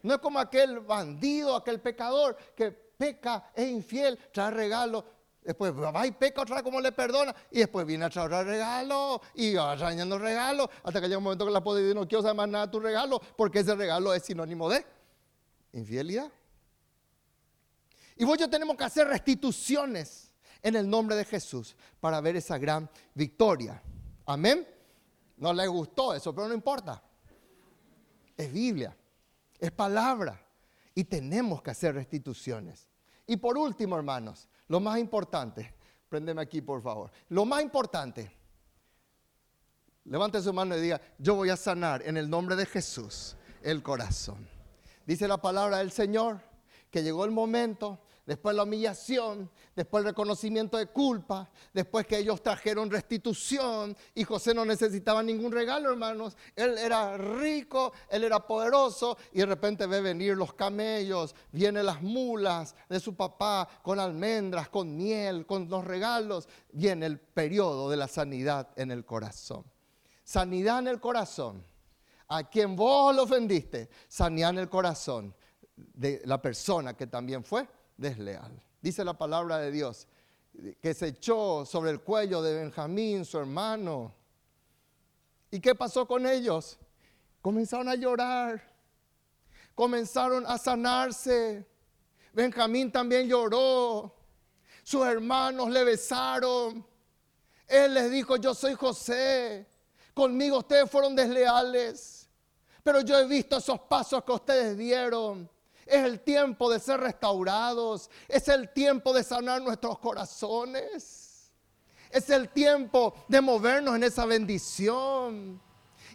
No 0.03 0.15
es 0.15 0.19
como 0.19 0.39
aquel 0.39 0.79
bandido, 0.79 1.55
aquel 1.55 1.79
pecador 1.79 2.35
que 2.55 2.71
peca, 2.71 3.51
es 3.55 3.69
infiel, 3.69 4.17
trae 4.31 4.51
regalo. 4.51 5.05
Después 5.43 5.73
va 5.73 6.05
y 6.05 6.11
peca 6.11 6.43
otra 6.43 6.55
vez 6.55 6.63
como 6.63 6.79
le 6.79 6.91
perdona. 6.91 7.35
Y 7.49 7.59
después 7.59 7.85
viene 7.85 8.05
a 8.05 8.09
traer 8.09 8.45
regalo 8.45 9.21
y 9.33 9.55
va 9.55 9.71
arañando 9.71 10.17
regalo. 10.17 10.69
Hasta 10.83 11.01
que 11.01 11.07
llega 11.07 11.17
un 11.17 11.23
momento 11.23 11.45
que 11.45 11.51
la 11.51 11.63
puede 11.63 11.81
decir, 11.81 11.95
no 11.95 12.07
quiero 12.07 12.21
saber 12.21 12.37
más 12.37 12.49
nada 12.49 12.67
de 12.67 12.71
tu 12.71 12.79
regalo, 12.79 13.19
porque 13.35 13.59
ese 13.59 13.75
regalo 13.75 14.13
es 14.13 14.23
sinónimo 14.23 14.69
de 14.69 14.85
infidelidad. 15.73 16.31
Y 18.21 18.23
vos 18.23 18.37
yo 18.37 18.47
tenemos 18.47 18.77
que 18.77 18.83
hacer 18.83 19.07
restituciones 19.07 20.31
en 20.61 20.75
el 20.75 20.87
nombre 20.87 21.15
de 21.15 21.25
Jesús 21.25 21.75
para 21.99 22.21
ver 22.21 22.35
esa 22.35 22.59
gran 22.59 22.87
victoria. 23.15 23.81
Amén. 24.27 24.67
No 25.37 25.51
le 25.51 25.65
gustó 25.65 26.13
eso, 26.13 26.31
pero 26.31 26.47
no 26.47 26.53
importa. 26.53 27.01
Es 28.37 28.53
Biblia, 28.53 28.95
es 29.57 29.71
palabra 29.71 30.39
y 30.93 31.03
tenemos 31.05 31.63
que 31.63 31.71
hacer 31.71 31.95
restituciones. 31.95 32.87
Y 33.25 33.37
por 33.37 33.57
último, 33.57 33.95
hermanos, 33.95 34.47
lo 34.67 34.79
más 34.79 34.99
importante, 34.99 35.73
préndeme 36.07 36.43
aquí 36.43 36.61
por 36.61 36.79
favor, 36.79 37.11
lo 37.29 37.43
más 37.43 37.63
importante, 37.63 38.31
levante 40.05 40.39
su 40.43 40.53
mano 40.53 40.77
y 40.77 40.81
diga, 40.81 41.01
yo 41.17 41.33
voy 41.33 41.49
a 41.49 41.57
sanar 41.57 42.03
en 42.03 42.17
el 42.17 42.29
nombre 42.29 42.55
de 42.55 42.67
Jesús 42.67 43.35
el 43.63 43.81
corazón. 43.81 44.47
Dice 45.07 45.27
la 45.27 45.41
palabra 45.41 45.79
del 45.79 45.91
Señor 45.91 46.39
que 46.91 47.01
llegó 47.01 47.25
el 47.25 47.31
momento 47.31 47.97
después 48.31 48.55
la 48.55 48.63
humillación, 48.63 49.51
después 49.75 50.03
el 50.03 50.11
reconocimiento 50.11 50.77
de 50.77 50.87
culpa, 50.87 51.49
después 51.73 52.07
que 52.07 52.17
ellos 52.17 52.41
trajeron 52.41 52.89
restitución 52.89 53.93
y 54.15 54.23
José 54.23 54.53
no 54.53 54.63
necesitaba 54.63 55.21
ningún 55.21 55.51
regalo, 55.51 55.91
hermanos. 55.91 56.37
Él 56.55 56.77
era 56.77 57.17
rico, 57.17 57.91
él 58.09 58.23
era 58.23 58.39
poderoso 58.47 59.17
y 59.33 59.39
de 59.39 59.47
repente 59.47 59.85
ve 59.85 59.99
venir 59.99 60.37
los 60.37 60.53
camellos, 60.53 61.35
vienen 61.51 61.85
las 61.85 62.01
mulas 62.01 62.73
de 62.87 63.01
su 63.01 63.17
papá 63.17 63.67
con 63.83 63.99
almendras, 63.99 64.69
con 64.69 64.95
miel, 64.95 65.45
con 65.45 65.67
los 65.67 65.83
regalos. 65.83 66.47
Viene 66.71 67.07
el 67.07 67.19
periodo 67.19 67.89
de 67.89 67.97
la 67.97 68.07
sanidad 68.07 68.69
en 68.77 68.91
el 68.91 69.03
corazón. 69.03 69.65
Sanidad 70.23 70.79
en 70.79 70.87
el 70.87 71.01
corazón. 71.01 71.65
A 72.29 72.49
quien 72.49 72.77
vos 72.77 73.13
lo 73.13 73.23
ofendiste, 73.23 73.89
sanidad 74.07 74.51
en 74.51 74.59
el 74.59 74.69
corazón 74.69 75.35
de 75.75 76.21
la 76.23 76.41
persona 76.41 76.95
que 76.95 77.07
también 77.07 77.43
fue 77.43 77.67
desleal. 77.97 78.51
Dice 78.81 79.03
la 79.03 79.17
palabra 79.17 79.57
de 79.59 79.71
Dios 79.71 80.07
que 80.81 80.93
se 80.93 81.07
echó 81.07 81.65
sobre 81.65 81.91
el 81.91 82.01
cuello 82.01 82.41
de 82.41 82.55
Benjamín, 82.55 83.25
su 83.25 83.37
hermano. 83.37 84.13
¿Y 85.49 85.59
qué 85.59 85.75
pasó 85.75 86.07
con 86.07 86.25
ellos? 86.25 86.77
Comenzaron 87.41 87.89
a 87.89 87.95
llorar, 87.95 88.61
comenzaron 89.75 90.45
a 90.45 90.57
sanarse. 90.57 91.65
Benjamín 92.33 92.91
también 92.91 93.27
lloró, 93.27 94.15
sus 94.83 95.05
hermanos 95.05 95.69
le 95.69 95.83
besaron. 95.83 96.85
Él 97.67 97.93
les 97.93 98.11
dijo, 98.11 98.35
yo 98.37 98.53
soy 98.53 98.75
José, 98.75 99.65
conmigo 100.13 100.59
ustedes 100.59 100.89
fueron 100.89 101.15
desleales, 101.15 102.29
pero 102.83 103.01
yo 103.01 103.17
he 103.17 103.25
visto 103.25 103.57
esos 103.57 103.79
pasos 103.81 104.23
que 104.23 104.31
ustedes 104.31 104.77
dieron. 104.77 105.49
Es 105.91 106.05
el 106.05 106.21
tiempo 106.21 106.71
de 106.71 106.79
ser 106.79 107.01
restaurados. 107.01 108.09
Es 108.29 108.47
el 108.47 108.69
tiempo 108.69 109.11
de 109.11 109.25
sanar 109.25 109.61
nuestros 109.61 109.99
corazones. 109.99 111.51
Es 112.09 112.29
el 112.29 112.47
tiempo 112.47 113.13
de 113.27 113.41
movernos 113.41 113.97
en 113.97 114.03
esa 114.03 114.25
bendición. 114.25 115.61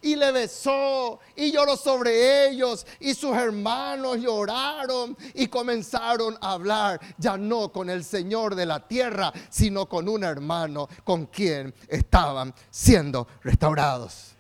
Y 0.01 0.17
le 0.17 0.33
besó 0.33 1.21
y 1.35 1.53
lloró 1.53 1.77
sobre 1.77 2.49
ellos 2.49 2.87
y 3.01 3.13
sus 3.13 3.37
hermanos 3.37 4.17
lloraron 4.17 5.15
y 5.35 5.47
comenzaron 5.49 6.39
a 6.41 6.53
hablar 6.53 6.99
ya 7.19 7.37
no 7.37 7.71
con 7.71 7.91
el 7.91 8.03
Señor 8.03 8.55
de 8.55 8.65
la 8.65 8.89
tierra, 8.89 9.31
sino 9.51 9.87
con 9.91 10.09
un 10.09 10.25
hermano 10.25 10.89
con 11.05 11.27
quien 11.27 11.75
estaban 11.89 12.55
siendo 12.71 13.27
restaurados. 13.43 14.37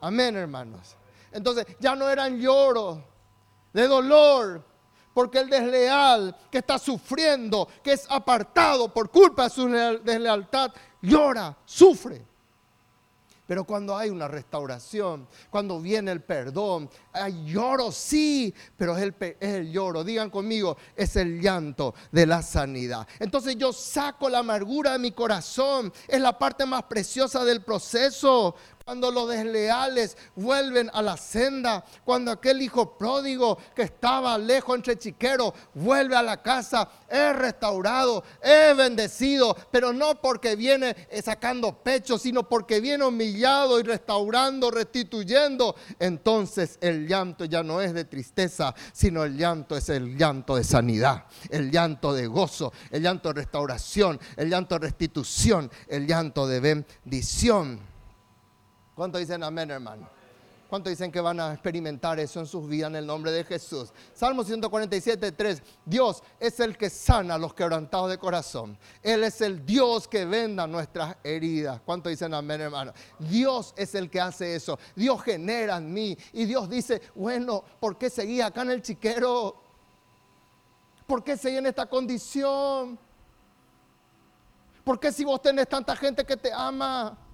Amén, 0.00 0.34
hermanos. 0.34 0.96
Entonces 1.30 1.66
ya 1.78 1.94
no 1.94 2.08
eran 2.10 2.40
lloros 2.40 2.98
de 3.76 3.86
dolor, 3.86 4.64
porque 5.12 5.38
el 5.38 5.50
desleal 5.50 6.34
que 6.50 6.58
está 6.58 6.78
sufriendo, 6.78 7.68
que 7.82 7.92
es 7.92 8.06
apartado 8.08 8.92
por 8.92 9.10
culpa 9.10 9.44
de 9.44 9.50
su 9.50 9.68
deslealtad, 9.68 10.72
llora, 11.02 11.54
sufre. 11.66 12.24
Pero 13.46 13.64
cuando 13.64 13.94
hay 13.96 14.08
una 14.08 14.26
restauración, 14.26 15.28
cuando 15.50 15.78
viene 15.78 16.10
el 16.10 16.22
perdón, 16.22 16.88
hay 17.12 17.44
lloro, 17.44 17.92
sí, 17.92 18.52
pero 18.78 18.96
es 18.96 19.02
el, 19.02 19.14
es 19.20 19.54
el, 19.54 19.70
lloro, 19.70 20.02
digan 20.02 20.30
conmigo, 20.30 20.76
es 20.96 21.14
el 21.16 21.40
llanto 21.40 21.94
de 22.10 22.26
la 22.26 22.42
sanidad. 22.42 23.06
Entonces 23.20 23.56
yo 23.56 23.74
saco 23.74 24.30
la 24.30 24.38
amargura 24.38 24.92
de 24.92 24.98
mi 24.98 25.12
corazón, 25.12 25.92
es 26.08 26.20
la 26.20 26.36
parte 26.36 26.64
más 26.64 26.84
preciosa 26.84 27.44
del 27.44 27.62
proceso. 27.62 28.56
Cuando 28.86 29.10
los 29.10 29.28
desleales 29.28 30.16
vuelven 30.36 30.88
a 30.92 31.02
la 31.02 31.16
senda, 31.16 31.84
cuando 32.04 32.30
aquel 32.30 32.62
hijo 32.62 32.96
pródigo 32.96 33.58
que 33.74 33.82
estaba 33.82 34.38
lejos 34.38 34.76
entre 34.76 34.96
chiqueros 34.96 35.54
vuelve 35.74 36.14
a 36.14 36.22
la 36.22 36.40
casa, 36.40 36.88
es 37.08 37.34
restaurado, 37.34 38.22
es 38.40 38.76
bendecido, 38.76 39.56
pero 39.72 39.92
no 39.92 40.20
porque 40.20 40.54
viene 40.54 40.94
sacando 41.20 41.82
pecho, 41.82 42.16
sino 42.16 42.48
porque 42.48 42.80
viene 42.80 43.04
humillado 43.04 43.80
y 43.80 43.82
restaurando, 43.82 44.70
restituyendo. 44.70 45.74
Entonces 45.98 46.78
el 46.80 47.08
llanto 47.08 47.44
ya 47.44 47.64
no 47.64 47.80
es 47.80 47.92
de 47.92 48.04
tristeza, 48.04 48.72
sino 48.92 49.24
el 49.24 49.36
llanto 49.36 49.76
es 49.76 49.88
el 49.88 50.16
llanto 50.16 50.54
de 50.54 50.62
sanidad, 50.62 51.24
el 51.50 51.72
llanto 51.72 52.14
de 52.14 52.28
gozo, 52.28 52.72
el 52.92 53.02
llanto 53.02 53.30
de 53.30 53.40
restauración, 53.40 54.20
el 54.36 54.48
llanto 54.48 54.76
de 54.76 54.86
restitución, 54.86 55.72
el 55.88 56.06
llanto 56.06 56.46
de 56.46 56.60
bendición. 56.60 57.95
¿Cuánto 58.96 59.18
dicen 59.18 59.42
amén, 59.42 59.70
hermano? 59.70 60.08
¿Cuánto 60.70 60.90
dicen 60.90 61.12
que 61.12 61.20
van 61.20 61.38
a 61.38 61.52
experimentar 61.52 62.18
eso 62.18 62.40
en 62.40 62.46
sus 62.46 62.66
vidas 62.66 62.88
en 62.88 62.96
el 62.96 63.06
nombre 63.06 63.30
de 63.30 63.44
Jesús? 63.44 63.92
Salmo 64.14 64.42
147, 64.42 65.32
3. 65.32 65.62
Dios 65.84 66.22
es 66.40 66.58
el 66.58 66.76
que 66.78 66.88
sana 66.88 67.34
a 67.34 67.38
los 67.38 67.52
quebrantados 67.52 68.10
de 68.10 68.18
corazón. 68.18 68.76
Él 69.02 69.22
es 69.22 69.42
el 69.42 69.64
Dios 69.64 70.08
que 70.08 70.24
venda 70.24 70.66
nuestras 70.66 71.16
heridas. 71.22 71.80
¿Cuánto 71.84 72.08
dicen 72.08 72.32
amén, 72.34 72.62
hermano? 72.62 72.92
Dios 73.18 73.74
es 73.76 73.94
el 73.94 74.10
que 74.10 74.20
hace 74.20 74.56
eso. 74.56 74.78
Dios 74.96 75.22
genera 75.22 75.76
en 75.76 75.92
mí. 75.92 76.16
Y 76.32 76.46
Dios 76.46 76.68
dice, 76.68 77.00
bueno, 77.14 77.62
¿por 77.78 77.98
qué 77.98 78.08
seguí 78.08 78.40
acá 78.40 78.62
en 78.62 78.70
el 78.70 78.82
chiquero? 78.82 79.62
¿Por 81.06 81.22
qué 81.22 81.36
seguí 81.36 81.58
en 81.58 81.66
esta 81.66 81.86
condición? 81.86 82.98
¿Por 84.82 84.98
qué 84.98 85.12
si 85.12 85.22
vos 85.22 85.40
tenés 85.42 85.68
tanta 85.68 85.94
gente 85.94 86.24
que 86.24 86.36
te 86.36 86.50
ama? 86.52 87.25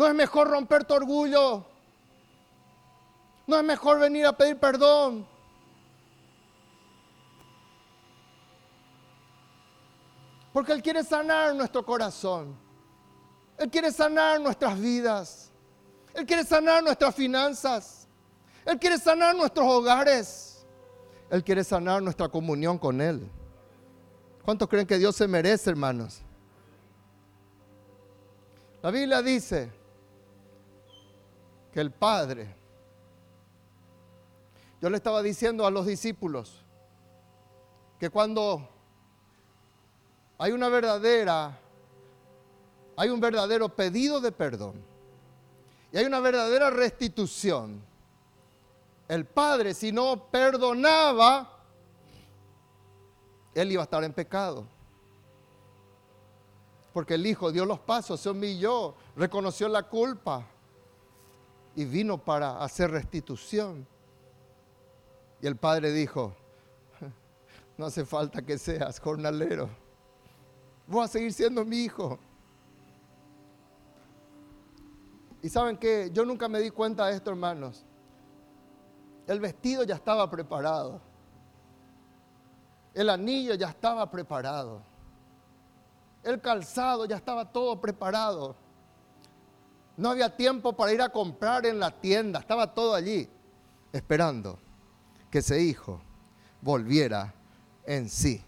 No 0.00 0.06
es 0.06 0.14
mejor 0.14 0.48
romper 0.48 0.86
tu 0.86 0.94
orgullo. 0.94 1.62
No 3.46 3.58
es 3.58 3.62
mejor 3.62 3.98
venir 4.00 4.24
a 4.24 4.32
pedir 4.32 4.56
perdón. 4.56 5.26
Porque 10.54 10.72
Él 10.72 10.82
quiere 10.82 11.04
sanar 11.04 11.54
nuestro 11.54 11.84
corazón. 11.84 12.56
Él 13.58 13.68
quiere 13.68 13.92
sanar 13.92 14.40
nuestras 14.40 14.80
vidas. 14.80 15.50
Él 16.14 16.24
quiere 16.24 16.44
sanar 16.44 16.82
nuestras 16.82 17.14
finanzas. 17.14 18.08
Él 18.64 18.78
quiere 18.78 18.96
sanar 18.96 19.36
nuestros 19.36 19.66
hogares. 19.66 20.64
Él 21.28 21.44
quiere 21.44 21.62
sanar 21.62 22.02
nuestra 22.02 22.26
comunión 22.26 22.78
con 22.78 23.02
Él. 23.02 23.30
¿Cuántos 24.46 24.66
creen 24.66 24.86
que 24.86 24.96
Dios 24.96 25.14
se 25.14 25.28
merece, 25.28 25.68
hermanos? 25.68 26.22
La 28.80 28.90
Biblia 28.90 29.20
dice 29.20 29.78
que 31.72 31.80
el 31.80 31.90
Padre. 31.90 32.54
Yo 34.80 34.88
le 34.88 34.96
estaba 34.96 35.22
diciendo 35.22 35.66
a 35.66 35.70
los 35.70 35.86
discípulos 35.86 36.64
que 37.98 38.08
cuando 38.08 38.66
hay 40.38 40.52
una 40.52 40.68
verdadera, 40.68 41.58
hay 42.96 43.10
un 43.10 43.20
verdadero 43.20 43.68
pedido 43.68 44.20
de 44.20 44.32
perdón 44.32 44.82
y 45.92 45.98
hay 45.98 46.06
una 46.06 46.20
verdadera 46.20 46.70
restitución, 46.70 47.82
el 49.08 49.26
Padre 49.26 49.74
si 49.74 49.92
no 49.92 50.28
perdonaba, 50.30 51.58
él 53.54 53.72
iba 53.72 53.82
a 53.82 53.84
estar 53.84 54.02
en 54.04 54.12
pecado. 54.12 54.64
Porque 56.92 57.14
el 57.14 57.26
Hijo 57.26 57.52
dio 57.52 57.64
los 57.66 57.78
pasos, 57.80 58.20
se 58.20 58.30
humilló, 58.30 58.94
reconoció 59.16 59.68
la 59.68 59.82
culpa 59.82 60.44
y 61.74 61.84
vino 61.84 62.18
para 62.18 62.62
hacer 62.62 62.90
restitución. 62.90 63.86
Y 65.40 65.46
el 65.46 65.56
padre 65.56 65.92
dijo, 65.92 66.34
no 67.78 67.86
hace 67.86 68.04
falta 68.04 68.42
que 68.42 68.58
seas 68.58 69.00
jornalero, 69.00 69.68
voy 70.86 71.04
a 71.04 71.08
seguir 71.08 71.32
siendo 71.32 71.64
mi 71.64 71.78
hijo. 71.78 72.18
Y 75.42 75.48
saben 75.48 75.76
que 75.76 76.10
yo 76.12 76.24
nunca 76.24 76.48
me 76.48 76.60
di 76.60 76.70
cuenta 76.70 77.06
de 77.06 77.16
esto, 77.16 77.30
hermanos. 77.30 77.86
El 79.26 79.40
vestido 79.40 79.84
ya 79.84 79.94
estaba 79.94 80.28
preparado. 80.28 81.00
El 82.92 83.08
anillo 83.08 83.54
ya 83.54 83.68
estaba 83.68 84.10
preparado. 84.10 84.82
El 86.22 86.40
calzado 86.40 87.06
ya 87.06 87.16
estaba 87.16 87.50
todo 87.50 87.80
preparado. 87.80 88.54
No 90.00 90.08
había 90.08 90.34
tiempo 90.34 90.72
para 90.72 90.94
ir 90.94 91.02
a 91.02 91.10
comprar 91.10 91.66
en 91.66 91.78
la 91.78 91.90
tienda. 91.90 92.40
Estaba 92.40 92.72
todo 92.72 92.94
allí 92.94 93.28
esperando 93.92 94.58
que 95.30 95.40
ese 95.40 95.62
hijo 95.62 96.00
volviera 96.62 97.34
en 97.84 98.08
sí. 98.08 98.42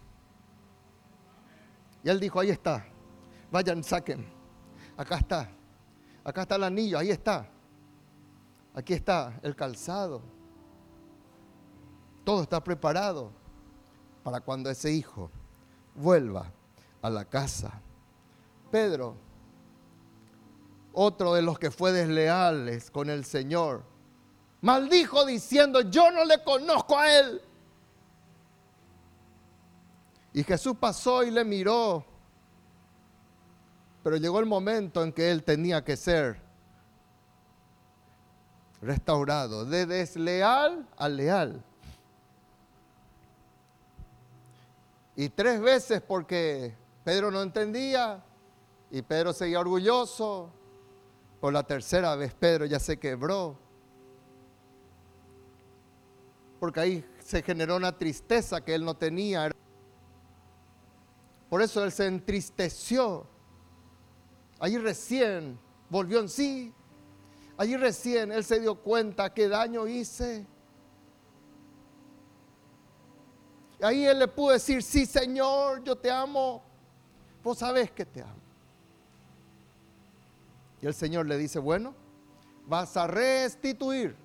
Y 2.03 2.09
él 2.09 2.19
dijo, 2.19 2.41
ahí 2.41 2.49
está. 2.49 2.87
Vayan, 3.51 3.85
saquen. 3.85 4.27
Acá 4.97 5.19
está. 5.19 5.51
Acá 6.25 6.41
está 6.41 6.55
el 6.55 6.65
anillo, 6.65 6.99
ahí 6.99 7.11
está. 7.11 7.47
Aquí 8.75 8.95
está 8.95 9.39
el 9.43 9.55
calzado. 9.55 10.23
Todo 12.25 12.45
está 12.45 12.65
preparado 12.65 13.31
para 14.23 14.41
cuando 14.41 14.71
ese 14.71 14.91
hijo 14.91 15.31
vuelva 15.95 16.51
a 17.03 17.11
la 17.11 17.27
casa. 17.27 17.79
Pedro, 18.71 19.17
otro 20.93 21.35
de 21.35 21.43
los 21.43 21.59
que 21.59 21.71
fue 21.71 21.93
desleales 21.93 22.91
con 22.91 23.11
el 23.11 23.25
Señor, 23.25 23.83
maldijo 24.61 25.25
diciendo, 25.25 25.81
yo 25.83 26.11
no 26.11 26.25
le 26.25 26.43
conozco 26.43 26.99
a 26.99 27.19
él. 27.19 27.43
Y 30.35 30.43
Jesús 30.45 30.77
pasó 30.79 31.23
y 31.25 31.31
le 31.31 31.45
miró, 31.45 32.05
pero 34.03 34.17
llegó 34.17 34.41
el 34.41 34.47
momento 34.47 35.03
en 35.03 35.13
que 35.13 35.31
él 35.31 35.45
tenía 35.45 35.85
que 35.85 35.97
ser 35.97 36.41
restaurado, 38.81 39.65
de 39.65 39.87
desleal 39.87 40.89
a 40.97 41.09
leal. 41.09 41.63
Y 45.15 45.29
tres 45.29 45.61
veces 45.61 46.01
porque 46.01 46.75
Pedro 47.05 47.31
no 47.31 47.43
entendía 47.43 48.25
y 48.91 49.03
Pedro 49.03 49.33
seguía 49.33 49.61
orgulloso. 49.61 50.51
Por 51.43 51.53
la 51.53 51.65
tercera 51.65 52.15
vez 52.15 52.33
Pedro 52.35 52.67
ya 52.67 52.79
se 52.79 53.01
quebró. 53.01 53.59
Porque 56.61 56.79
ahí 56.79 57.05
se 57.19 57.43
generó 57.43 57.75
una 57.75 57.99
tristeza 57.99 58.65
que 58.65 58.73
él 58.73 58.85
no 58.85 58.97
tenía. 58.97 59.51
Por 61.51 61.61
eso 61.61 61.83
él 61.83 61.91
se 61.91 62.07
entristeció. 62.07 63.27
Allí 64.61 64.79
recién 64.79 65.59
volvió 65.91 66.21
en 66.21 66.29
sí. 66.29 66.73
Allí 67.57 67.77
recién 67.77 68.31
él 68.31 68.45
se 68.45 68.61
dio 68.61 68.77
cuenta 68.77 69.35
qué 69.35 69.49
daño 69.49 69.89
hice. 69.89 70.47
ahí 73.81 74.07
él 74.07 74.21
le 74.21 74.29
pudo 74.29 74.53
decir, 74.53 74.81
sí 74.81 75.07
Señor, 75.07 75.83
yo 75.83 75.97
te 75.97 76.09
amo. 76.09 76.63
Vos 77.43 77.59
sabés 77.59 77.91
que 77.91 78.07
te 78.07 78.23
amo. 78.23 78.42
Y 80.83 80.87
el 80.87 80.95
Señor 80.95 81.27
le 81.27 81.39
dice, 81.39 81.61
bueno, 81.61 81.95
vas 82.67 82.97
a 82.97 83.07
restituir. 83.07 84.17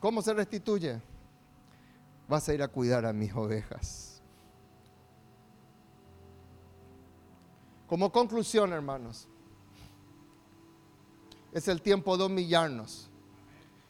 ¿Cómo 0.00 0.20
se 0.20 0.34
restituye? 0.34 1.00
Vas 2.28 2.48
a 2.48 2.54
ir 2.54 2.62
a 2.62 2.68
cuidar 2.68 3.06
a 3.06 3.12
mis 3.12 3.32
ovejas. 3.32 4.20
Como 7.86 8.10
conclusión, 8.10 8.72
hermanos, 8.72 9.28
es 11.52 11.68
el 11.68 11.80
tiempo 11.80 12.18
de 12.18 12.24
humillarnos. 12.24 13.08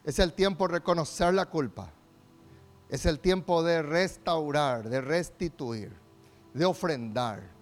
Es 0.03 0.19
el 0.19 0.33
tiempo 0.33 0.67
de 0.67 0.75
reconocer 0.75 1.33
la 1.33 1.47
culpa. 1.47 1.91
Es 2.87 3.07
el 3.07 3.19
tiempo 3.19 3.63
de 3.63 3.81
restaurar, 3.81 4.87
de 4.87 5.01
restituir, 5.01 5.91
de 6.53 6.65
ofrendar, 6.65 7.56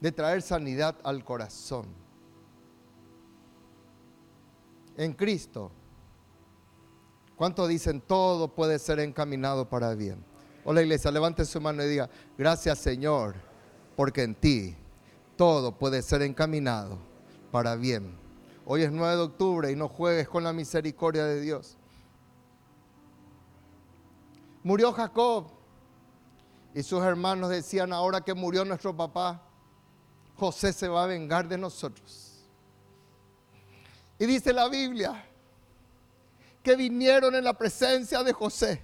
de 0.00 0.12
traer 0.12 0.42
sanidad 0.42 0.96
al 1.04 1.24
corazón. 1.24 1.86
En 4.96 5.12
Cristo, 5.12 5.70
¿cuánto 7.36 7.66
dicen 7.66 8.00
todo 8.00 8.48
puede 8.48 8.78
ser 8.78 9.00
encaminado 9.00 9.68
para 9.68 9.94
bien? 9.94 10.24
Hola 10.64 10.82
iglesia, 10.82 11.10
levante 11.10 11.44
su 11.44 11.60
mano 11.60 11.82
y 11.82 11.88
diga, 11.88 12.10
gracias 12.36 12.78
Señor, 12.78 13.36
porque 13.96 14.22
en 14.22 14.34
ti 14.34 14.76
todo 15.36 15.72
puede 15.78 16.02
ser 16.02 16.22
encaminado 16.22 16.98
para 17.50 17.76
bien. 17.76 18.18
Hoy 18.66 18.82
es 18.82 18.92
9 18.92 19.16
de 19.16 19.22
octubre 19.22 19.72
y 19.72 19.76
no 19.76 19.88
juegues 19.88 20.28
con 20.28 20.44
la 20.44 20.52
misericordia 20.52 21.24
de 21.24 21.40
Dios. 21.40 21.76
Murió 24.62 24.92
Jacob. 24.92 25.46
Y 26.72 26.84
sus 26.84 27.02
hermanos 27.02 27.50
decían, 27.50 27.92
ahora 27.92 28.20
que 28.20 28.32
murió 28.32 28.64
nuestro 28.64 28.96
papá, 28.96 29.42
José 30.40 30.72
se 30.72 30.88
va 30.88 31.04
a 31.04 31.06
vengar 31.06 31.46
de 31.46 31.58
nosotros. 31.58 32.46
Y 34.18 34.24
dice 34.24 34.54
la 34.54 34.70
Biblia 34.70 35.22
que 36.62 36.74
vinieron 36.76 37.34
en 37.34 37.44
la 37.44 37.52
presencia 37.52 38.22
de 38.22 38.32
José 38.32 38.82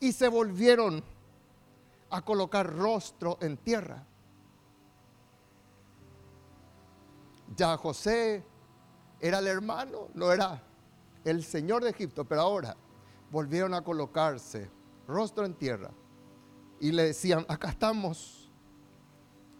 y 0.00 0.12
se 0.12 0.28
volvieron 0.28 1.04
a 2.08 2.22
colocar 2.22 2.74
rostro 2.74 3.36
en 3.42 3.58
tierra. 3.58 4.02
Ya 7.54 7.76
José 7.76 8.46
era 9.20 9.40
el 9.40 9.46
hermano, 9.46 10.08
no 10.14 10.32
era 10.32 10.62
el 11.22 11.44
Señor 11.44 11.84
de 11.84 11.90
Egipto, 11.90 12.24
pero 12.24 12.40
ahora 12.40 12.74
volvieron 13.30 13.74
a 13.74 13.84
colocarse 13.84 14.70
rostro 15.06 15.44
en 15.44 15.52
tierra 15.52 15.90
y 16.80 16.92
le 16.92 17.04
decían, 17.04 17.44
acá 17.48 17.68
estamos, 17.68 18.43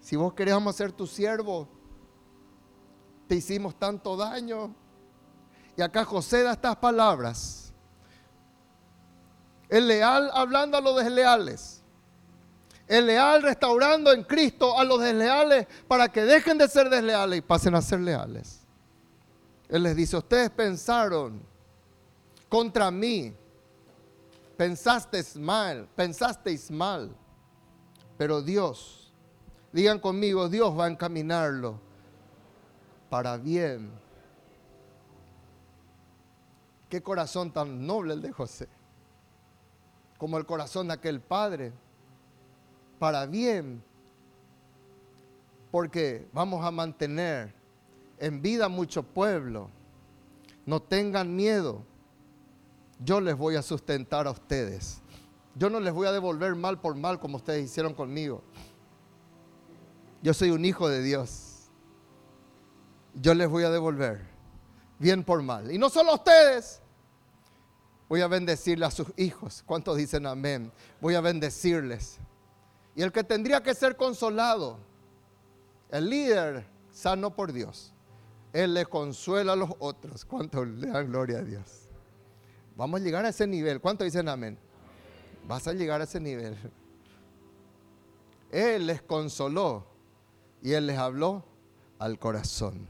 si 0.04 0.16
vos 0.16 0.34
queríamos 0.34 0.76
ser 0.76 0.92
tu 0.92 1.06
siervo, 1.06 1.66
te 3.26 3.36
hicimos 3.36 3.74
tanto 3.78 4.18
daño. 4.18 4.74
Y 5.78 5.80
acá 5.80 6.04
José 6.04 6.42
da 6.42 6.52
estas 6.52 6.76
palabras. 6.76 7.72
El 9.70 9.88
leal 9.88 10.30
hablando 10.34 10.76
a 10.76 10.82
los 10.82 11.02
desleales. 11.02 11.82
El 12.86 13.06
leal 13.06 13.40
restaurando 13.40 14.12
en 14.12 14.24
Cristo 14.24 14.78
a 14.78 14.84
los 14.84 15.00
desleales 15.00 15.66
para 15.88 16.10
que 16.10 16.20
dejen 16.20 16.58
de 16.58 16.68
ser 16.68 16.90
desleales 16.90 17.38
y 17.38 17.40
pasen 17.40 17.74
a 17.74 17.80
ser 17.80 18.00
leales. 18.00 18.60
Él 19.70 19.84
les 19.84 19.96
dice, 19.96 20.18
ustedes 20.18 20.50
pensaron 20.50 21.40
contra 22.50 22.90
mí. 22.90 23.34
Pensasteis 24.58 25.34
mal, 25.34 25.88
pensasteis 25.96 26.70
mal. 26.70 27.16
Pero 28.18 28.42
Dios, 28.42 29.03
digan 29.74 29.98
conmigo, 29.98 30.48
Dios 30.48 30.78
va 30.78 30.86
a 30.86 30.88
encaminarlo 30.88 31.78
para 33.10 33.36
bien. 33.36 33.90
Qué 36.88 37.02
corazón 37.02 37.52
tan 37.52 37.86
noble 37.86 38.14
el 38.14 38.22
de 38.22 38.32
José, 38.32 38.68
como 40.16 40.38
el 40.38 40.46
corazón 40.46 40.88
de 40.88 40.94
aquel 40.94 41.20
padre, 41.20 41.72
para 42.98 43.26
bien, 43.26 43.82
porque 45.70 46.26
vamos 46.32 46.64
a 46.64 46.70
mantener 46.70 47.52
en 48.18 48.40
vida 48.40 48.70
mucho 48.70 49.02
pueblo. 49.02 49.68
No 50.64 50.80
tengan 50.80 51.36
miedo 51.36 51.82
yo 53.02 53.20
les 53.20 53.36
voy 53.36 53.56
a 53.56 53.62
sustentar 53.62 54.26
a 54.26 54.30
ustedes. 54.30 55.00
Yo 55.54 55.70
no 55.70 55.80
les 55.80 55.92
voy 55.92 56.06
a 56.06 56.12
devolver 56.12 56.54
mal 56.54 56.80
por 56.80 56.94
mal 56.94 57.18
como 57.18 57.36
ustedes 57.36 57.64
hicieron 57.64 57.94
conmigo. 57.94 58.42
Yo 60.24 60.32
soy 60.32 60.50
un 60.52 60.64
hijo 60.64 60.88
de 60.88 61.02
Dios. 61.02 61.68
Yo 63.12 63.34
les 63.34 63.46
voy 63.46 63.62
a 63.64 63.70
devolver 63.70 64.22
bien 64.98 65.22
por 65.22 65.42
mal. 65.42 65.70
Y 65.70 65.76
no 65.76 65.90
solo 65.90 66.12
a 66.12 66.14
ustedes. 66.14 66.80
Voy 68.08 68.22
a 68.22 68.26
bendecirle 68.26 68.86
a 68.86 68.90
sus 68.90 69.08
hijos. 69.18 69.62
¿Cuántos 69.66 69.98
dicen 69.98 70.24
amén? 70.24 70.72
Voy 70.98 71.14
a 71.14 71.20
bendecirles. 71.20 72.20
Y 72.96 73.02
el 73.02 73.12
que 73.12 73.22
tendría 73.22 73.62
que 73.62 73.74
ser 73.74 73.96
consolado, 73.96 74.78
el 75.90 76.08
líder 76.08 76.64
sano 76.90 77.36
por 77.36 77.52
Dios, 77.52 77.92
él 78.54 78.72
le 78.72 78.86
consuela 78.86 79.52
a 79.52 79.56
los 79.56 79.72
otros. 79.78 80.24
¿Cuántos 80.24 80.66
le 80.66 80.86
dan 80.86 81.06
gloria 81.10 81.40
a 81.40 81.42
Dios? 81.42 81.90
Vamos 82.76 83.02
a 83.02 83.04
llegar 83.04 83.26
a 83.26 83.28
ese 83.28 83.46
nivel. 83.46 83.78
¿Cuánto 83.78 84.04
dicen 84.04 84.26
amén? 84.30 84.56
Vas 85.46 85.68
a 85.68 85.74
llegar 85.74 86.00
a 86.00 86.04
ese 86.04 86.18
nivel. 86.18 86.56
Él 88.50 88.86
les 88.86 89.02
consoló 89.02 89.92
y 90.64 90.72
Él 90.72 90.86
les 90.86 90.98
habló 90.98 91.44
al 91.98 92.18
corazón. 92.18 92.88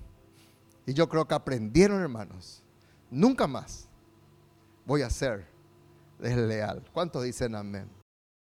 Y 0.87 0.95
yo 0.95 1.09
creo 1.09 1.27
que 1.27 1.35
aprendieron, 1.35 2.01
hermanos. 2.01 2.62
Nunca 3.11 3.49
más 3.49 3.89
voy 4.87 5.03
a 5.03 5.11
ser 5.11 5.45
desleal. 6.20 6.85
¿Cuántos 6.93 7.25
dicen 7.25 7.57
amén? 7.57 7.91